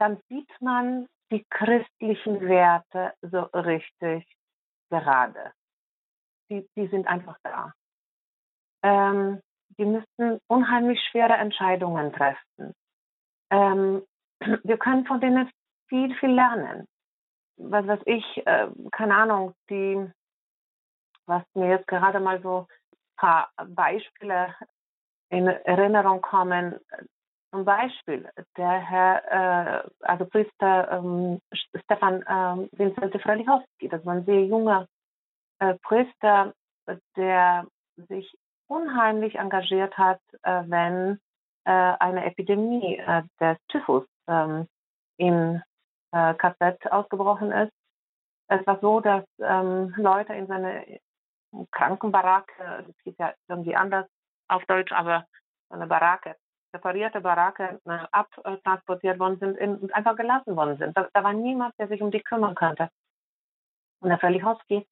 dann 0.00 0.18
sieht 0.28 0.50
man 0.60 1.06
die 1.30 1.44
christlichen 1.50 2.40
Werte 2.40 3.12
so 3.20 3.40
richtig 3.40 4.26
gerade. 4.90 5.52
Die, 6.50 6.68
die 6.76 6.88
sind 6.88 7.06
einfach 7.06 7.36
da. 7.44 7.72
Ähm, 8.82 9.40
die 9.78 9.84
müssten 9.84 10.40
unheimlich 10.48 11.00
schwere 11.10 11.34
Entscheidungen 11.34 12.12
treffen. 12.12 12.74
Ähm, 13.50 14.02
wir 14.64 14.78
können 14.78 15.06
von 15.06 15.20
denen 15.20 15.50
viel, 15.88 16.14
viel 16.16 16.30
lernen. 16.30 16.86
Was 17.56 17.86
weiß 17.86 18.00
ich, 18.06 18.46
äh, 18.46 18.68
keine 18.90 19.14
Ahnung, 19.14 19.54
die, 19.68 20.10
was 21.26 21.42
mir 21.54 21.68
jetzt 21.68 21.86
gerade 21.86 22.20
mal 22.20 22.40
so 22.40 22.66
ein 22.92 23.16
paar 23.16 23.52
Beispiele 23.68 24.54
in 25.28 25.46
Erinnerung 25.46 26.22
kommen, 26.22 26.80
zum 27.50 27.64
Beispiel 27.64 28.28
der 28.56 28.78
Herr, 28.78 29.84
äh, 29.84 29.90
also 30.00 30.26
Priester 30.26 30.90
ähm, 30.92 31.40
Stefan 31.84 32.24
ähm, 32.28 32.68
Vincent 32.72 33.20
Frelichowski, 33.22 33.88
das 33.88 34.04
war 34.04 34.14
ein 34.14 34.24
sehr 34.24 34.44
junger 34.44 34.86
äh, 35.58 35.74
Priester, 35.82 36.54
der 37.16 37.66
sich 38.08 38.32
unheimlich 38.68 39.36
engagiert 39.36 39.96
hat, 39.98 40.20
äh, 40.42 40.62
wenn 40.66 41.20
äh, 41.64 41.70
eine 41.70 42.24
Epidemie 42.24 42.96
äh, 42.98 43.22
des 43.40 43.58
Typhus 43.68 44.06
ähm, 44.28 44.66
in 45.16 45.62
äh, 46.12 46.34
KZ 46.34 46.90
ausgebrochen 46.90 47.52
ist. 47.52 47.72
Es 48.48 48.66
war 48.66 48.78
so, 48.80 49.00
dass 49.00 49.24
ähm, 49.38 49.92
Leute 49.96 50.34
in 50.34 50.46
seine 50.46 51.00
Krankenbaracke, 51.72 52.84
das 52.86 52.96
geht 53.04 53.18
ja 53.18 53.34
irgendwie 53.48 53.76
anders 53.76 54.06
auf 54.48 54.64
Deutsch, 54.66 54.92
aber 54.92 55.26
eine 55.68 55.86
Baracke, 55.86 56.36
separierte 56.72 57.20
Baracke 57.20 57.80
äh, 57.84 57.98
abtransportiert 58.12 59.18
worden 59.18 59.38
sind 59.38 59.82
und 59.82 59.94
einfach 59.94 60.16
gelassen 60.16 60.56
worden 60.56 60.78
sind. 60.78 60.96
Da, 60.96 61.08
da, 61.12 61.24
war 61.24 61.32
niemand, 61.32 61.74
der 61.78 61.88
sich 61.88 62.00
um 62.02 62.10
die 62.10 62.20
kümmern 62.20 62.54
könnte. 62.54 62.90
Und 64.00 64.08
der 64.08 64.18
Felichowski 64.18 64.86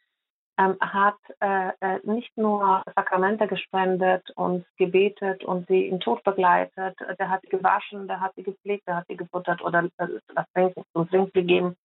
ähm, 0.59 0.76
hat 0.81 1.18
äh, 1.41 1.70
äh, 1.81 2.01
nicht 2.03 2.37
nur 2.37 2.83
Sakramente 2.95 3.47
gespendet 3.47 4.31
und 4.33 4.66
gebetet 4.76 5.45
und 5.45 5.66
sie 5.68 5.87
im 5.87 6.01
Tod 6.01 6.22
begleitet, 6.24 6.99
der 7.18 7.31
hat 7.31 7.43
sie 7.43 7.49
gewaschen, 7.49 8.09
der 8.09 8.20
hat 8.20 8.35
sie 8.35 8.43
gepflegt, 8.43 8.87
der 8.87 8.97
hat 8.97 9.07
sie 9.09 9.16
gebuttert 9.16 9.62
oder 9.62 9.85
äh, 9.99 10.09
das 10.35 10.47
Trinken 10.53 10.83
zum 10.93 11.09
Trinken 11.09 11.33
gegeben. 11.33 11.76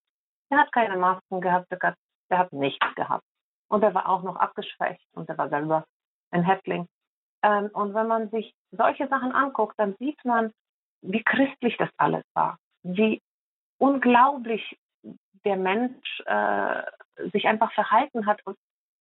Der 0.50 0.60
hat 0.60 0.72
keine 0.72 0.98
Masken 0.98 1.40
gehabt, 1.40 1.72
der 1.72 1.80
hat, 1.82 1.96
der 2.30 2.40
hat 2.40 2.52
nichts 2.52 2.86
gehabt. 2.96 3.24
Und 3.70 3.84
er 3.84 3.94
war 3.94 4.10
auch 4.10 4.24
noch 4.24 4.36
abgeschwächt 4.36 5.06
und 5.14 5.30
er 5.30 5.38
war 5.38 5.50
selber 5.50 5.86
ein 6.32 6.44
Häftling. 6.44 6.88
Ähm, 7.44 7.70
und 7.74 7.94
wenn 7.94 8.08
man 8.08 8.30
sich 8.30 8.56
solche 8.72 9.08
Sachen 9.08 9.34
anguckt, 9.34 9.78
dann 9.78 9.96
sieht 10.00 10.24
man, 10.26 10.52
wie 11.02 11.24
christlich 11.24 11.76
das 11.78 11.90
alles 11.98 12.24
war, 12.34 12.58
wie 12.84 13.22
unglaublich 13.78 14.78
der 15.44 15.58
Mensch 15.58 16.22
äh, 16.26 16.84
sich 17.32 17.48
einfach 17.48 17.72
verhalten 17.74 18.26
hat. 18.26 18.46
Und 18.46 18.58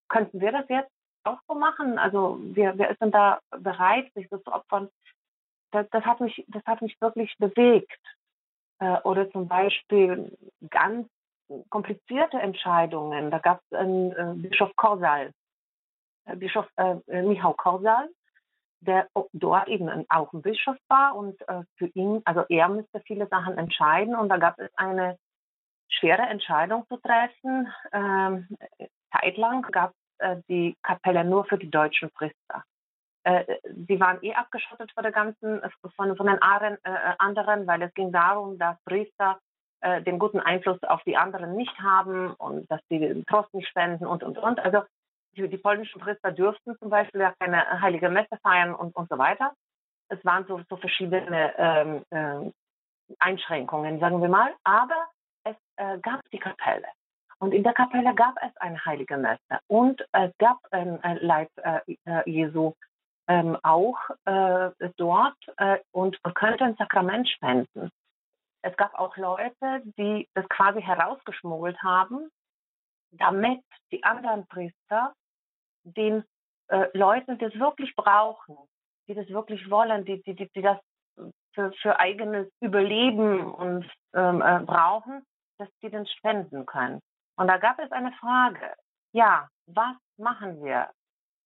könnten 0.09 0.41
wir 0.41 0.53
das 0.53 0.69
jetzt 0.69 0.91
auch 1.25 1.39
so 1.49 1.55
machen? 1.55 1.99
Also 1.99 2.39
wer, 2.43 2.91
ist 2.91 3.01
denn 3.01 3.13
da 3.13 3.39
bereit, 3.51 4.13
sich 4.15 4.29
so 4.29 4.39
zu 4.39 4.53
opfern? 4.53 4.89
Das, 5.71 5.89
das, 5.91 6.05
hat 6.05 6.21
mich, 6.21 6.45
das 6.49 6.65
hat 6.67 6.83
mich 6.83 7.01
wirklich 7.01 7.35
bewegt. 7.39 8.01
Äh, 8.81 8.99
oder 9.03 9.31
zum 9.31 9.47
Beispiel 9.47 10.37
ganz 10.71 11.09
komplizierte 11.69 12.39
Entscheidungen. 12.39 13.31
Da 13.31 13.39
gab 13.39 13.61
es 13.71 13.79
einen 13.79 14.13
äh, 14.13 14.49
Bischof 14.49 14.75
Korsal, 14.75 15.33
äh, 16.25 16.37
Bischof 16.37 16.67
äh, 16.77 17.23
Michał 17.23 17.55
Korsal, 17.55 18.09
der 18.83 19.09
dort 19.33 19.69
eben 19.69 20.07
auch 20.09 20.33
ein 20.33 20.43
Bischof 20.43 20.77
war 20.89 21.15
und 21.15 21.41
äh, 21.49 21.63
für 21.77 21.87
ihn, 21.95 22.21
also 22.25 22.45
er 22.49 22.69
müsste 22.69 23.01
viele 23.01 23.27
Sachen 23.29 23.57
entscheiden 23.57 24.15
und 24.15 24.29
da 24.29 24.37
gab 24.37 24.59
es 24.59 24.71
eine 24.77 25.19
schwere 25.89 26.23
Entscheidung 26.23 26.85
zu 26.89 26.97
treffen. 26.97 27.69
Ähm, 27.93 28.49
zeitlang 29.13 29.63
gab 29.63 29.91
es 29.91 30.27
äh, 30.27 30.37
die 30.49 30.77
Kapelle 30.83 31.25
nur 31.25 31.45
für 31.45 31.59
die 31.59 31.71
deutschen 31.71 32.11
Priester. 32.11 32.65
Äh, 33.25 33.45
die 33.71 34.01
waren 34.01 34.19
eh 34.23 34.35
abgeschottet 34.35 34.91
von 34.93 35.05
der 35.05 35.13
ganzen, 35.13 35.63
von, 35.97 36.17
von 36.17 36.27
den 36.27 36.43
Aren, 36.43 36.77
äh, 36.83 37.15
anderen, 37.19 37.67
weil 37.67 37.83
es 37.83 37.95
ging 37.95 38.11
darum, 38.11 38.59
dass 38.59 38.77
Priester 38.85 39.39
äh, 39.81 40.03
den 40.03 40.19
guten 40.19 40.41
Einfluss 40.41 40.83
auf 40.83 41.03
die 41.05 41.17
anderen 41.17 41.55
nicht 41.55 41.79
haben 41.79 42.35
und 42.35 42.69
dass 42.71 42.81
sie 42.89 43.25
Trost 43.29 43.53
nicht 43.55 43.69
spenden 43.69 44.07
und 44.07 44.25
und 44.25 44.39
und. 44.39 44.59
Also 44.59 44.83
die, 45.37 45.49
die 45.49 45.59
polnischen 45.59 46.01
Priester 46.01 46.33
dürften 46.33 46.77
zum 46.79 46.91
Beispiel 46.91 47.21
ja 47.21 47.35
keine 47.39 47.81
heilige 47.81 48.09
Messe 48.09 48.37
feiern 48.43 48.75
und, 48.75 48.95
und 48.95 49.09
so 49.09 49.19
weiter. 49.19 49.53
Es 50.09 50.23
waren 50.25 50.47
so, 50.47 50.61
so 50.69 50.77
verschiedene 50.77 51.55
ähm, 51.57 52.05
äh, 52.11 52.51
Einschränkungen, 53.19 53.99
sagen 53.99 54.21
wir 54.21 54.29
mal. 54.29 54.55
Aber 54.65 55.09
es 55.45 55.57
äh, 55.77 55.99
gab 55.99 56.21
die 56.31 56.39
Kapelle. 56.39 56.87
Und 57.39 57.53
in 57.53 57.63
der 57.63 57.73
Kapelle 57.73 58.15
gab 58.15 58.37
es 58.43 58.57
eine 58.59 58.85
heilige 58.85 59.17
Messe. 59.17 59.59
Und 59.67 60.01
es 60.13 60.31
gab 60.39 60.59
ein, 60.71 61.03
ein 61.03 61.19
Leib 61.19 61.49
äh, 61.57 61.81
äh 62.05 62.31
Jesu 62.31 62.75
ähm, 63.27 63.57
auch 63.63 63.99
äh, 64.27 64.71
dort. 64.97 65.37
Äh, 65.57 65.79
und 65.93 66.19
man 66.23 66.35
könnte 66.35 66.65
ein 66.65 66.77
Sakrament 66.77 67.29
spenden. 67.29 67.91
Es 68.63 68.77
gab 68.77 68.95
auch 68.95 69.17
Leute, 69.17 69.83
die 69.99 70.29
das 70.35 70.49
quasi 70.49 70.81
herausgeschmuggelt 70.81 71.83
haben, 71.83 72.31
damit 73.11 73.63
die 73.91 74.05
anderen 74.05 74.47
Priester 74.47 75.13
den 75.85 76.25
äh, 76.69 76.87
Leuten, 76.97 77.39
die 77.39 77.47
es 77.47 77.59
wirklich 77.59 77.95
brauchen, 77.95 78.57
die 79.09 79.15
das 79.15 79.29
wirklich 79.29 79.71
wollen, 79.71 80.05
die, 80.05 80.23
die, 80.23 80.35
die, 80.35 80.49
die 80.55 80.63
das 80.63 80.79
für, 81.55 81.73
für 81.81 81.99
eigenes 81.99 82.49
Überleben 82.61 83.53
und 83.53 83.87
ähm, 84.15 84.43
äh, 84.43 84.61
brauchen, 84.61 85.23
dass 85.59 85.69
die 85.83 85.91
den 85.91 86.07
spenden 86.07 86.67
können. 86.67 87.01
Und 87.37 87.49
da 87.49 87.59
gab 87.59 87.79
es 87.79 87.91
eine 87.93 88.13
Frage. 88.13 88.75
Ja, 89.13 89.49
was 89.67 89.97
machen 90.17 90.63
wir? 90.65 90.91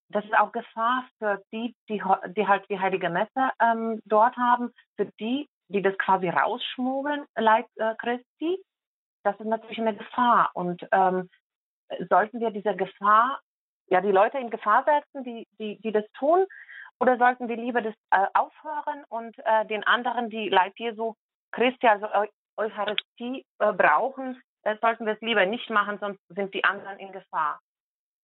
Das 0.09 0.25
ist 0.25 0.39
auch 0.39 0.53
Gefahr 0.53 1.05
für 1.19 1.43
die, 1.53 1.75
die, 1.89 2.03
die 2.37 2.47
halt 2.47 2.69
die 2.71 2.79
Heilige 2.79 3.11
Messe 3.11 3.51
ähm, 3.61 4.01
dort 4.05 4.37
haben, 4.37 4.73
für 4.97 5.07
die, 5.19 5.49
die 5.69 5.83
das 5.83 5.99
quasi 5.99 6.29
rausschmuggeln, 6.29 7.25
Leib 7.37 7.67
äh, 7.77 7.95
Christi. 7.97 8.63
Das 9.25 9.39
ist 9.41 9.47
natürlich 9.47 9.81
eine 9.81 9.97
Gefahr. 9.97 10.51
Und 10.55 10.87
ähm, 10.93 11.29
sollten 12.09 12.39
wir 12.41 12.51
diese 12.51 12.77
Gefahr 12.77 13.41
ja, 13.89 14.01
die 14.01 14.13
Leute 14.13 14.39
in 14.39 14.51
Gefahr 14.51 14.85
setzen, 14.85 15.25
die, 15.25 15.47
die, 15.59 15.79
die 15.81 15.93
das 15.93 16.05
tun? 16.19 16.47
Oder 16.99 17.19
sollten 17.19 17.49
wir 17.49 17.57
lieber 17.57 17.83
das 17.83 17.95
äh, 18.11 18.27
aufhören 18.35 19.05
und 19.09 19.37
äh, 19.45 19.67
den 19.67 19.85
anderen, 19.85 20.31
die 20.31 20.49
Leib 20.49 20.73
Jesu 20.79 21.15
Christi, 21.53 21.87
also 21.87 22.07
Eucharistie 22.57 23.45
äh, 23.59 23.73
brauchen, 23.73 24.41
äh, 24.63 24.77
sollten 24.81 25.07
wir 25.07 25.15
es 25.15 25.21
lieber 25.21 25.47
nicht 25.47 25.69
machen, 25.71 25.99
sonst 25.99 26.21
sind 26.29 26.55
die 26.55 26.65
anderen 26.65 26.99
in 26.99 27.13
Gefahr. 27.13 27.61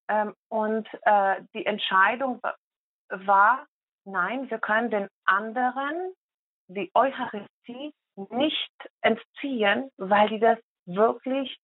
Ähm, 0.09 0.35
und 0.49 0.89
äh, 1.03 1.43
die 1.55 1.67
Entscheidung 1.67 2.41
war, 3.09 3.67
nein, 4.05 4.51
wir 4.51 4.59
können 4.59 4.91
den 4.91 5.09
anderen 5.27 6.15
die 6.69 6.91
Eucharistie 6.95 7.93
nicht 8.17 8.73
entziehen, 9.03 9.91
weil 9.97 10.29
die 10.29 10.41
das 10.41 10.59
wirklich 10.87 11.59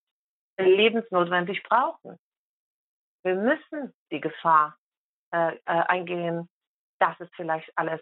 lebensnotwendig 0.59 1.62
brauchen. 1.62 2.18
Wir 3.29 3.35
müssen 3.35 3.93
die 4.11 4.22
Gefahr 4.22 4.79
äh, 5.35 5.55
äh, 5.55 5.59
eingehen, 5.66 6.49
dass 6.99 7.20
es 7.20 7.29
vielleicht 7.37 7.70
alles 7.76 8.01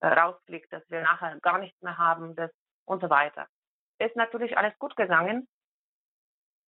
äh, 0.00 0.06
rausfliegt, 0.06 0.72
dass 0.72 0.82
wir 0.88 1.02
nachher 1.02 1.38
gar 1.40 1.58
nichts 1.58 1.78
mehr 1.82 1.98
haben 1.98 2.34
das, 2.34 2.50
und 2.86 3.02
so 3.02 3.10
weiter. 3.10 3.46
Ist 3.98 4.16
natürlich 4.16 4.56
alles 4.56 4.72
gut 4.78 4.96
gegangen, 4.96 5.46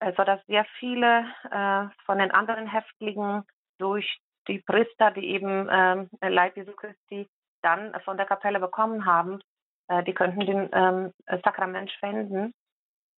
äh, 0.01 0.13
sodass 0.19 0.45
sehr 0.45 0.67
viele 0.79 1.25
äh, 1.51 1.89
von 2.05 2.19
den 2.19 2.31
anderen 2.31 2.67
Häftlingen 2.67 3.47
durch 3.79 4.21
die 4.49 4.59
Priester, 4.59 5.13
die 5.13 5.27
eben 5.31 5.67
ähm, 5.71 6.11
Leib 6.21 6.59
Jesu 6.59 6.73
Christi 6.73 7.27
dann 7.63 7.99
von 8.03 8.19
der 8.19 8.27
Kapelle 8.27 8.61
bekommen 8.61 9.07
haben, 9.07 9.41
äh, 9.89 10.05
die 10.05 10.13
könnten 10.13 10.41
den 10.41 10.69
ähm, 10.75 11.15
Sakrament 11.43 11.91
spenden. 11.91 12.53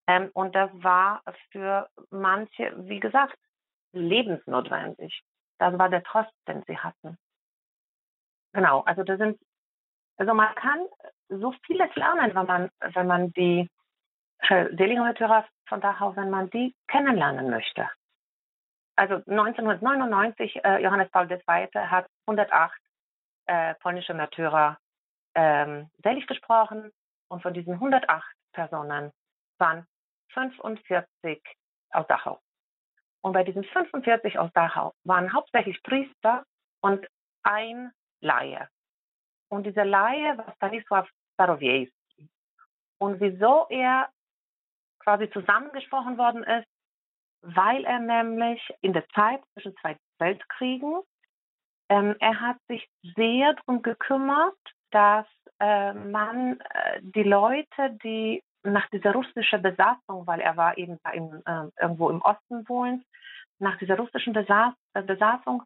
Ähm, 0.06 0.30
und 0.32 0.54
das 0.54 0.70
war 0.74 1.24
für 1.50 1.88
manche, 2.10 2.72
wie 2.88 3.00
gesagt, 3.00 3.36
lebensnotwendig. 3.92 5.22
Das 5.58 5.76
war 5.78 5.88
der 5.88 6.02
Trost, 6.02 6.32
den 6.46 6.62
sie 6.66 6.78
hatten. 6.78 7.18
Genau, 8.52 8.80
also 8.82 9.02
da 9.02 9.16
sind, 9.16 9.40
also 10.16 10.34
man 10.34 10.54
kann 10.54 10.80
so 11.28 11.52
vieles 11.66 11.94
lernen, 11.94 12.34
wenn 12.34 12.46
man, 12.46 12.70
wenn 12.80 13.06
man 13.06 13.32
die 13.32 13.68
Seligenmärtyrer 14.48 15.46
von 15.66 15.80
Dachau, 15.80 16.16
wenn 16.16 16.30
man 16.30 16.48
die 16.50 16.74
kennenlernen 16.86 17.50
möchte. 17.50 17.88
Also 18.96 19.16
1999, 19.26 20.64
äh, 20.64 20.82
Johannes 20.82 21.10
Paul 21.10 21.30
II. 21.30 21.68
hat 21.74 22.06
108 22.26 22.80
äh, 23.46 23.74
polnische 23.76 24.14
Märtyrer 24.14 24.78
ähm, 25.34 25.90
selig 26.02 26.26
gesprochen 26.26 26.90
und 27.28 27.42
von 27.42 27.54
diesen 27.54 27.74
108 27.74 28.24
Personen 28.52 29.12
waren 29.58 29.86
45 30.32 31.40
aus 31.90 32.06
Dachau. 32.06 32.40
Und 33.22 33.32
bei 33.32 33.44
diesen 33.44 33.64
45 33.64 34.38
aus 34.38 34.50
Dachau 34.52 34.92
waren 35.04 35.32
hauptsächlich 35.32 35.82
Priester 35.82 36.44
und 36.80 37.06
ein 37.42 37.92
Laie. 38.20 38.68
Und 39.48 39.64
dieser 39.64 39.84
Laie 39.84 40.36
war 40.36 40.54
Stanisław 40.56 41.06
Starowiejski. 41.34 42.28
Und 42.98 43.20
wieso 43.20 43.66
er 43.70 44.08
quasi 44.98 45.30
zusammengesprochen 45.30 46.18
worden 46.18 46.42
ist, 46.42 46.68
weil 47.42 47.84
er 47.84 48.00
nämlich 48.00 48.60
in 48.80 48.92
der 48.92 49.08
Zeit 49.10 49.40
zwischen 49.52 49.76
zwei 49.76 49.96
Weltkriegen, 50.18 51.00
ähm, 51.88 52.16
er 52.20 52.40
hat 52.40 52.58
sich 52.68 52.88
sehr 53.16 53.54
darum 53.54 53.82
gekümmert, 53.82 54.58
dass 54.90 55.26
äh, 55.60 55.92
man 55.94 56.60
äh, 56.60 57.00
die 57.02 57.22
Leute, 57.22 57.96
die 58.02 58.42
nach 58.62 58.88
dieser 58.90 59.12
russischen 59.12 59.62
Besatzung, 59.62 60.26
weil 60.26 60.40
er 60.40 60.56
war 60.56 60.76
eben 60.78 60.98
im, 61.12 61.42
äh, 61.46 61.68
irgendwo 61.80 62.10
im 62.10 62.20
Osten 62.22 62.68
wohnend, 62.68 63.04
nach 63.58 63.78
dieser 63.78 63.96
russischen 63.96 64.32
Besaß, 64.32 64.74
äh, 64.94 65.02
Besatzung 65.02 65.62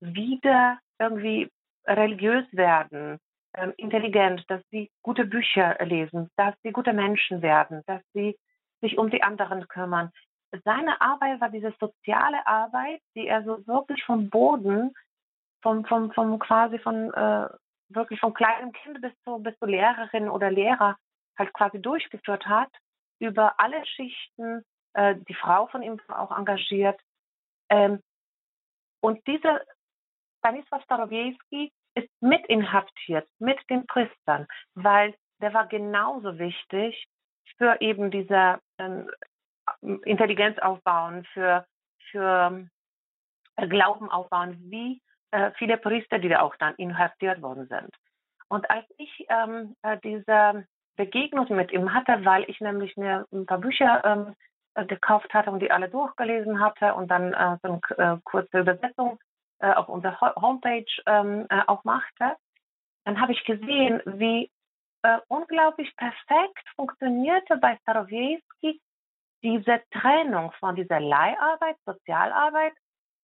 wieder 0.00 0.78
irgendwie 0.98 1.50
religiös 1.86 2.46
werden, 2.52 3.18
ähm, 3.54 3.72
intelligent, 3.76 4.44
dass 4.48 4.62
sie 4.70 4.90
gute 5.02 5.24
Bücher 5.24 5.76
lesen, 5.84 6.30
dass 6.36 6.54
sie 6.62 6.72
gute 6.72 6.92
Menschen 6.92 7.42
werden, 7.42 7.82
dass 7.86 8.02
sie 8.14 8.36
sich 8.80 8.98
um 8.98 9.10
die 9.10 9.22
anderen 9.22 9.68
kümmern. 9.68 10.10
Seine 10.64 11.00
Arbeit 11.00 11.40
war 11.40 11.48
diese 11.48 11.72
soziale 11.80 12.46
Arbeit, 12.46 13.00
die 13.14 13.26
er 13.26 13.42
so 13.44 13.66
wirklich 13.66 14.02
vom 14.04 14.28
Boden, 14.28 14.92
vom, 15.62 15.84
vom, 15.84 16.12
vom 16.12 16.38
quasi 16.38 16.78
von, 16.78 17.12
äh, 17.12 17.48
wirklich 17.88 18.20
von 18.20 18.34
kleinem 18.34 18.72
Kind 18.72 19.00
bis 19.00 19.12
zu, 19.24 19.38
bis 19.38 19.56
zu 19.58 19.66
Lehrerin 19.66 20.28
oder 20.28 20.50
Lehrer 20.50 20.96
halt 21.38 21.52
quasi 21.52 21.80
durchgeführt 21.80 22.46
hat, 22.46 22.70
über 23.18 23.58
alle 23.58 23.84
Schichten, 23.86 24.64
äh, 24.94 25.16
die 25.28 25.34
Frau 25.34 25.66
von 25.68 25.82
ihm 25.82 26.00
auch 26.08 26.36
engagiert. 26.36 27.00
Ähm, 27.70 28.02
und 29.00 29.26
dieser 29.26 29.60
Stanisław 30.42 30.82
Starowiejski 30.84 31.72
ist 31.94 32.08
mit 32.20 32.44
inhaftiert, 32.46 33.28
mit 33.38 33.58
den 33.70 33.86
Priestern, 33.86 34.46
weil 34.74 35.14
der 35.40 35.54
war 35.54 35.66
genauso 35.66 36.38
wichtig 36.38 37.06
für 37.58 37.80
eben 37.80 38.10
diese 38.10 38.60
ähm, 38.78 39.10
Intelligenz 40.04 40.58
aufbauen, 40.58 41.24
für, 41.32 41.66
für 42.10 42.68
äh, 43.56 43.68
Glauben 43.68 44.10
aufbauen, 44.10 44.58
wie 44.70 45.00
äh, 45.30 45.50
viele 45.58 45.76
Priester, 45.78 46.18
die 46.18 46.28
da 46.28 46.40
auch 46.40 46.56
dann 46.56 46.74
inhaftiert 46.76 47.42
worden 47.42 47.66
sind. 47.68 47.90
Und 48.48 48.70
als 48.70 48.86
ich 48.98 49.26
ähm, 49.28 49.74
äh, 49.82 49.98
diese 50.04 50.66
Begegnung 50.96 51.46
mit 51.50 51.72
ihm 51.72 51.94
hatte, 51.94 52.24
weil 52.24 52.44
ich 52.48 52.60
nämlich 52.60 52.96
mir 52.96 53.26
ein 53.32 53.46
paar 53.46 53.58
Bücher 53.58 54.02
ähm, 54.04 54.34
äh, 54.74 54.86
gekauft 54.86 55.32
hatte 55.34 55.50
und 55.50 55.60
die 55.60 55.70
alle 55.70 55.88
durchgelesen 55.88 56.60
hatte 56.60 56.94
und 56.94 57.08
dann 57.08 57.32
äh, 57.32 57.56
so 57.62 57.80
eine 57.96 58.14
äh, 58.14 58.18
kurze 58.24 58.60
Übersetzung 58.60 59.18
äh, 59.60 59.72
auf 59.72 59.88
unserer 59.88 60.34
Homepage 60.36 60.84
ähm, 61.06 61.46
äh, 61.48 61.62
auch 61.66 61.84
machte, 61.84 62.36
dann 63.04 63.20
habe 63.20 63.32
ich 63.32 63.44
gesehen, 63.44 64.00
wie 64.06 64.50
äh, 65.02 65.18
unglaublich 65.28 65.94
perfekt 65.96 66.68
funktionierte 66.76 67.56
bei 67.56 67.76
Starowiejski 67.82 68.80
diese 69.42 69.82
Trennung 69.90 70.52
von 70.60 70.76
dieser 70.76 71.00
Leiharbeit, 71.00 71.76
Sozialarbeit 71.84 72.74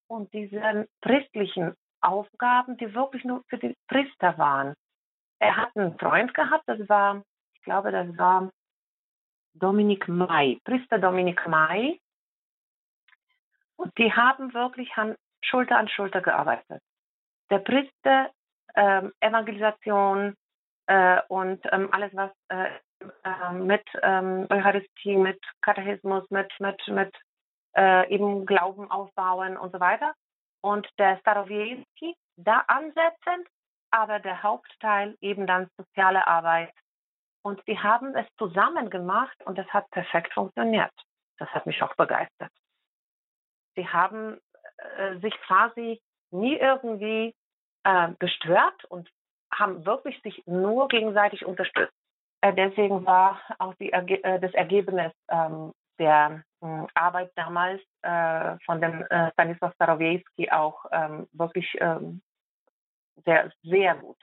und 0.09 0.33
diesen 0.33 0.87
priestlichen 1.01 1.75
Aufgaben, 2.01 2.77
die 2.77 2.95
wirklich 2.95 3.25
nur 3.25 3.43
für 3.49 3.59
die 3.59 3.77
Priester 3.89 4.37
waren. 4.39 4.75
Er 5.41 5.57
hat 5.57 5.77
einen 5.77 5.97
Freund 5.99 6.35
gehabt, 6.35 6.65
das 6.67 6.89
war, 6.89 7.23
glaube, 7.69 7.93
das 7.93 8.09
war 8.17 8.51
Dominik 9.53 10.09
May, 10.09 10.59
Priester 10.65 10.99
Dominik 10.99 11.47
May. 11.47 12.01
Und 13.77 13.97
die 13.99 14.11
haben 14.11 14.55
wirklich 14.55 14.91
Schulter 15.43 15.77
an 15.77 15.89
Schulter 15.89 16.23
gearbeitet. 16.23 16.83
Der 17.51 17.59
Priester, 17.59 18.31
ähm, 18.75 19.13
Evangelisation 19.21 20.35
äh, 20.87 21.21
und 21.29 21.61
ähm, 21.71 21.93
alles, 21.93 22.11
was 22.15 22.31
äh, 22.49 22.71
äh, 23.25 23.53
mit 23.53 23.87
ähm, 24.03 24.47
Eucharistie, 24.49 25.17
mit 25.17 25.41
Katechismus, 25.61 26.25
mit, 26.31 26.51
mit, 26.61 26.81
mit 26.89 27.15
äh, 27.77 28.09
eben 28.09 28.47
Glauben 28.47 28.91
aufbauen 28.91 29.59
und 29.59 29.73
so 29.73 29.81
weiter. 29.81 30.15
Und 30.63 30.89
der 30.99 31.19
Starowiejski 31.19 32.17
da 32.37 32.65
ansetzend, 32.67 33.47
aber 33.91 34.21
der 34.21 34.43
Hauptteil 34.43 35.17
eben 35.21 35.47
dann 35.47 35.69
soziale 35.77 36.27
Arbeit. 36.27 36.73
Und 37.43 37.67
die 37.67 37.79
haben 37.79 38.15
es 38.15 38.27
zusammen 38.37 38.91
gemacht 38.91 39.37
und 39.45 39.59
es 39.59 39.67
hat 39.69 39.91
perfekt 39.91 40.33
funktioniert. 40.35 40.93
Das 41.39 41.49
hat 41.51 41.67
mich 41.67 41.83
auch 41.83 41.95
begeistert. 41.95 42.53
Sie 43.77 43.87
haben 43.89 44.41
äh, 44.97 45.19
sich 45.21 45.35
quasi 45.43 46.01
nie 46.31 46.57
irgendwie 46.57 47.35
äh, 47.85 48.09
gestört 48.19 48.85
und 48.87 49.09
haben 49.53 49.87
wirklich 49.87 50.21
sich 50.23 50.43
nur 50.47 50.89
gegenseitig 50.89 51.45
unterstützt. 51.47 51.95
Äh, 52.41 52.55
deswegen 52.55 53.07
war 53.07 53.41
auch 53.59 53.75
die, 53.75 53.93
äh, 53.93 54.41
das 54.41 54.53
Ergebnis 54.55 55.13
ähm, 55.29 55.73
der 55.99 56.45
äh, 56.61 56.87
Arbeit 56.95 57.33
damals 57.35 57.81
äh, 58.03 58.57
von 58.65 58.81
dem 58.81 59.03
äh, 59.11 59.31
Stanisław 59.33 59.75
Starowiejski 59.75 60.51
auch 60.51 60.85
ähm, 60.93 61.29
wirklich 61.33 61.77
ähm, 61.81 62.23
sehr, 63.25 63.53
sehr 63.63 63.97
gut. 63.97 64.19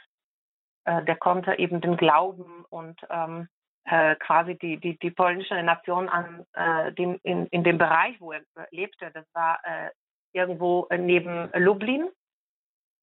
Äh, 0.85 1.03
der 1.03 1.15
konnte 1.15 1.57
eben 1.59 1.81
den 1.81 1.97
Glauben 1.97 2.65
und 2.69 2.99
ähm, 3.09 3.47
äh, 3.85 4.15
quasi 4.15 4.55
die, 4.55 4.77
die, 4.77 4.97
die 4.97 5.11
polnische 5.11 5.61
Nation 5.61 6.09
an 6.09 6.45
äh, 6.53 6.91
dem, 6.93 7.19
in, 7.23 7.47
in 7.47 7.63
dem 7.63 7.77
Bereich, 7.77 8.19
wo 8.21 8.31
er 8.31 8.41
lebte, 8.71 9.11
das 9.11 9.25
war 9.33 9.59
äh, 9.63 9.89
irgendwo 10.33 10.87
neben 10.95 11.49
Lublin, 11.53 12.09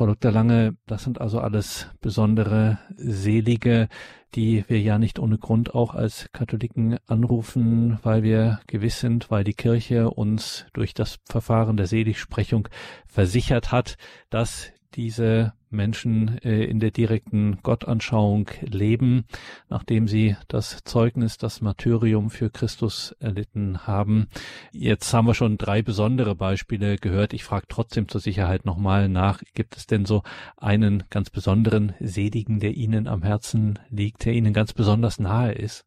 Frau 0.00 0.06
Dr. 0.06 0.32
Lange, 0.32 0.78
das 0.86 1.04
sind 1.04 1.20
also 1.20 1.40
alles 1.40 1.86
besondere 2.00 2.78
Selige, 2.96 3.90
die 4.34 4.64
wir 4.66 4.80
ja 4.80 4.98
nicht 4.98 5.18
ohne 5.18 5.36
Grund 5.36 5.74
auch 5.74 5.94
als 5.94 6.30
Katholiken 6.32 6.96
anrufen, 7.06 7.98
weil 8.02 8.22
wir 8.22 8.60
gewiss 8.66 8.98
sind, 9.00 9.30
weil 9.30 9.44
die 9.44 9.52
Kirche 9.52 10.10
uns 10.10 10.64
durch 10.72 10.94
das 10.94 11.18
Verfahren 11.26 11.76
der 11.76 11.86
Seligsprechung 11.86 12.68
versichert 13.06 13.72
hat, 13.72 13.98
dass 14.30 14.72
diese 14.94 15.52
Menschen 15.70 16.38
äh, 16.44 16.64
in 16.64 16.80
der 16.80 16.90
direkten 16.90 17.60
Gottanschauung 17.62 18.48
leben, 18.60 19.24
nachdem 19.68 20.08
sie 20.08 20.36
das 20.48 20.82
Zeugnis, 20.84 21.38
das 21.38 21.60
Martyrium 21.60 22.30
für 22.30 22.50
Christus 22.50 23.12
erlitten 23.20 23.86
haben. 23.86 24.28
Jetzt 24.72 25.12
haben 25.14 25.26
wir 25.26 25.34
schon 25.34 25.58
drei 25.58 25.82
besondere 25.82 26.34
Beispiele 26.34 26.96
gehört. 26.96 27.32
Ich 27.32 27.44
frage 27.44 27.66
trotzdem 27.68 28.08
zur 28.08 28.20
Sicherheit 28.20 28.64
nochmal 28.64 29.08
nach, 29.08 29.42
gibt 29.54 29.76
es 29.76 29.86
denn 29.86 30.04
so 30.04 30.22
einen 30.56 31.04
ganz 31.10 31.30
besonderen 31.30 31.94
Seligen, 32.00 32.60
der 32.60 32.72
Ihnen 32.72 33.08
am 33.08 33.22
Herzen 33.22 33.78
liegt, 33.90 34.24
der 34.24 34.32
Ihnen 34.32 34.52
ganz 34.52 34.72
besonders 34.72 35.18
nahe 35.18 35.52
ist? 35.52 35.86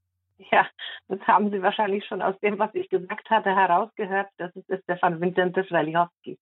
Ja, 0.51 0.67
das 1.07 1.19
haben 1.21 1.51
Sie 1.51 1.61
wahrscheinlich 1.61 2.05
schon 2.05 2.21
aus 2.21 2.39
dem, 2.39 2.59
was 2.59 2.73
ich 2.73 2.89
gesagt 2.89 3.29
hatte, 3.29 3.49
herausgehört. 3.55 4.27
Das 4.37 4.55
ist 4.55 4.83
Stefan 4.83 5.21
Vincent 5.21 5.55
Walichowski. 5.55 6.37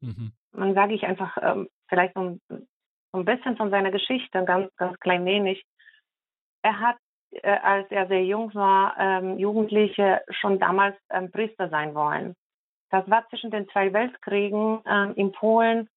Mhm. 0.00 0.32
Dann 0.52 0.74
sage 0.74 0.94
ich 0.94 1.04
einfach 1.04 1.36
ähm, 1.40 1.68
vielleicht 1.88 2.14
so 2.14 2.20
ein, 2.20 2.40
ein 3.16 3.24
bisschen 3.24 3.56
von 3.56 3.70
seiner 3.70 3.90
Geschichte, 3.90 4.44
ganz, 4.44 4.74
ganz 4.76 4.98
klein 5.00 5.24
wenig. 5.24 5.64
Er 6.62 6.80
hat, 6.80 6.96
äh, 7.30 7.58
als 7.58 7.90
er 7.90 8.06
sehr 8.08 8.24
jung 8.24 8.54
war, 8.54 8.96
ähm, 8.98 9.38
Jugendliche 9.38 10.22
schon 10.30 10.58
damals 10.58 10.96
ähm, 11.10 11.30
Priester 11.30 11.68
sein 11.68 11.94
wollen. 11.94 12.34
Das 12.90 13.08
war 13.10 13.28
zwischen 13.28 13.50
den 13.50 13.68
zwei 13.70 13.92
Weltkriegen 13.92 14.80
ähm, 14.86 15.14
in 15.16 15.32
Polen, 15.32 15.88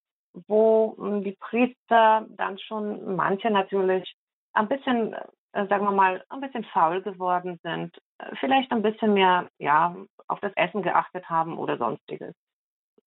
wo 0.48 0.96
ähm, 1.00 1.24
die 1.24 1.38
Priester 1.40 2.26
dann 2.30 2.58
schon, 2.60 3.16
manche 3.16 3.50
natürlich, 3.50 4.16
ein 4.54 4.68
bisschen, 4.68 5.14
äh, 5.54 5.68
sagen 5.68 5.86
wir 5.86 5.92
mal, 5.92 6.24
ein 6.30 6.42
bisschen 6.42 6.64
faul 6.66 7.02
geworden 7.02 7.60
sind, 7.64 7.98
vielleicht 8.40 8.72
ein 8.72 8.82
bisschen 8.82 9.14
mehr, 9.14 9.48
ja, 9.60 9.96
auf 10.28 10.40
das 10.40 10.54
Essen 10.56 10.82
geachtet 10.82 11.30
haben 11.30 11.58
oder 11.58 11.78
sonstiges 11.78 12.36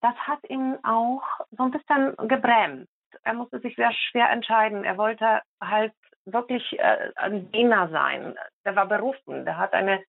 das 0.03 0.15
hat 0.17 0.41
ihn 0.51 0.77
auch 0.83 1.23
so 1.53 1.63
ein 1.63 1.71
bisschen 1.71 2.17
gebremst. 2.29 2.92
Er 3.25 3.35
musste 3.35 3.61
sich 3.61 3.77
sehr 3.77 3.93
schwer 3.93 4.31
entscheiden. 4.31 4.85
Er 4.85 4.99
wollte 4.99 5.41
halt 5.61 5.93
wirklich 6.25 6.79
äh, 6.79 7.11
ein 7.17 7.51
Diener 7.53 7.89
sein. 7.89 8.37
Der 8.65 8.77
war 8.77 8.87
berufen, 8.87 9.45
der 9.45 9.59
hat 9.59 9.73
eine 9.73 10.03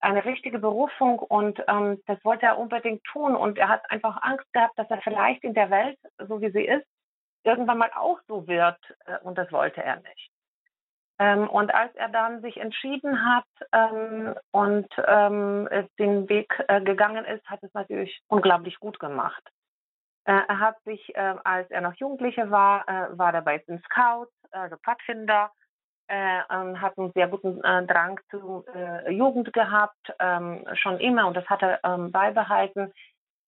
eine 0.00 0.24
richtige 0.24 0.58
Berufung 0.58 1.18
und 1.18 1.60
ähm, 1.66 2.00
das 2.06 2.24
wollte 2.24 2.46
er 2.46 2.58
unbedingt 2.58 3.02
tun 3.04 3.34
und 3.34 3.58
er 3.58 3.68
hat 3.68 3.90
einfach 3.90 4.22
Angst 4.22 4.46
gehabt, 4.52 4.78
dass 4.78 4.88
er 4.90 5.00
vielleicht 5.00 5.42
in 5.42 5.54
der 5.54 5.70
Welt, 5.70 5.98
so 6.18 6.40
wie 6.40 6.50
sie 6.50 6.64
ist, 6.64 6.86
irgendwann 7.44 7.78
mal 7.78 7.90
auch 7.94 8.20
so 8.28 8.46
wird 8.46 8.78
äh, 9.06 9.18
und 9.22 9.36
das 9.36 9.50
wollte 9.50 9.82
er 9.82 9.96
nicht. 9.96 10.30
Ähm, 11.18 11.48
und 11.48 11.74
als 11.74 11.94
er 11.96 12.08
dann 12.08 12.42
sich 12.42 12.58
entschieden 12.58 13.24
hat 13.24 13.44
ähm, 13.72 14.34
und 14.52 14.88
ähm, 15.04 15.68
den 15.98 16.28
Weg 16.28 16.62
äh, 16.68 16.80
gegangen 16.80 17.24
ist, 17.24 17.44
hat 17.46 17.62
es 17.62 17.74
natürlich 17.74 18.22
unglaublich 18.28 18.78
gut 18.78 19.00
gemacht. 19.00 19.42
Äh, 20.28 20.42
er 20.46 20.60
hat 20.60 20.76
sich, 20.84 21.16
äh, 21.16 21.36
als 21.42 21.70
er 21.70 21.80
noch 21.80 21.94
Jugendlicher 21.94 22.50
war, 22.50 22.86
äh, 22.86 23.16
war 23.16 23.32
er 23.32 23.40
bei 23.40 23.58
den 23.58 23.82
also 24.50 24.76
Pfadfinder, 24.76 25.50
äh, 26.06 26.40
hat 26.76 26.98
einen 26.98 27.12
sehr 27.12 27.28
guten 27.28 27.60
Drang 27.62 28.20
zur 28.30 28.64
Jugend 29.08 29.52
gehabt, 29.52 30.12
ähm, 30.18 30.66
schon 30.74 31.00
immer, 31.00 31.26
und 31.26 31.34
das 31.34 31.46
hat 31.46 31.62
er 31.62 31.80
ähm, 31.82 32.12
beibehalten. 32.12 32.92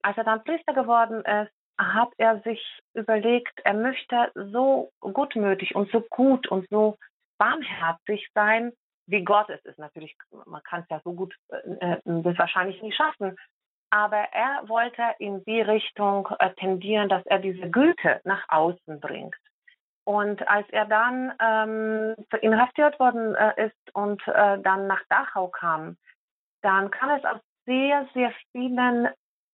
Als 0.02 0.16
er 0.16 0.24
dann 0.24 0.44
Priester 0.44 0.72
geworden 0.72 1.22
ist, 1.24 1.52
hat 1.78 2.10
er 2.16 2.40
sich 2.40 2.62
überlegt, 2.94 3.60
er 3.64 3.74
möchte 3.74 4.30
so 4.34 4.90
gutmütig 5.00 5.74
und 5.74 5.90
so 5.90 6.02
gut 6.10 6.48
und 6.48 6.66
so 6.70 6.96
barmherzig 7.38 8.28
sein, 8.34 8.72
wie 9.06 9.24
Gott 9.24 9.50
es 9.50 9.62
ist. 9.64 9.78
Natürlich, 9.78 10.16
man 10.46 10.62
kann 10.62 10.82
es 10.82 10.88
ja 10.88 11.00
so 11.04 11.12
gut, 11.12 11.34
äh, 11.48 11.96
das 12.04 12.38
wahrscheinlich 12.38 12.80
nie 12.82 12.92
schaffen. 12.92 13.36
Aber 13.90 14.18
er 14.32 14.68
wollte 14.68 15.02
in 15.18 15.44
die 15.44 15.60
Richtung 15.60 16.28
äh, 16.38 16.50
tendieren, 16.54 17.08
dass 17.08 17.26
er 17.26 17.40
diese 17.40 17.68
Güte 17.70 18.20
nach 18.24 18.44
außen 18.48 19.00
bringt. 19.00 19.34
Und 20.04 20.46
als 20.48 20.68
er 20.70 20.86
dann 20.86 21.32
ähm, 21.40 22.14
inhaftiert 22.40 22.98
worden 22.98 23.34
äh, 23.34 23.66
ist 23.66 23.94
und 23.94 24.20
äh, 24.28 24.58
dann 24.60 24.86
nach 24.86 25.02
Dachau 25.08 25.48
kam, 25.48 25.96
dann 26.62 26.90
kam 26.90 27.10
es 27.10 27.24
aus 27.24 27.40
sehr, 27.66 28.08
sehr 28.14 28.32
vielen 28.52 29.08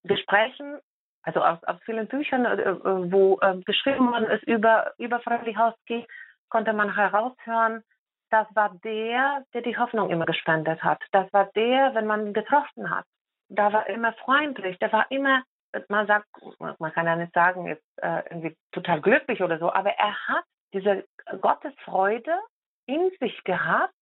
Gesprächen, 0.04 0.78
also 1.22 1.42
aus, 1.42 1.62
aus 1.64 1.80
vielen 1.84 2.06
Büchern, 2.06 2.44
äh, 2.44 2.62
äh 2.62 3.12
wo 3.12 3.38
äh, 3.40 3.56
geschrieben 3.64 4.10
worden 4.10 4.30
ist 4.30 4.44
über, 4.44 4.92
über 4.98 5.20
Freilichrowski, 5.20 6.06
konnte 6.48 6.72
man 6.72 6.94
heraushören, 6.94 7.82
das 8.30 8.46
war 8.54 8.74
der, 8.84 9.44
der 9.52 9.62
die 9.62 9.76
Hoffnung 9.76 10.10
immer 10.10 10.26
gespendet 10.26 10.82
hat. 10.82 11.02
Das 11.12 11.32
war 11.32 11.46
der, 11.54 11.94
wenn 11.94 12.06
man 12.06 12.26
ihn 12.26 12.32
getroffen 12.32 12.90
hat. 12.90 13.06
Da 13.48 13.72
war 13.72 13.88
immer 13.88 14.12
freundlich, 14.14 14.78
der 14.78 14.92
war 14.92 15.10
immer 15.10 15.42
man 15.88 16.06
sagt, 16.06 16.26
man 16.58 16.92
kann 16.92 17.06
ja 17.06 17.16
nicht 17.16 17.32
sagen, 17.32 17.66
ist 17.66 17.82
äh, 17.96 18.22
irgendwie 18.30 18.56
total 18.72 19.00
glücklich 19.00 19.42
oder 19.42 19.58
so, 19.58 19.72
aber 19.72 19.90
er 19.90 20.14
hat 20.28 20.44
diese 20.72 21.04
Gottesfreude 21.40 22.38
in 22.86 23.10
sich 23.20 23.42
gehabt 23.44 23.92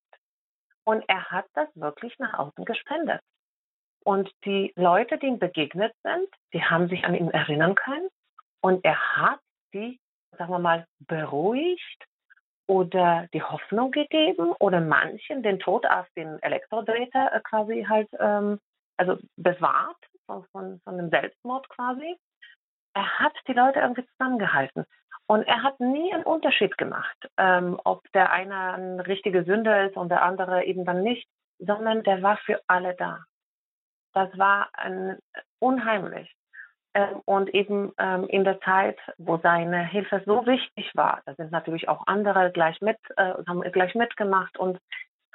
und 0.85 1.03
er 1.09 1.31
hat 1.31 1.47
das 1.55 1.69
wirklich 1.75 2.19
nach 2.19 2.35
außen 2.35 2.65
gespendet. 2.65 3.21
Und 4.05 4.31
die 4.45 4.73
Leute, 4.77 5.19
die 5.19 5.27
ihm 5.27 5.39
begegnet 5.39 5.95
sind, 6.03 6.29
die 6.53 6.63
haben 6.63 6.89
sich 6.89 7.05
an 7.05 7.15
ihn 7.15 7.31
erinnern 7.31 7.75
können 7.75 8.09
und 8.61 8.85
er 8.85 9.17
hat 9.17 9.41
sie, 9.73 9.99
sagen 10.37 10.53
wir 10.53 10.59
mal, 10.59 10.87
beruhigt 10.99 12.05
oder 12.67 13.29
die 13.33 13.43
Hoffnung 13.43 13.91
gegeben 13.91 14.53
oder 14.59 14.81
manchen 14.81 15.43
den 15.43 15.59
Tod 15.59 15.87
auf 15.87 16.07
den 16.17 16.43
Elektrodrehter 16.43 17.33
äh, 17.33 17.41
quasi 17.41 17.87
halt 17.89 18.09
ähm, 18.19 18.59
also 18.97 19.19
bewahrt 19.37 19.97
von, 20.27 20.45
von, 20.53 20.81
von 20.85 20.95
einem 20.95 21.11
Selbstmord 21.11 21.69
quasi. 21.69 22.17
Er 22.95 23.19
hat 23.19 23.35
die 23.49 23.53
Leute 23.53 23.81
irgendwie 23.81 24.07
zusammengehalten. 24.07 24.85
Und 25.27 25.43
er 25.45 25.63
hat 25.63 25.81
nie 25.81 26.13
einen 26.13 26.25
Unterschied 26.25 26.77
gemacht, 26.77 27.17
ähm, 27.39 27.81
ob 27.85 28.03
der 28.13 28.31
eine 28.31 28.75
ein 28.75 29.01
richtiger 29.01 29.45
Sünder 29.45 29.87
ist 29.87 29.97
und 29.97 30.11
der 30.11 30.23
andere 30.23 30.65
eben 30.65 30.85
dann 30.85 31.03
nicht, 31.03 31.27
sondern 31.59 32.03
der 32.03 32.23
war 32.23 32.37
für 32.39 32.61
alle 32.67 32.95
da. 32.95 33.25
Das 34.13 34.37
war 34.39 34.69
ein, 34.75 35.19
unheimlich. 35.61 36.31
Ähm, 36.93 37.23
und 37.25 37.53
eben 37.55 37.93
ähm, 37.99 38.27
in 38.29 38.45
der 38.45 38.61
Zeit, 38.61 38.99
wo 39.17 39.39
seine 39.39 39.85
Hilfe 39.85 40.23
so 40.27 40.47
wichtig 40.47 40.91
war, 40.95 41.23
da 41.25 41.35
sind 41.35 41.51
natürlich 41.51 41.89
auch 41.89 42.07
andere 42.07 42.53
gleich 42.53 42.81
mit, 42.83 42.99
äh, 43.17 43.35
haben 43.49 43.63
gleich 43.73 43.95
mitgemacht 43.95 44.59
und 44.59 44.79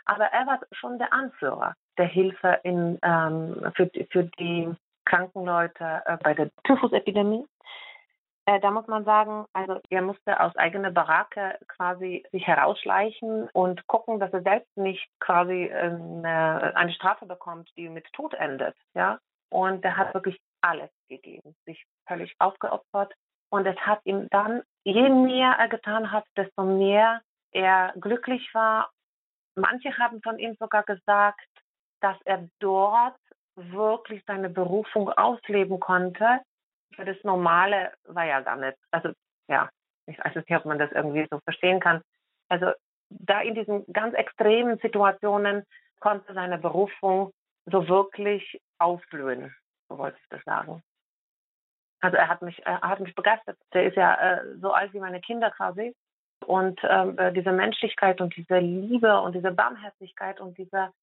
aber 0.06 0.26
er 0.26 0.48
war 0.48 0.60
schon 0.72 0.98
der 0.98 1.14
Anführer 1.14 1.76
der 2.00 2.08
Hilfe 2.08 2.60
in, 2.64 2.98
ähm, 3.04 3.72
für, 3.76 3.92
für 4.10 4.24
die 4.40 4.74
kranken 5.06 5.46
Leute 5.46 6.02
äh, 6.06 6.18
bei 6.24 6.34
der 6.34 6.50
Typhusepidemie. 6.64 7.46
Äh, 8.46 8.60
da 8.62 8.72
muss 8.72 8.88
man 8.88 9.06
sagen, 9.06 9.46
also 9.54 9.80
er 9.90 10.02
musste 10.02 10.40
aus 10.40 10.56
eigener 10.56 10.92
Baracke 10.92 11.60
quasi 11.68 12.26
sich 12.32 12.48
herausschleichen 12.48 13.50
und 13.54 13.86
gucken, 13.86 14.20
dass 14.20 14.34
er 14.34 14.42
selbst 14.42 14.76
nicht 14.76 15.08
quasi 15.20 15.70
eine, 15.72 16.76
eine 16.76 16.94
Strafe 16.94 17.28
bekommt, 17.28 17.70
die 17.78 17.90
mit 17.90 18.12
Tod 18.14 18.34
endet. 18.34 18.76
Ja, 18.96 19.20
und 19.50 19.84
er 19.84 19.98
hat 19.98 20.14
wirklich 20.14 20.40
alles 20.62 20.90
gegeben, 21.10 21.56
sich 21.66 21.86
völlig 22.08 22.36
aufgeopfert. 22.40 23.14
Und 23.52 23.66
es 23.66 23.78
hat 23.78 24.00
ihm 24.06 24.28
dann, 24.30 24.62
je 24.84 25.10
mehr 25.10 25.56
er 25.58 25.70
getan 25.70 26.12
hat, 26.12 26.26
desto 26.38 26.64
mehr 26.64 27.22
er 27.52 27.94
glücklich 28.00 28.48
war. 28.54 28.92
Manche 29.56 29.98
haben 29.98 30.22
von 30.22 30.38
ihm 30.38 30.56
sogar 30.60 30.84
gesagt, 30.84 31.48
dass 32.02 32.18
er 32.26 32.48
dort 32.60 33.18
wirklich 33.56 34.24
seine 34.26 34.50
Berufung 34.50 35.10
ausleben 35.10 35.80
konnte. 35.80 36.40
Für 36.96 37.06
das 37.06 37.18
Normale 37.24 37.92
war 38.06 38.26
ja 38.26 38.42
gar 38.42 38.56
nicht. 38.56 38.78
Also 38.92 39.12
ja, 39.48 39.70
ich 40.06 40.18
weiß 40.18 40.36
nicht, 40.36 40.52
ob 40.52 40.66
man 40.66 40.80
das 40.80 40.92
irgendwie 40.92 41.28
so 41.30 41.40
verstehen 41.40 41.80
kann. 41.80 42.02
Also 42.48 42.72
da 43.10 43.42
in 43.42 43.56
diesen 43.56 43.86
ganz 43.92 44.14
extremen 44.16 44.78
Situationen 44.80 45.64
konnte 46.00 46.34
seine 46.34 46.58
Berufung 46.58 47.32
so 47.66 47.88
wirklich 47.88 48.62
aufblühen, 48.78 49.54
so 49.90 49.98
wollte 49.98 50.18
ich 50.22 50.30
das 50.30 50.44
sagen. 50.44 50.82
Also 52.02 52.18
er 52.18 52.30
hat 52.30 52.42
mich, 52.42 52.66
er 52.66 52.82
hat 52.82 53.00
mich 53.00 53.14
begeistert. 53.14 53.58
Der 53.74 53.86
ist 53.86 53.98
ja 53.98 54.16
äh, 54.16 54.58
so 54.62 54.72
alt 54.72 54.94
wie 54.94 55.00
meine 55.00 55.20
Kinder 55.20 55.52
quasi. 55.52 55.94
Und 56.46 56.80
ähm, 56.84 57.18
äh, 57.18 57.34
diese 57.34 57.52
Menschlichkeit 57.52 58.22
und 58.22 58.36
diese 58.36 58.60
Liebe 58.60 59.20
und 59.20 59.36
diese 59.36 59.52
Barmherzigkeit 59.52 60.40
und 60.40 60.58
dieser 60.58 60.94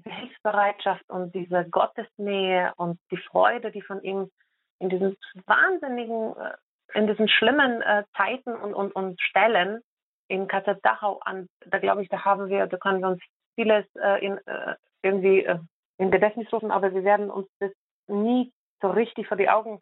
diese 0.00 0.14
Hilfsbereitschaft 0.14 1.08
und 1.08 1.34
diese 1.34 1.68
Gottesnähe 1.70 2.72
und 2.76 2.98
die 3.10 3.16
Freude, 3.16 3.70
die 3.70 3.82
von 3.82 4.02
ihm 4.02 4.30
in 4.78 4.88
diesen 4.88 5.16
wahnsinnigen, 5.46 6.36
äh, 6.36 6.98
in 6.98 7.06
diesen 7.06 7.28
schlimmen 7.28 7.82
äh, 7.82 8.04
Zeiten 8.16 8.54
und, 8.54 8.74
und, 8.74 8.92
und 8.92 9.20
Stellen 9.20 9.82
in 10.28 10.48
KZ 10.48 10.78
Dachau 10.82 11.18
an, 11.20 11.48
da 11.66 11.78
glaube 11.78 12.02
ich, 12.02 12.08
da 12.08 12.24
haben 12.24 12.48
wir, 12.48 12.66
da 12.66 12.76
können 12.76 13.00
wir 13.00 13.08
uns 13.08 13.22
vieles 13.54 13.84
äh, 13.96 14.24
in, 14.24 14.38
äh, 14.46 14.74
irgendwie 15.02 15.44
äh, 15.44 15.58
in 15.98 16.10
Gedächtnis 16.10 16.52
rufen, 16.52 16.70
aber 16.70 16.94
wir 16.94 17.04
werden 17.04 17.30
uns 17.30 17.48
das 17.58 17.72
nie 18.06 18.52
so 18.80 18.90
richtig 18.90 19.28
vor 19.28 19.36
die 19.36 19.50
Augen 19.50 19.80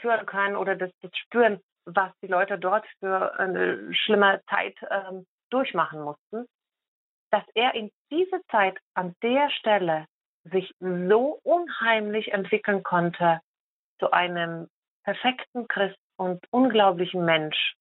führen 0.00 0.26
können 0.26 0.56
oder 0.56 0.76
das, 0.76 0.90
das 1.02 1.10
spüren, 1.16 1.60
was 1.84 2.12
die 2.22 2.26
Leute 2.26 2.58
dort 2.58 2.86
für 2.98 3.38
eine 3.38 3.92
schlimme 3.94 4.40
Zeit 4.48 4.76
ähm, 4.90 5.26
durchmachen 5.50 6.02
mussten 6.02 6.46
dass 7.30 7.44
er 7.54 7.74
in 7.74 7.90
dieser 8.10 8.40
Zeit 8.50 8.78
an 8.94 9.14
der 9.22 9.50
Stelle 9.50 10.06
sich 10.44 10.72
so 10.78 11.40
unheimlich 11.42 12.32
entwickeln 12.32 12.82
konnte 12.82 13.40
zu 13.98 14.10
einem 14.10 14.68
perfekten 15.04 15.68
Christ 15.68 15.98
und 16.16 16.44
unglaublichen 16.50 17.24
Mensch. 17.24 17.74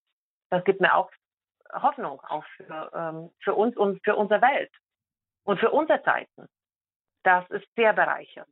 Das 0.50 0.64
gibt 0.66 0.82
mir 0.82 0.93
auch 0.95 1.12
Hoffnung 1.72 2.20
auch 2.22 2.45
für, 2.58 2.91
ähm, 2.93 3.32
für 3.43 3.54
uns 3.54 3.78
und 3.78 4.04
für 4.04 4.16
unsere 4.16 4.41
Welt 4.41 4.72
und 5.43 5.60
für 5.60 5.72
unsere 5.72 6.02
Zeiten. 6.04 6.47
Das 7.24 7.47
ist 7.50 7.68
sehr 7.76 7.93
bereichernd. 7.93 8.50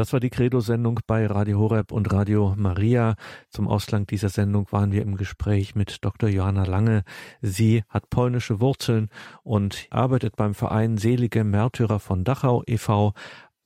Das 0.00 0.14
war 0.14 0.20
die 0.20 0.30
Credo-Sendung 0.30 1.00
bei 1.06 1.26
Radio 1.26 1.58
Horeb 1.58 1.92
und 1.92 2.10
Radio 2.10 2.54
Maria. 2.56 3.16
Zum 3.50 3.68
Ausklang 3.68 4.06
dieser 4.06 4.30
Sendung 4.30 4.66
waren 4.70 4.92
wir 4.92 5.02
im 5.02 5.18
Gespräch 5.18 5.74
mit 5.74 6.02
Dr. 6.02 6.30
Johanna 6.30 6.64
Lange. 6.64 7.04
Sie 7.42 7.84
hat 7.86 8.08
polnische 8.08 8.62
Wurzeln 8.62 9.10
und 9.42 9.88
arbeitet 9.90 10.36
beim 10.36 10.54
Verein 10.54 10.96
Selige 10.96 11.44
Märtyrer 11.44 12.00
von 12.00 12.24
Dachau 12.24 12.62
e.V., 12.66 13.12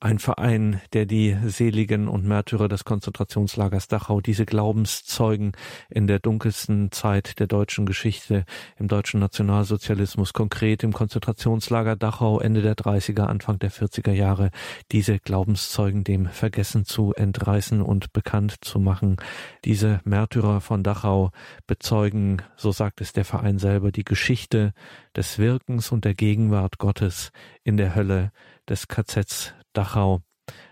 ein 0.04 0.18
Verein, 0.18 0.82
der 0.92 1.06
die 1.06 1.34
Seligen 1.46 2.08
und 2.08 2.26
Märtyrer 2.26 2.68
des 2.68 2.84
Konzentrationslagers 2.84 3.88
Dachau, 3.88 4.20
diese 4.20 4.44
Glaubenszeugen 4.44 5.52
in 5.88 6.06
der 6.06 6.18
dunkelsten 6.18 6.92
Zeit 6.92 7.40
der 7.40 7.46
deutschen 7.46 7.86
Geschichte, 7.86 8.44
im 8.78 8.86
deutschen 8.86 9.18
Nationalsozialismus, 9.18 10.34
konkret 10.34 10.82
im 10.82 10.92
Konzentrationslager 10.92 11.96
Dachau 11.96 12.38
Ende 12.38 12.60
der 12.60 12.76
30er, 12.76 13.22
Anfang 13.22 13.58
der 13.58 13.72
40er 13.72 14.12
Jahre, 14.12 14.50
diese 14.92 15.18
Glaubenszeugen 15.18 16.04
dem 16.04 16.26
Vergessen 16.26 16.84
zu 16.84 17.14
entreißen 17.14 17.80
und 17.80 18.12
bekannt 18.12 18.56
zu 18.60 18.78
machen. 18.78 19.16
Diese 19.64 20.02
Märtyrer 20.04 20.60
von 20.60 20.82
Dachau 20.82 21.30
bezeugen, 21.66 22.42
so 22.56 22.72
sagt 22.72 23.00
es 23.00 23.14
der 23.14 23.24
Verein 23.24 23.58
selber, 23.58 23.90
die 23.90 24.04
Geschichte 24.04 24.74
des 25.16 25.38
Wirkens 25.38 25.92
und 25.92 26.04
der 26.04 26.14
Gegenwart 26.14 26.76
Gottes 26.76 27.32
in 27.62 27.78
der 27.78 27.94
Hölle 27.94 28.32
des 28.68 28.86
KZs 28.88 29.54
Dachau. 29.74 30.22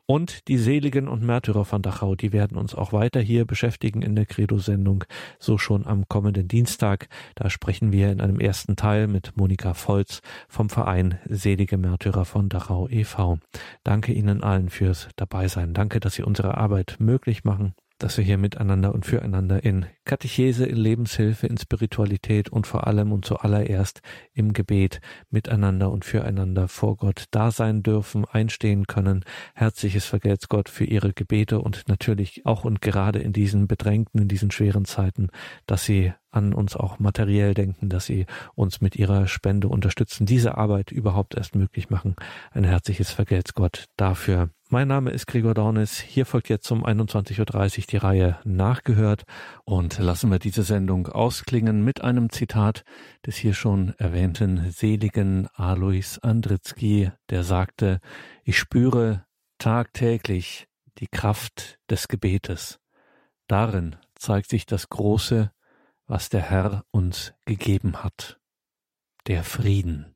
Und 0.06 0.48
die 0.48 0.58
Seligen 0.58 1.08
und 1.08 1.24
Märtyrer 1.24 1.66
von 1.66 1.82
Dachau, 1.82 2.16
die 2.16 2.34
werden 2.34 2.58
uns 2.58 2.74
auch 2.74 2.94
weiter 2.94 3.20
hier 3.20 3.46
beschäftigen 3.46 4.02
in 4.02 4.16
der 4.16 4.26
Credo-Sendung, 4.26 5.04
so 5.38 5.58
schon 5.58 5.86
am 5.86 6.08
kommenden 6.08 6.48
Dienstag. 6.48 7.08
Da 7.36 7.50
sprechen 7.50 7.92
wir 7.92 8.12
in 8.12 8.22
einem 8.22 8.40
ersten 8.40 8.76
Teil 8.76 9.08
mit 9.08 9.36
Monika 9.36 9.74
Volz 9.74 10.22
vom 10.48 10.70
Verein 10.70 11.20
Selige 11.28 11.78
Märtyrer 11.78 12.26
von 12.26 12.50
Dachau 12.50 12.88
e.V. 12.90 13.40
Danke 13.84 14.14
Ihnen 14.14 14.44
allen 14.44 14.70
fürs 14.70 15.10
Dabeisein. 15.16 15.74
Danke, 15.74 16.00
dass 16.00 16.16
Sie 16.16 16.24
unsere 16.24 16.58
Arbeit 16.58 16.96
möglich 17.00 17.44
machen 17.44 17.74
dass 18.00 18.18
wir 18.18 18.24
hier 18.24 18.38
miteinander 18.38 18.94
und 18.94 19.06
füreinander 19.06 19.64
in 19.64 19.86
Katechese, 20.06 20.66
in 20.66 20.78
Lebenshilfe, 20.78 21.46
in 21.48 21.58
Spiritualität 21.58 22.50
und 22.50 22.66
vor 22.66 22.88
allem 22.88 23.12
und 23.12 23.26
zuallererst 23.26 24.02
im 24.34 24.54
Gebet 24.54 25.02
miteinander 25.30 25.92
und 25.92 26.06
füreinander 26.06 26.68
vor 26.68 26.98
Gott 26.98 27.26
da 27.32 27.52
sein 27.52 27.84
dürfen, 27.84 28.26
einstehen 28.26 28.88
können. 28.88 29.24
Herzliches 29.54 30.06
Vergelt's 30.06 30.50
Gott 30.50 30.70
für 30.70 30.86
Ihre 30.86 31.14
Gebete 31.14 31.60
und 31.60 31.88
natürlich 31.88 32.46
auch 32.46 32.64
und 32.64 32.82
gerade 32.82 33.20
in 33.20 33.34
diesen 33.34 33.68
bedrängten, 33.68 34.22
in 34.22 34.28
diesen 34.28 34.50
schweren 34.50 34.86
Zeiten, 34.86 35.28
dass 35.68 35.86
Sie 35.86 36.14
an 36.32 36.54
uns 36.54 36.76
auch 36.76 37.00
materiell 37.00 37.54
denken, 37.54 37.90
dass 37.90 38.06
Sie 38.06 38.26
uns 38.56 38.82
mit 38.82 38.96
Ihrer 38.96 39.28
Spende 39.28 39.68
unterstützen, 39.68 40.26
diese 40.26 40.58
Arbeit 40.58 40.92
überhaupt 40.92 41.36
erst 41.36 41.56
möglich 41.56 41.90
machen. 41.90 42.16
Ein 42.52 42.64
herzliches 42.64 43.12
Vergelt's 43.12 43.54
Gott 43.54 43.86
dafür. 43.98 44.50
Mein 44.72 44.88
Name 44.88 45.10
ist 45.10 45.26
Gregor 45.26 45.56
Dornis. 45.56 46.00
Hier 46.00 46.28
folgt 46.28 46.48
jetzt 46.48 46.70
um 46.72 46.86
21.30 46.86 47.80
Uhr 47.80 47.86
die 47.90 47.98
Reihe 47.98 48.38
Nachgehört 48.44 49.24
und 49.66 49.98
lassen 49.98 50.30
wir 50.30 50.38
diese 50.38 50.62
Sendung 50.62 51.08
ausklingen 51.08 51.84
mit 51.84 52.02
einem 52.02 52.30
Zitat 52.30 52.84
des 53.26 53.36
hier 53.36 53.56
schon 53.56 53.96
erwähnten 53.98 54.70
seligen 54.70 55.48
Alois 55.56 56.20
Andritzky, 56.22 57.12
der 57.32 57.44
sagte, 57.44 58.00
ich 58.44 58.60
spüre 58.60 59.26
tagtäglich 59.58 60.68
die 61.00 61.08
Kraft 61.08 61.80
des 61.90 62.08
Gebetes. 62.08 62.80
Darin 63.48 63.96
zeigt 64.14 64.50
sich 64.50 64.68
das 64.68 64.90
Große, 64.90 65.52
was 66.10 66.30
der 66.30 66.42
Herr 66.42 66.84
uns 66.92 67.34
gegeben 67.46 68.04
hat, 68.04 68.42
der 69.28 69.44
Frieden. 69.44 70.16